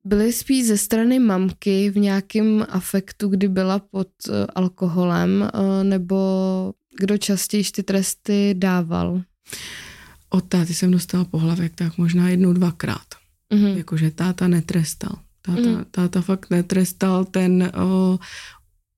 Byly 0.06 0.34
spíš 0.34 0.66
ze 0.66 0.78
strany 0.78 1.20
mamky 1.20 1.90
v 1.90 1.98
nějakém 1.98 2.66
afektu, 2.70 3.28
kdy 3.28 3.48
byla 3.48 3.80
pod 3.80 4.08
uh, 4.30 4.36
alkoholem, 4.56 5.50
uh, 5.54 5.84
nebo 5.84 6.74
kdo 7.00 7.18
častěji 7.18 7.64
ty 7.64 7.84
tresty 7.84 8.56
dával? 8.58 9.22
Od 10.30 10.42
táty 10.42 10.74
jsem 10.74 10.92
dostala 10.92 11.26
pohlavek 11.26 11.76
tak 11.76 11.98
možná 11.98 12.30
jednou, 12.30 12.54
dvakrát. 12.54 13.21
Mm-hmm. 13.52 13.78
Jakože 13.78 14.12
táta 14.12 14.48
netrestal. 14.48 15.20
Táta, 15.42 15.62
mm-hmm. 15.62 15.86
táta 15.92 16.22
fakt 16.22 16.50
netrestal, 16.50 17.26
ten 17.26 17.72
uh, 17.76 18.18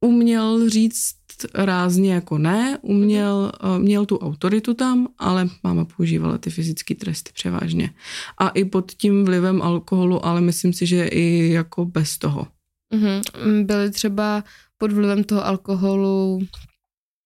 uměl 0.01 0.69
říct 0.69 1.15
rázně 1.53 2.13
jako 2.13 2.37
ne, 2.37 2.77
uměl, 2.81 3.51
uh, 3.63 3.79
měl 3.79 4.05
tu 4.05 4.17
autoritu 4.17 4.73
tam, 4.73 5.07
ale 5.17 5.49
máma 5.63 5.85
používala 5.85 6.37
ty 6.37 6.49
fyzické 6.49 6.95
tresty 6.95 7.31
převážně. 7.33 7.89
A 8.37 8.49
i 8.49 8.65
pod 8.65 8.91
tím 8.91 9.25
vlivem 9.25 9.61
alkoholu, 9.61 10.25
ale 10.25 10.41
myslím 10.41 10.73
si, 10.73 10.85
že 10.85 11.07
i 11.07 11.51
jako 11.51 11.85
bez 11.85 12.17
toho. 12.17 12.47
Mm-hmm. 12.93 13.65
Byly 13.65 13.91
třeba 13.91 14.43
pod 14.77 14.91
vlivem 14.91 15.23
toho 15.23 15.45
alkoholu 15.45 16.39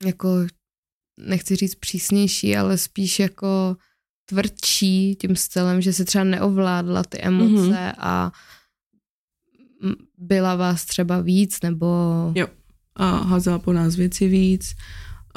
jako, 0.05 0.29
nechci 1.19 1.55
říct 1.55 1.75
přísnější, 1.75 2.55
ale 2.55 2.77
spíš 2.77 3.19
jako 3.19 3.75
tvrdší 4.29 5.15
tím 5.15 5.35
stylem, 5.35 5.81
že 5.81 5.93
se 5.93 6.05
třeba 6.05 6.23
neovládla 6.23 7.03
ty 7.03 7.21
emoce 7.21 7.71
mm-hmm. 7.71 7.93
a 7.97 8.31
byla 10.17 10.55
vás 10.55 10.85
třeba 10.85 11.21
víc, 11.21 11.61
nebo... 11.63 11.87
Jo, 12.35 12.47
a 12.95 13.17
házela 13.17 13.59
po 13.59 13.73
nás 13.73 13.95
věci 13.95 14.27
víc, 14.27 14.75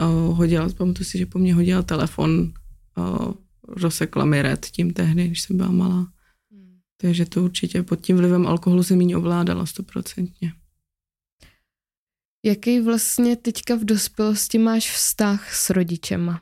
uh, 0.01 0.36
hodila, 0.36 0.68
pamatuju 0.68 1.05
si, 1.05 1.18
že 1.18 1.26
po 1.26 1.38
mně 1.38 1.55
hodila 1.55 1.82
telefon, 1.82 2.53
uh, 2.97 3.32
rozsekla 3.68 4.24
mi 4.24 4.43
red 4.43 4.66
tím 4.66 4.93
tehdy, 4.93 5.26
když 5.26 5.41
jsem 5.41 5.57
byla 5.57 5.70
malá. 5.70 6.12
Hmm. 6.53 6.78
Takže 6.97 7.26
to 7.26 7.45
určitě 7.45 7.82
pod 7.82 8.01
tím 8.01 8.16
vlivem 8.16 8.47
alkoholu 8.47 8.82
se 8.82 8.97
méně 8.97 9.16
ovládala 9.16 9.66
stoprocentně. 9.66 10.53
Jaký 12.45 12.80
vlastně 12.80 13.36
teďka 13.36 13.74
v 13.74 13.84
dospělosti 13.84 14.59
máš 14.59 14.91
vztah 14.91 15.55
s 15.55 15.70
rodičema? 15.70 16.41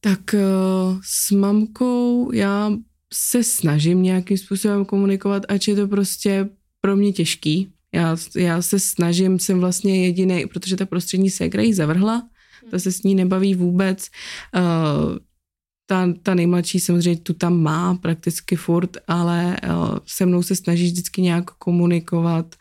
Tak 0.00 0.20
uh, 0.34 1.00
s 1.04 1.30
mamkou 1.30 2.32
já 2.32 2.72
se 3.14 3.44
snažím 3.44 4.02
nějakým 4.02 4.38
způsobem 4.38 4.84
komunikovat, 4.84 5.42
ač 5.48 5.68
je 5.68 5.76
to 5.76 5.88
prostě 5.88 6.48
pro 6.80 6.96
mě 6.96 7.12
těžký. 7.12 7.72
Já, 7.94 8.16
já 8.36 8.62
se 8.62 8.78
snažím, 8.78 9.38
jsem 9.38 9.60
vlastně 9.60 10.04
jediný, 10.04 10.46
protože 10.46 10.76
ta 10.76 10.86
prostřední 10.86 11.30
ségra 11.30 11.62
ji 11.62 11.74
zavrhla, 11.74 12.28
ta 12.70 12.78
se 12.78 12.92
s 12.92 13.02
ní 13.02 13.14
nebaví 13.14 13.54
vůbec. 13.54 14.08
Uh, 14.56 15.18
ta, 15.86 16.12
ta 16.22 16.34
nejmladší 16.34 16.80
samozřejmě 16.80 17.20
tu 17.20 17.32
tam 17.32 17.62
má 17.62 17.94
prakticky 17.94 18.56
furt, 18.56 18.96
ale 19.08 19.56
uh, 19.64 19.98
se 20.06 20.26
mnou 20.26 20.42
se 20.42 20.56
snaží 20.56 20.86
vždycky 20.86 21.22
nějak 21.22 21.44
komunikovat. 21.50 22.54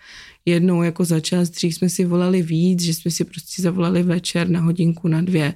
Jednou 0.45 0.83
jako 0.83 1.05
za 1.05 1.19
čas, 1.19 1.49
dřív 1.49 1.75
jsme 1.75 1.89
si 1.89 2.05
volali 2.05 2.41
víc, 2.41 2.81
že 2.81 2.93
jsme 2.93 3.11
si 3.11 3.25
prostě 3.25 3.61
zavolali 3.61 4.03
večer 4.03 4.49
na 4.49 4.59
hodinku, 4.59 5.07
na 5.07 5.21
dvě. 5.21 5.53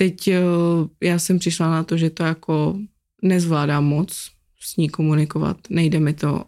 Teď 0.00 0.28
uh, 0.28 0.88
já 1.02 1.18
jsem 1.18 1.38
přišla 1.38 1.70
na 1.70 1.82
to, 1.84 1.96
že 1.96 2.10
to 2.10 2.22
jako 2.22 2.78
nezvládám 3.22 3.84
moc 3.84 4.30
s 4.60 4.76
ní 4.76 4.88
komunikovat, 4.88 5.56
nejde 5.70 6.00
mi 6.00 6.14
to. 6.14 6.44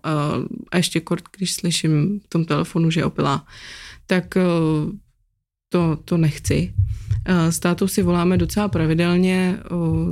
A 0.73 0.77
ještě 0.77 1.01
kort, 1.01 1.25
když 1.37 1.53
slyším 1.53 2.21
v 2.21 2.29
tom 2.29 2.45
telefonu, 2.45 2.91
že 2.91 3.01
je 3.01 3.05
opilá, 3.05 3.47
tak 4.07 4.37
eh, 4.37 4.43
to, 5.69 5.99
to 6.05 6.17
nechci. 6.17 6.73
S 7.27 7.59
tátou 7.59 7.89
si 7.89 8.03
voláme 8.03 8.37
docela 8.37 8.69
pravidelně, 8.69 9.59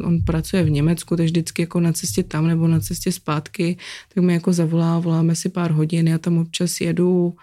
on 0.05 0.21
pracuje 0.27 0.63
v 0.63 0.71
Německu, 0.71 1.17
takže 1.17 1.31
vždycky 1.31 1.63
jako 1.63 1.81
na 1.81 1.93
cestě 1.93 2.23
tam 2.23 2.47
nebo 2.47 2.69
na 2.69 2.81
cestě 2.81 3.13
zpátky, 3.13 3.77
tak 4.15 4.25
mi 4.25 4.33
jako 4.33 4.53
zavolá, 4.53 4.99
voláme 4.99 5.35
si 5.35 5.49
pár 5.49 5.71
hodin, 5.71 6.09
já 6.09 6.19
tam 6.19 6.39
občas 6.39 6.81
jedu 6.81 7.35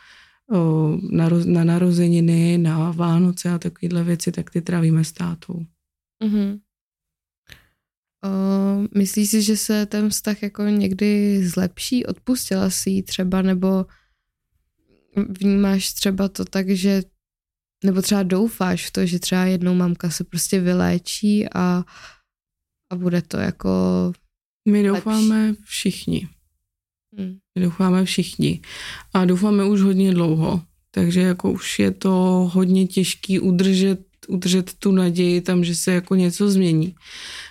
na, 1.11 1.29
na 1.45 1.63
narozeniny, 1.63 2.57
na 2.57 2.91
Vánoce 2.91 3.49
a 3.49 3.57
takovéhle 3.57 4.03
věci, 4.03 4.31
tak 4.31 4.49
ty 4.49 4.61
trávíme 4.61 5.03
s 5.03 5.11
tátou. 5.11 5.65
Mm-hmm. 6.23 6.59
Uh, 8.25 8.85
myslíš 8.97 9.29
si, 9.29 9.41
že 9.41 9.57
se 9.57 9.85
ten 9.85 10.09
vztah 10.09 10.43
jako 10.43 10.63
někdy 10.63 11.41
zlepší? 11.47 12.05
Odpustila 12.05 12.69
si 12.69 12.89
ji 12.89 13.03
třeba, 13.03 13.41
nebo 13.41 13.85
vnímáš 15.29 15.93
třeba 15.93 16.27
to 16.27 16.45
tak, 16.45 16.69
že 16.69 17.03
nebo 17.85 18.01
třeba 18.01 18.23
doufáš 18.23 18.87
v 18.87 18.91
to, 18.91 19.05
že 19.05 19.19
třeba 19.19 19.45
jednou 19.45 19.73
mamka 19.73 20.09
se 20.09 20.23
prostě 20.23 20.59
vyléčí 20.59 21.49
a, 21.55 21.83
a 22.89 22.95
bude 22.95 23.21
to 23.21 23.37
jako 23.37 23.71
My 24.69 24.83
doufáme 24.83 25.47
lepší. 25.47 25.63
všichni. 25.65 26.29
Hmm. 27.17 27.37
My 27.55 27.65
doufáme 27.65 28.05
všichni. 28.05 28.61
A 29.13 29.25
doufáme 29.25 29.65
už 29.65 29.81
hodně 29.81 30.13
dlouho. 30.13 30.61
Takže 30.91 31.21
jako 31.21 31.51
už 31.51 31.79
je 31.79 31.91
to 31.91 32.09
hodně 32.53 32.87
těžký 32.87 33.39
udržet 33.39 34.06
udržet 34.27 34.73
tu 34.79 34.91
naději 34.91 35.41
tam, 35.41 35.63
že 35.63 35.75
se 35.75 35.91
jako 35.91 36.15
něco 36.15 36.49
změní. 36.49 36.95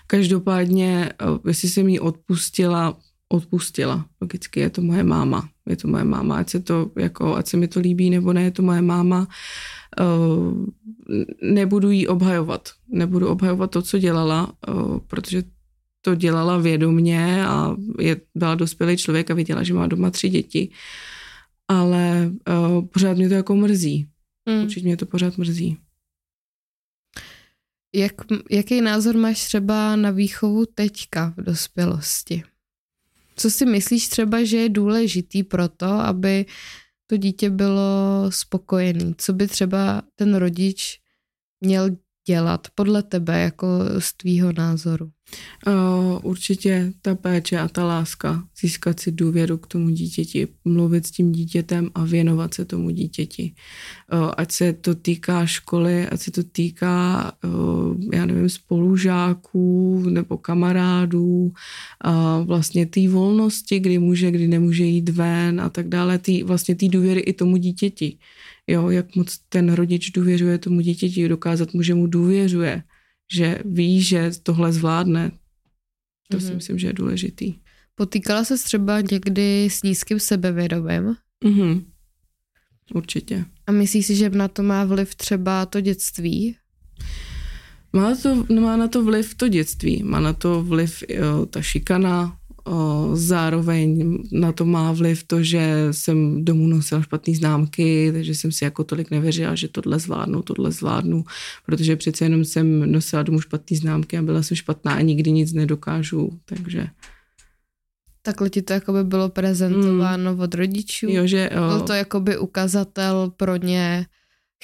Každopádně, 0.06 1.12
eh, 1.22 1.48
jestli 1.48 1.68
jsem 1.68 1.88
jí 1.88 2.00
odpustila, 2.00 2.96
odpustila. 3.28 4.06
Logicky 4.20 4.60
je 4.60 4.70
to 4.70 4.82
moje 4.82 5.04
máma. 5.04 5.48
Je 5.68 5.76
to 5.76 5.88
moje 5.88 6.04
máma, 6.04 6.36
ať 6.36 6.50
se, 6.50 6.60
to, 6.60 6.90
jako, 6.98 7.36
ať 7.36 7.46
se 7.46 7.56
mi 7.56 7.68
to 7.68 7.80
líbí 7.80 8.10
nebo 8.10 8.32
ne, 8.32 8.42
je 8.42 8.50
to 8.50 8.62
moje 8.62 8.82
máma. 8.82 9.28
Uh, 10.00 10.66
nebudu 11.42 11.90
jí 11.90 12.08
obhajovat. 12.08 12.68
Nebudu 12.88 13.28
obhajovat 13.28 13.70
to, 13.70 13.82
co 13.82 13.98
dělala, 13.98 14.52
uh, 14.68 14.98
protože 14.98 15.42
to 16.00 16.14
dělala 16.14 16.58
vědomně 16.58 17.46
a 17.46 17.76
je, 17.98 18.20
byla 18.34 18.54
dospělý 18.54 18.96
člověk 18.96 19.30
a 19.30 19.34
viděla, 19.34 19.62
že 19.62 19.74
má 19.74 19.86
doma 19.86 20.10
tři 20.10 20.28
děti. 20.28 20.70
Ale 21.68 22.30
uh, 22.48 22.86
pořád 22.86 23.16
mě 23.16 23.28
to 23.28 23.34
jako 23.34 23.56
mrzí. 23.56 24.06
Mm. 24.48 24.62
Určitě 24.62 24.86
mě 24.86 24.96
to 24.96 25.06
pořád 25.06 25.38
mrzí. 25.38 25.76
Jak, 27.96 28.12
jaký 28.50 28.80
názor 28.80 29.16
máš 29.16 29.44
třeba 29.44 29.96
na 29.96 30.10
výchovu 30.10 30.66
teďka 30.66 31.34
v 31.36 31.42
dospělosti? 31.42 32.42
Co 33.36 33.50
si 33.50 33.66
myslíš 33.66 34.08
třeba, 34.08 34.44
že 34.44 34.56
je 34.56 34.68
důležitý 34.68 35.42
pro 35.42 35.68
to, 35.68 35.86
aby 35.86 36.46
to 37.06 37.16
dítě 37.16 37.50
bylo 37.50 37.82
spokojený? 38.30 39.14
Co 39.18 39.32
by 39.32 39.48
třeba 39.48 40.02
ten 40.14 40.34
rodič 40.34 41.00
měl 41.60 41.90
dělat 42.26 42.66
podle 42.74 43.02
tebe, 43.02 43.40
jako 43.40 43.68
z 43.98 44.16
tvýho 44.16 44.52
názoru? 44.52 45.10
Určitě 46.22 46.92
ta 47.02 47.14
péče 47.14 47.58
a 47.58 47.68
ta 47.68 47.84
láska, 47.84 48.44
získat 48.60 49.00
si 49.00 49.12
důvěru 49.12 49.58
k 49.58 49.66
tomu 49.66 49.90
dítěti, 49.90 50.48
mluvit 50.64 51.06
s 51.06 51.10
tím 51.10 51.32
dítětem 51.32 51.90
a 51.94 52.04
věnovat 52.04 52.54
se 52.54 52.64
tomu 52.64 52.90
dítěti. 52.90 53.54
Ať 54.36 54.52
se 54.52 54.72
to 54.72 54.94
týká 54.94 55.46
školy, 55.46 56.08
ať 56.08 56.20
se 56.20 56.30
to 56.30 56.42
týká, 56.42 57.32
já 58.12 58.26
nevím, 58.26 58.48
spolužáků 58.48 60.02
nebo 60.10 60.38
kamarádů, 60.38 61.52
a 62.00 62.40
vlastně 62.40 62.86
té 62.86 63.08
volnosti, 63.08 63.80
kdy 63.80 63.98
může, 63.98 64.30
kdy 64.30 64.48
nemůže 64.48 64.84
jít 64.84 65.08
ven 65.08 65.60
a 65.60 65.70
tak 65.70 65.88
dále, 65.88 66.18
tý, 66.18 66.42
vlastně 66.42 66.74
té 66.74 66.88
důvěry 66.88 67.20
i 67.20 67.32
tomu 67.32 67.56
dítěti. 67.56 68.18
Jo, 68.66 68.90
jak 68.90 69.16
moc 69.16 69.38
ten 69.48 69.72
rodič 69.72 70.10
důvěřuje 70.10 70.58
tomu 70.58 70.80
dítěti, 70.80 71.28
dokázat 71.28 71.74
mu, 71.74 71.82
že 71.82 71.94
mu 71.94 72.06
důvěřuje 72.06 72.82
že 73.32 73.58
ví, 73.64 74.02
že 74.02 74.30
tohle 74.42 74.72
zvládne. 74.72 75.30
To 76.28 76.36
mm-hmm. 76.36 76.40
si 76.40 76.46
mhm. 76.46 76.56
myslím, 76.56 76.78
že 76.78 76.86
je 76.86 76.92
důležitý. 76.92 77.54
Potýkala 77.94 78.44
se 78.44 78.58
třeba 78.58 79.00
někdy 79.00 79.64
s 79.70 79.82
nízkým 79.82 80.20
sebevědomím? 80.20 81.16
Mm-hmm. 81.44 81.84
Určitě. 82.94 83.44
A 83.66 83.72
myslíš 83.72 84.06
si, 84.06 84.16
že 84.16 84.30
na 84.30 84.48
to 84.48 84.62
má 84.62 84.84
vliv 84.84 85.14
třeba 85.14 85.66
to 85.66 85.80
dětství? 85.80 86.56
Má, 87.92 88.14
to, 88.14 88.46
má 88.60 88.76
na 88.76 88.88
to 88.88 89.04
vliv 89.04 89.34
to 89.34 89.48
dětství, 89.48 90.02
má 90.02 90.20
na 90.20 90.32
to 90.32 90.62
vliv 90.62 91.02
jo, 91.08 91.46
ta 91.46 91.62
šikana, 91.62 92.38
Zároveň 93.14 94.18
na 94.32 94.52
to 94.52 94.64
má 94.64 94.92
vliv 94.92 95.24
to, 95.24 95.42
že 95.42 95.88
jsem 95.90 96.44
domů 96.44 96.66
nosila 96.66 97.02
špatné 97.02 97.34
známky, 97.34 98.10
takže 98.12 98.34
jsem 98.34 98.52
si 98.52 98.64
jako 98.64 98.84
tolik 98.84 99.10
nevěřila, 99.10 99.54
že 99.54 99.68
tohle 99.68 99.98
zvládnu, 99.98 100.42
tohle 100.42 100.72
zvládnu, 100.72 101.24
protože 101.66 101.96
přece 101.96 102.24
jenom 102.24 102.44
jsem 102.44 102.92
nosila 102.92 103.22
domů 103.22 103.40
špatné 103.40 103.76
známky 103.76 104.18
a 104.18 104.22
byla 104.22 104.42
jsem 104.42 104.56
špatná 104.56 104.92
a 104.92 105.00
nikdy 105.00 105.32
nic 105.32 105.52
nedokážu, 105.52 106.38
takže 106.44 106.86
Takhle 108.22 108.50
ti 108.50 108.62
to 108.62 108.72
jakoby 108.72 109.04
bylo 109.04 109.28
prezentováno 109.28 110.34
mm. 110.34 110.40
od 110.40 110.54
rodičů? 110.54 111.06
Jo, 111.10 111.26
že... 111.26 111.50
Jo. 111.54 111.68
Byl 111.68 111.80
to 111.80 111.92
jakoby 111.92 112.38
ukazatel 112.38 113.32
pro 113.36 113.56
ně 113.56 114.06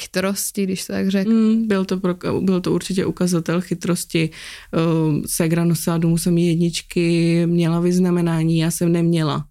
chytrosti, 0.00 0.64
když 0.64 0.86
to 0.86 0.92
tak 0.92 1.08
řeknu. 1.08 1.34
Mm, 1.34 1.66
byl, 1.68 1.84
to 1.84 1.96
pro, 1.96 2.40
byl 2.40 2.60
to 2.60 2.72
určitě 2.72 3.06
ukazatel 3.06 3.60
chytrosti. 3.60 4.30
Uh, 4.74 5.24
Segra 5.26 5.64
nosila 5.64 5.98
domů 5.98 6.18
jsem 6.18 6.38
jedničky, 6.38 7.46
měla 7.46 7.80
vyznamenání, 7.80 8.58
já 8.58 8.70
jsem 8.70 8.92
neměla. 8.92 9.46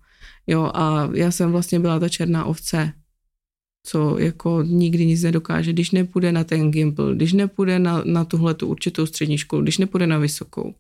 Jo, 0.48 0.72
a 0.74 1.10
já 1.14 1.32
jsem 1.32 1.52
vlastně 1.52 1.80
byla 1.80 2.00
ta 2.00 2.10
černá 2.10 2.46
ovce, 2.46 2.94
co 3.86 4.18
jako 4.18 4.64
nikdy 4.64 5.06
nic 5.06 5.24
nedokáže, 5.24 5.74
když 5.74 5.92
nepůjde 5.92 6.32
na 6.32 6.44
ten 6.44 6.72
gimbal, 6.72 7.16
když 7.16 7.34
nepůjde 7.34 7.80
na, 7.80 8.04
na 8.06 8.26
tuhle 8.26 8.54
tu 8.54 8.68
určitou 8.68 9.06
střední 9.06 9.38
školu, 9.38 9.62
když 9.62 9.78
nepůjde 9.78 10.08
na 10.08 10.18
vysokou. 10.18 10.76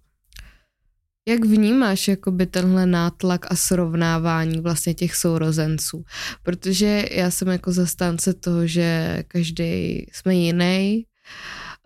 Jak 1.27 1.45
vnímáš 1.45 2.07
jakoby 2.07 2.45
tenhle 2.45 2.85
nátlak 2.85 3.51
a 3.51 3.55
srovnávání 3.55 4.61
vlastně 4.61 4.93
těch 4.93 5.15
sourozenců? 5.15 6.03
Protože 6.43 7.05
já 7.11 7.31
jsem 7.31 7.47
jako 7.47 7.71
zastánce 7.71 8.33
toho, 8.33 8.67
že 8.67 9.17
každý 9.27 10.05
jsme 10.13 10.35
jiný. 10.35 11.05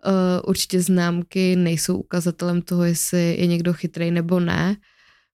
Uh, 0.06 0.12
určitě 0.48 0.82
známky 0.82 1.56
nejsou 1.56 1.98
ukazatelem 1.98 2.62
toho, 2.62 2.84
jestli 2.84 3.36
je 3.38 3.46
někdo 3.46 3.72
chytrý 3.72 4.10
nebo 4.10 4.40
ne. 4.40 4.76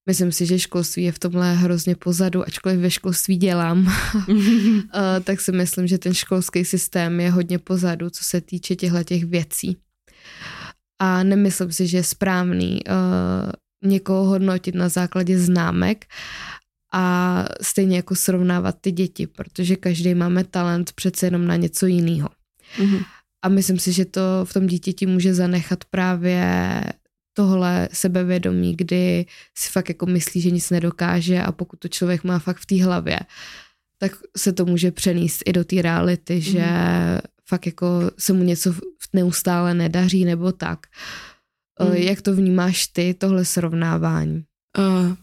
Myslím 0.07 0.33
si, 0.33 0.47
že 0.47 0.59
školství 0.59 1.03
je 1.03 1.13
v 1.13 1.19
tomhle 1.19 1.55
hrozně 1.55 1.97
pozadu, 1.97 2.43
ačkoliv 2.47 2.81
ve 2.81 2.91
školství 2.91 3.37
dělám, 3.37 3.87
uh, 4.29 4.37
tak 5.25 5.41
si 5.41 5.53
myslím, 5.53 5.87
že 5.87 5.99
ten 5.99 6.15
školský 6.15 6.65
systém 6.65 7.21
je 7.21 7.31
hodně 7.31 7.59
pozadu, 7.59 8.11
co 8.11 8.25
se 8.25 8.41
týče 8.41 8.77
těchto 8.77 9.05
těch 9.05 9.25
věcí. 9.25 9.77
A 10.99 11.23
nemyslím 11.23 11.73
si, 11.73 11.87
že 11.87 11.97
je 11.97 12.05
správný 12.05 12.81
uh, 12.85 13.53
někoho 13.83 14.25
hodnotit 14.25 14.75
na 14.75 14.89
základě 14.89 15.39
známek 15.39 16.05
a 16.93 17.45
stejně 17.63 17.97
jako 17.97 18.15
srovnávat 18.15 18.77
ty 18.81 18.93
děti, 18.93 19.27
protože 19.27 19.77
každý 19.77 20.15
máme 20.15 20.45
talent 20.45 20.93
přece 20.93 21.27
jenom 21.27 21.47
na 21.47 21.57
něco 21.57 21.87
jiného. 21.87 22.29
Mm-hmm. 22.79 23.05
A 23.43 23.49
myslím 23.49 23.79
si, 23.79 23.93
že 23.93 24.05
to 24.05 24.21
v 24.45 24.53
tom 24.53 24.67
dítěti 24.67 25.07
může 25.07 25.35
zanechat 25.35 25.85
právě 25.85 26.83
tohle 27.35 27.89
sebevědomí, 27.93 28.77
kdy 28.77 29.27
si 29.59 29.71
fakt 29.71 29.89
jako 29.89 30.07
myslí, 30.07 30.41
že 30.41 30.51
nic 30.51 30.71
nedokáže 30.71 31.43
a 31.43 31.53
pokud 31.53 31.79
to 31.79 31.89
člověk 31.89 32.25
má 32.25 32.39
fakt 32.39 32.59
v 32.59 32.67
té 32.67 32.85
hlavě, 32.85 33.21
tak 33.99 34.13
se 34.37 34.53
to 34.53 34.65
může 34.65 34.91
přenést 34.91 35.43
i 35.47 35.53
do 35.53 35.65
té 35.65 35.83
reality, 35.83 36.35
mm. 36.35 36.41
že 36.41 36.67
fakt 37.49 37.67
jako 37.67 38.11
se 38.19 38.33
mu 38.33 38.45
něco 38.45 38.75
neustále 39.13 39.75
nedaří 39.75 40.25
nebo 40.25 40.53
tak. 40.53 40.87
Mm. 41.81 41.95
Jak 41.95 42.23
to 42.23 42.35
vnímáš 42.35 42.87
ty, 42.87 43.15
tohle 43.15 43.45
srovnávání? 43.45 44.45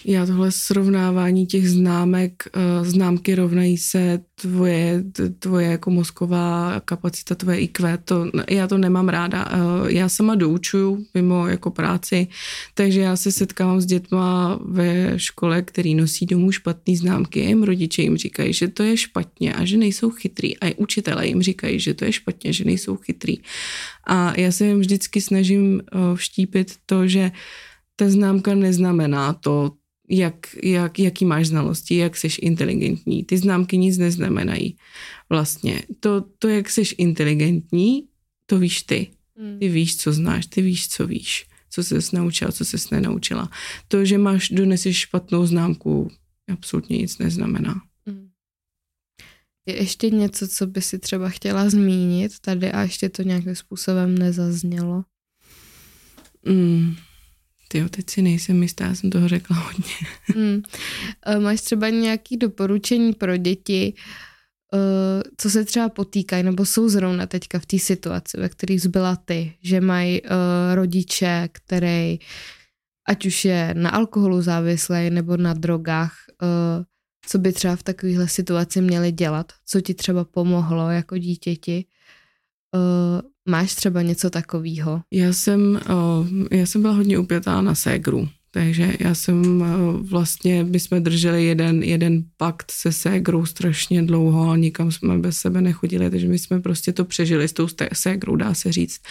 Já 0.05 0.25
tohle 0.25 0.51
srovnávání 0.51 1.45
těch 1.45 1.69
známek, 1.69 2.43
známky 2.81 3.35
rovnají 3.35 3.77
se 3.77 4.19
tvoje, 4.35 5.03
tvoje 5.39 5.67
jako 5.67 5.91
mozková 5.91 6.81
kapacita, 6.85 7.35
tvoje 7.35 7.59
IQ, 7.59 7.97
to, 7.97 8.31
já 8.49 8.67
to 8.67 8.77
nemám 8.77 9.09
ráda. 9.09 9.51
Já 9.87 10.09
sama 10.09 10.35
doučuju 10.35 11.05
mimo 11.13 11.47
jako 11.47 11.71
práci, 11.71 12.27
takže 12.73 13.01
já 13.01 13.15
se 13.15 13.31
setkávám 13.31 13.81
s 13.81 13.85
dětma 13.85 14.59
ve 14.65 15.19
škole, 15.19 15.61
který 15.61 15.95
nosí 15.95 16.25
domů 16.25 16.51
špatné 16.51 16.95
známky. 16.95 17.39
Jim 17.39 17.63
rodiče 17.63 18.01
jim 18.01 18.17
říkají, 18.17 18.53
že 18.53 18.67
to 18.67 18.83
je 18.83 18.97
špatně 18.97 19.53
a 19.53 19.65
že 19.65 19.77
nejsou 19.77 20.09
chytrý. 20.09 20.59
A 20.59 20.67
i 20.67 20.75
učitelé 20.75 21.27
jim 21.27 21.41
říkají, 21.41 21.79
že 21.79 21.93
to 21.93 22.05
je 22.05 22.11
špatně, 22.11 22.53
že 22.53 22.65
nejsou 22.65 22.95
chytrý. 22.95 23.37
A 24.07 24.39
já 24.39 24.51
se 24.51 24.65
jim 24.65 24.79
vždycky 24.79 25.21
snažím 25.21 25.81
vštípit 26.15 26.75
to, 26.85 27.07
že 27.07 27.31
uh, 27.33 27.37
ta 27.99 28.09
známka 28.09 28.55
neznamená 28.55 29.33
to, 29.33 29.71
jak, 30.09 30.55
jak, 30.63 30.99
jaký 30.99 31.25
máš 31.25 31.47
znalosti, 31.47 31.95
jak 31.97 32.17
jsi 32.17 32.27
inteligentní. 32.27 33.23
Ty 33.23 33.37
známky 33.37 33.77
nic 33.77 33.97
neznamenají. 33.97 34.77
Vlastně 35.29 35.83
to, 35.99 36.25
to 36.39 36.47
jak 36.47 36.69
jsi 36.69 36.81
inteligentní, 36.97 38.03
to 38.45 38.59
víš 38.59 38.83
ty. 38.83 39.07
Hmm. 39.37 39.59
Ty 39.59 39.69
víš, 39.69 39.97
co 39.97 40.13
znáš, 40.13 40.45
ty 40.45 40.61
víš, 40.61 40.87
co 40.87 41.07
víš, 41.07 41.47
co 41.69 41.83
jsi 41.83 41.95
naučila, 42.13 42.51
co 42.51 42.65
jsi 42.65 42.77
nenaučila. 42.91 43.49
To, 43.87 44.05
že 44.05 44.17
máš, 44.17 44.49
doneseš 44.49 44.97
špatnou 44.97 45.45
známku, 45.45 46.11
absolutně 46.47 46.97
nic 46.97 47.17
neznamená. 47.17 47.81
Hmm. 48.07 48.29
Je 49.65 49.75
ještě 49.75 50.09
něco, 50.09 50.47
co 50.47 50.67
by 50.67 50.81
si 50.81 50.99
třeba 50.99 51.29
chtěla 51.29 51.69
zmínit 51.69 52.39
tady 52.39 52.71
a 52.71 52.81
ještě 52.81 53.09
to 53.09 53.23
nějakým 53.23 53.55
způsobem 53.55 54.17
nezaznělo? 54.17 55.03
Hmm. 56.45 56.95
Ty 57.71 57.89
teď 57.89 58.09
si 58.09 58.21
nejsem 58.21 58.63
jistá, 58.63 58.85
já 58.85 58.95
jsem 58.95 59.09
toho 59.09 59.27
řekla 59.27 59.57
hodně. 59.57 59.93
Hmm. 60.35 60.61
Máš 61.39 61.61
třeba 61.61 61.89
nějaké 61.89 62.37
doporučení 62.37 63.13
pro 63.13 63.37
děti, 63.37 63.93
eh, 64.73 65.23
co 65.37 65.49
se 65.49 65.65
třeba 65.65 65.89
potýkají, 65.89 66.43
nebo 66.43 66.65
jsou 66.65 66.89
zrovna 66.89 67.25
teďka 67.25 67.59
v 67.59 67.65
té 67.65 67.79
situaci, 67.79 68.37
ve 68.37 68.49
které 68.49 68.79
zbyla 68.79 69.15
ty, 69.15 69.53
že 69.61 69.81
mají 69.81 70.21
uh, 70.21 70.29
rodiče, 70.73 71.49
který 71.51 72.19
ať 73.07 73.25
už 73.25 73.45
je 73.45 73.73
na 73.73 73.89
alkoholu 73.89 74.41
závislý 74.41 75.09
nebo 75.09 75.37
na 75.37 75.53
drogách, 75.53 76.13
co 77.25 77.37
by 77.37 77.53
třeba 77.53 77.75
v 77.75 77.83
takovéhle 77.83 78.27
situaci 78.27 78.81
měli 78.81 79.11
dělat, 79.11 79.51
co 79.65 79.81
ti 79.81 79.93
třeba 79.93 80.25
pomohlo 80.25 80.89
jako 80.89 81.17
dítěti, 81.17 81.85
máš 83.49 83.75
třeba 83.75 84.01
něco 84.01 84.29
takového? 84.29 85.01
Já 85.13 85.33
jsem, 85.33 85.79
já 86.51 86.65
jsem 86.65 86.81
byla 86.81 86.93
hodně 86.93 87.19
upětá 87.19 87.61
na 87.61 87.75
ségru. 87.75 88.29
Takže 88.51 88.93
já 88.99 89.15
jsem 89.15 89.63
vlastně, 90.09 90.63
my 90.63 90.79
jsme 90.79 90.99
drželi 90.99 91.45
jeden, 91.45 91.83
jeden 91.83 92.23
pakt 92.37 92.71
se 92.71 92.91
ségrou 92.91 93.45
strašně 93.45 94.03
dlouho 94.03 94.49
a 94.49 94.57
nikam 94.57 94.91
jsme 94.91 95.17
bez 95.17 95.37
sebe 95.37 95.61
nechodili, 95.61 96.09
takže 96.09 96.27
my 96.27 96.39
jsme 96.39 96.59
prostě 96.59 96.93
to 96.93 97.05
přežili 97.05 97.47
s 97.47 97.53
tou 97.53 97.67
ségrou, 97.93 98.35
dá 98.35 98.53
se 98.53 98.71
říct. 98.71 99.01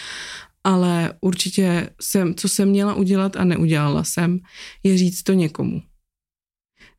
Ale 0.63 1.13
určitě 1.21 1.89
jsem, 2.01 2.35
co 2.35 2.49
jsem 2.49 2.69
měla 2.69 2.93
udělat 2.93 3.35
a 3.35 3.43
neudělala 3.43 4.03
jsem, 4.03 4.39
je 4.83 4.97
říct 4.97 5.23
to 5.23 5.33
někomu 5.33 5.81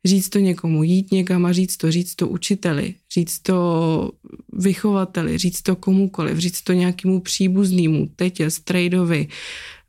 říct 0.05 0.29
to 0.29 0.39
někomu, 0.39 0.83
jít 0.83 1.11
někam 1.11 1.45
a 1.45 1.51
říct 1.51 1.77
to, 1.77 1.91
říct 1.91 2.15
to 2.15 2.27
učiteli, 2.27 2.95
říct 3.13 3.39
to 3.39 4.11
vychovateli, 4.53 5.37
říct 5.37 5.61
to 5.61 5.75
komukoliv, 5.75 6.37
říct 6.37 6.61
to 6.61 6.73
nějakému 6.73 7.19
příbuznému, 7.19 8.11
tetě, 8.15 8.51
strejdovi, 8.51 9.27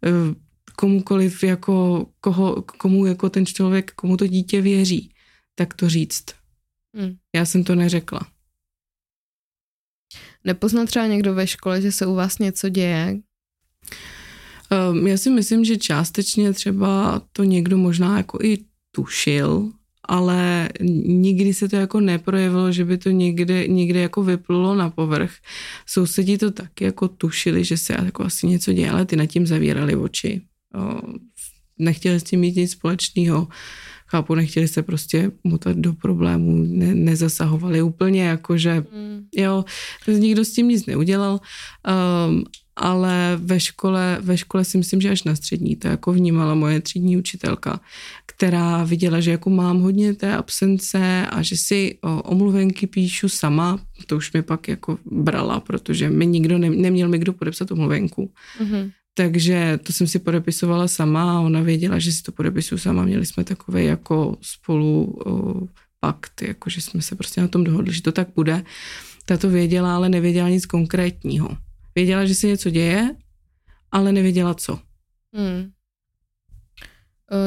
eh, 0.05 0.35
komukoliv, 0.77 1.43
jako, 1.45 2.07
koho, 2.21 2.63
komu 2.63 3.07
jako 3.07 3.31
ten 3.31 3.47
člověk, 3.47 3.93
komu 3.93 4.17
to 4.17 4.27
dítě 4.27 4.61
věří, 4.61 5.11
tak 5.55 5.75
to 5.75 5.89
říct. 5.89 6.25
Hmm. 6.97 7.17
Já 7.35 7.45
jsem 7.45 7.65
to 7.65 7.75
neřekla. 7.75 8.27
Nepozná 10.45 10.87
třeba 10.87 11.07
někdo 11.07 11.35
ve 11.35 11.47
škole, 11.47 11.83
že 11.83 11.93
se 11.93 12.07
u 12.07 12.15
vás 12.15 12.39
něco 12.39 12.69
děje? 12.69 13.21
Um, 14.91 15.07
já 15.07 15.17
si 15.17 15.31
myslím, 15.31 15.65
že 15.65 15.77
částečně 15.77 16.53
třeba 16.53 17.23
to 17.33 17.45
někdo 17.45 17.79
možná 17.79 18.17
jako 18.17 18.39
i 18.43 18.59
tušil, 18.91 19.73
ale 20.09 20.69
nikdy 21.07 21.55
se 21.55 21.69
to 21.69 21.77
jako 21.77 22.01
neprojevilo, 22.01 22.73
že 22.73 22.85
by 22.85 22.99
to 22.99 23.11
někde, 23.11 23.69
někde 23.69 24.01
jako 24.01 24.23
vyplulo 24.23 24.75
na 24.75 24.91
povrch. 24.91 25.33
Sousedí 25.87 26.39
to 26.39 26.51
taky 26.51 26.85
jako 26.85 27.09
tušili, 27.09 27.65
že 27.65 27.77
se 27.77 27.93
jako 28.05 28.25
asi 28.25 28.47
něco 28.47 28.73
děje, 28.73 28.91
ale 28.91 29.07
ty 29.07 29.17
nad 29.17 29.27
tím 29.27 29.47
zavírali 29.47 29.97
oči. 29.97 30.41
Nechtěli 31.79 32.21
s 32.21 32.23
tím 32.23 32.41
mít 32.41 32.57
nic 32.57 32.71
společného. 32.71 33.49
Chápu, 34.07 34.35
nechtěli 34.35 34.69
se 34.69 34.83
prostě 34.83 35.31
motat 35.45 35.77
do 35.77 35.93
problémů, 35.93 36.65
ne, 36.69 36.95
nezasahovali 36.95 37.83
úplně, 37.83 38.23
jakože 38.25 38.85
mm. 38.93 39.27
jo, 39.37 39.65
nikdo 40.09 40.45
s 40.45 40.53
tím 40.53 40.69
nic 40.69 40.87
neudělal. 40.87 41.41
Um, 42.29 42.45
ale 42.77 43.37
ve 43.37 43.61
škole, 43.61 44.19
ve 44.21 44.39
škole 44.39 44.65
si 44.65 44.79
myslím, 44.79 45.01
že 45.01 45.11
až 45.11 45.25
na 45.25 45.37
střední 45.37 45.77
to 45.77 45.89
jako 45.89 46.13
vnímala 46.13 46.55
moje 46.55 46.81
třídní 46.81 47.17
učitelka, 47.17 47.81
která 48.43 48.85
viděla, 48.85 49.21
že 49.21 49.31
jako 49.31 49.51
mám 49.51 49.81
hodně 49.81 50.15
té 50.15 50.37
absence 50.37 51.27
a 51.27 51.43
že 51.43 51.57
si 51.57 51.99
o, 52.03 52.23
omluvenky 52.23 52.87
píšu 52.87 53.29
sama, 53.29 53.81
to 54.07 54.17
už 54.17 54.33
mi 54.33 54.43
pak 54.43 54.69
jako 54.69 54.99
brala, 55.05 55.61
protože 55.61 56.11
mi 56.11 56.27
nikdo 56.27 56.59
ne, 56.59 56.71
neměl 56.71 57.09
mi 57.09 57.19
kdo 57.19 57.33
podepsat 57.33 57.71
omluvenku. 57.71 58.31
Mm-hmm. 58.61 58.93
Takže 59.15 59.79
to 59.83 59.93
jsem 59.93 60.07
si 60.07 60.19
podepisovala 60.19 60.89
sama 60.89 61.37
a 61.37 61.41
ona 61.41 61.61
věděla, 61.61 61.99
že 61.99 62.13
si 62.13 62.23
to 62.23 62.33
podepisuju 62.33 62.79
sama. 62.79 63.05
Měli 63.05 63.27
jsme 63.27 63.45
takové 63.45 63.85
jako 63.85 64.37
spolu 64.41 65.19
o, 65.27 65.63
pakt, 66.01 66.43
jako 66.43 66.71
že 66.71 66.81
jsme 66.81 67.03
se 67.03 67.15
prostě 67.15 67.41
na 67.41 67.49
tom 67.49 67.65
dohodli, 67.65 67.95
že 67.95 68.03
to 68.03 68.13
tak 68.13 68.29
bude. 68.37 68.65
Ta 69.25 69.37
to 69.37 69.51
věděla, 69.51 69.97
ale 69.97 70.09
nevěděla 70.09 70.49
nic 70.49 70.67
konkrétního. 70.67 71.49
Věděla, 71.95 72.27
že 72.27 72.35
se 72.35 72.47
něco 72.47 72.71
děje, 72.71 73.15
ale 73.93 74.13
nevěděla 74.13 74.55
co. 74.55 74.79
Hmm. 75.35 75.71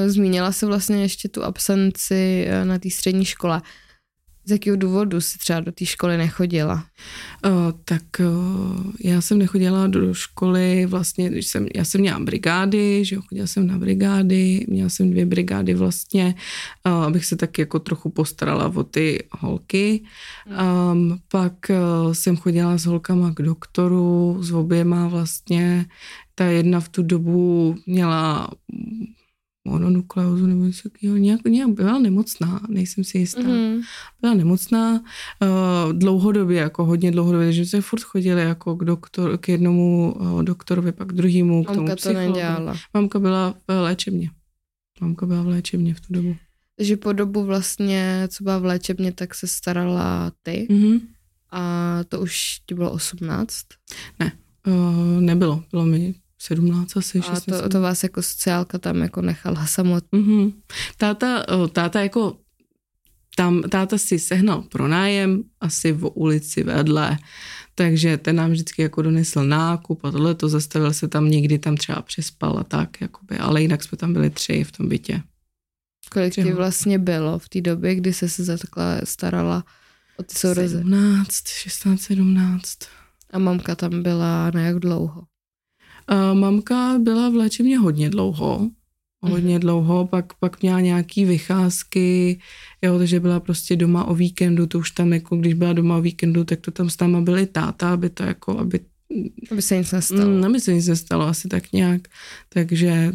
Zmínila 0.08 0.52
se 0.52 0.66
vlastně 0.66 1.02
ještě 1.02 1.30
tu 1.30 1.44
absenci 1.44 2.46
e, 2.48 2.66
na 2.66 2.80
té 2.80 2.90
střední 2.90 3.26
škole. 3.26 3.62
Z 4.48 4.52
jakého 4.52 4.78
důvodu 4.78 5.22
si 5.22 5.38
třeba 5.38 5.60
do 5.60 5.72
té 5.72 5.86
školy 5.86 6.18
nechodila? 6.18 6.86
Uh, 7.46 7.52
tak 7.86 8.04
uh, 8.20 8.92
já 9.04 9.22
jsem 9.22 9.38
nechodila 9.38 9.88
do 9.88 10.14
školy, 10.14 10.86
vlastně, 10.86 11.30
když 11.30 11.48
jsem, 11.48 11.68
já 11.76 11.86
jsem 11.86 12.02
měla 12.02 12.20
brigády, 12.20 13.06
že 13.06 13.16
jo, 13.16 13.22
chodila 13.30 13.48
jsem 13.48 13.68
na 13.68 13.78
brigády, 13.78 14.66
měla 14.70 14.90
jsem 14.90 15.12
dvě 15.12 15.26
brigády 15.26 15.74
vlastně, 15.74 16.36
uh, 16.86 17.04
abych 17.04 17.26
se 17.26 17.36
tak 17.36 17.58
jako 17.60 17.80
trochu 17.80 18.10
postarala 18.10 18.72
o 18.76 18.84
ty 18.84 19.24
holky. 19.32 20.04
Um, 20.92 21.20
pak 21.32 21.54
uh, 21.70 22.14
jsem 22.14 22.38
chodila 22.38 22.78
s 22.78 22.86
holkama 22.86 23.34
k 23.34 23.42
doktoru, 23.42 24.38
s 24.42 24.52
oběma 24.52 25.08
vlastně. 25.08 25.86
Ta 26.36 26.46
jedna 26.46 26.80
v 26.80 26.90
tu 26.90 27.04
dobu 27.04 27.76
měla 27.86 28.50
mononukleózu 29.66 30.46
nebo 30.46 30.64
něco 30.64 30.90
takového. 30.90 31.18
Nějak, 31.18 31.44
nějak 31.44 31.70
byla 31.70 32.00
nemocná, 32.00 32.62
nejsem 32.70 33.04
si 33.04 33.18
jistá. 33.18 33.42
Mm-hmm. 33.42 33.82
Byla 34.22 34.34
nemocná 34.34 34.94
uh, 34.94 35.94
dlouhodobě, 35.94 36.60
jako 36.60 36.86
hodně 36.86 37.12
dlouhodobě, 37.12 37.48
takže 37.48 37.66
jsme 37.66 37.82
furt 37.82 38.02
chodili 38.02 38.42
jako 38.42 38.76
k, 38.76 38.84
doktor, 38.84 39.38
k 39.38 39.50
jednomu 39.50 40.16
uh, 40.20 40.44
doktorovi, 40.44 40.92
pak 40.92 41.08
k 41.08 41.12
druhému, 41.12 41.64
k 41.64 41.72
tomu 41.72 41.88
to 42.04 42.14
nedělala. 42.14 42.76
Mamka 42.94 43.20
byla 43.20 43.56
v 43.68 43.82
léčebně. 43.82 44.30
Mamka 45.02 45.26
byla 45.26 45.42
v 45.42 45.48
léčebně 45.48 45.94
v 45.94 46.02
tu 46.02 46.14
dobu. 46.14 46.36
Takže 46.78 46.98
po 46.98 47.14
dobu 47.14 47.44
vlastně, 47.44 48.28
co 48.32 48.44
byla 48.44 48.58
v 48.58 48.66
léčebně, 48.66 49.12
tak 49.12 49.36
se 49.36 49.48
starala 49.48 50.32
ty. 50.44 50.68
Mm-hmm. 50.70 51.02
A 51.52 52.00
to 52.08 52.20
už 52.20 52.60
ti 52.66 52.76
bylo 52.76 52.92
18? 52.92 53.56
Ne, 54.20 54.32
uh, 54.68 55.22
nebylo. 55.22 55.64
Bylo 55.72 55.86
mi 55.86 56.16
17 56.46 56.98
asi, 56.98 57.22
16. 57.22 57.50
A 57.50 57.62
to, 57.62 57.70
to 57.70 57.82
vás 57.82 58.04
jako 58.04 58.22
sociálka 58.22 58.78
tam 58.78 59.02
jako 59.02 59.22
nechala 59.22 59.66
samotný. 59.66 60.20
Mm-hmm. 60.20 60.54
Táta, 60.98 61.46
táta 61.72 62.02
jako 62.02 62.38
tam 63.36 63.62
táta 63.62 63.98
si 63.98 64.20
sehnal 64.20 64.62
pronájem 64.62 65.44
asi 65.60 65.92
v 65.92 66.12
ulici 66.14 66.64
vedle, 66.64 67.18
takže 67.76 68.18
ten 68.18 68.36
nám 68.36 68.52
vždycky 68.52 68.82
jako 68.82 69.02
donesl 69.02 69.44
nákup 69.44 70.06
a 70.06 70.12
tohle 70.12 70.36
to 70.36 70.50
zastavil 70.50 70.94
se 70.94 71.08
tam 71.08 71.30
někdy, 71.30 71.60
tam 71.60 71.78
třeba 71.78 72.02
přespal 72.02 72.58
a 72.60 72.64
tak, 72.64 73.02
jakoby, 73.02 73.38
ale 73.38 73.62
jinak 73.62 73.84
jsme 73.84 73.98
tam 73.98 74.14
byli 74.14 74.30
tři 74.30 74.64
v 74.64 74.72
tom 74.72 74.90
bytě. 74.90 75.22
Kolik 76.12 76.34
ti 76.34 76.54
vlastně 76.54 77.00
bylo 77.00 77.40
v 77.40 77.50
té 77.50 77.62
době, 77.62 77.96
kdy 77.96 78.14
se 78.14 78.30
se 78.30 78.58
takhle 78.58 79.02
starala 79.04 79.64
o 80.18 80.24
ty 80.24 80.36
sourozenci? 80.36 80.78
17, 80.78 81.48
16, 81.48 82.02
17. 82.02 82.78
A 83.34 83.40
mamka 83.40 83.76
tam 83.76 84.04
byla 84.04 84.52
na 84.52 84.62
jak 84.62 84.80
dlouho? 84.80 85.24
Mamka 86.34 87.00
byla 87.00 87.30
v 87.30 87.36
léčebně 87.36 87.78
hodně 87.78 88.10
dlouho, 88.10 88.70
hodně 89.22 89.58
mm-hmm. 89.58 89.62
dlouho, 89.62 90.08
pak, 90.08 90.34
pak 90.34 90.62
měla 90.62 90.80
nějaký 90.80 91.26
vycházky, 91.26 92.40
jo, 92.82 92.98
takže 92.98 93.20
byla 93.20 93.40
prostě 93.40 93.76
doma 93.76 94.06
o 94.06 94.16
víkendu, 94.16 94.68
to 94.68 94.80
už 94.80 94.92
tam 94.92 95.14
jako, 95.14 95.36
když 95.36 95.54
byla 95.54 95.74
doma 95.74 95.98
o 95.98 96.02
víkendu, 96.02 96.44
tak 96.44 96.62
to 96.62 96.72
tam 96.72 96.90
s 96.90 97.00
náma 97.00 97.22
byly 97.22 97.46
táta, 97.46 97.94
aby 97.94 98.10
to 98.10 98.24
jako, 98.24 98.60
aby 98.60 98.80
aby 99.52 99.62
se 99.62 99.78
nic 99.78 99.92
nestalo. 99.92 100.32
Mm, 100.32 100.44
aby 100.44 100.60
se 100.60 100.74
nic 100.74 100.88
nestalo, 100.88 101.28
asi 101.28 101.48
tak 101.48 101.72
nějak. 101.72 102.02
Takže 102.50 103.14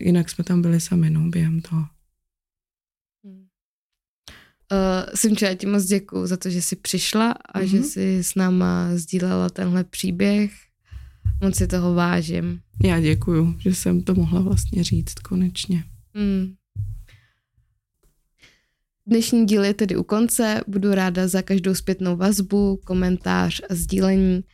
jinak 0.00 0.30
jsme 0.30 0.44
tam 0.44 0.62
byli 0.62 0.80
sami, 0.80 1.10
no, 1.10 1.28
během 1.28 1.60
toho. 1.60 1.84
Uh, 4.72 5.14
Simče, 5.14 5.46
já 5.46 5.54
ti 5.54 5.66
moc 5.66 5.84
děkuju 5.84 6.26
za 6.26 6.36
to, 6.36 6.50
že 6.50 6.62
jsi 6.62 6.76
přišla 6.76 7.32
a 7.32 7.60
mm-hmm. 7.60 7.64
že 7.64 7.82
jsi 7.82 8.18
s 8.24 8.34
náma 8.34 8.90
sdílela 8.94 9.50
tenhle 9.50 9.84
příběh 9.84 10.65
Moc 11.42 11.56
si 11.56 11.66
toho 11.66 11.94
vážím. 11.94 12.60
Já 12.84 13.00
děkuju, 13.00 13.54
že 13.58 13.74
jsem 13.74 14.02
to 14.02 14.14
mohla 14.14 14.40
vlastně 14.40 14.84
říct 14.84 15.14
konečně. 15.14 15.84
Mm. 16.14 16.54
Dnešní 19.06 19.46
díl 19.46 19.64
je 19.64 19.74
tedy 19.74 19.96
u 19.96 20.02
konce. 20.02 20.60
Budu 20.66 20.94
ráda 20.94 21.28
za 21.28 21.42
každou 21.42 21.74
zpětnou 21.74 22.16
vazbu, 22.16 22.80
komentář 22.84 23.60
a 23.70 23.74
sdílení 23.74 24.44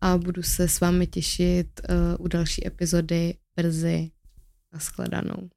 a 0.00 0.18
budu 0.18 0.42
se 0.42 0.68
s 0.68 0.80
vámi 0.80 1.06
těšit 1.06 1.80
uh, 2.18 2.24
u 2.24 2.28
další 2.28 2.66
epizody 2.66 3.34
brzy. 3.56 4.10
Naschledanou. 4.72 5.48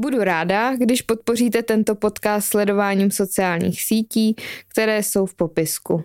Budu 0.00 0.18
ráda, 0.18 0.76
když 0.76 1.02
podpoříte 1.02 1.62
tento 1.62 1.94
podcast 1.94 2.48
sledováním 2.48 3.10
sociálních 3.10 3.82
sítí, 3.82 4.36
které 4.68 5.02
jsou 5.02 5.26
v 5.26 5.34
popisku. 5.34 6.04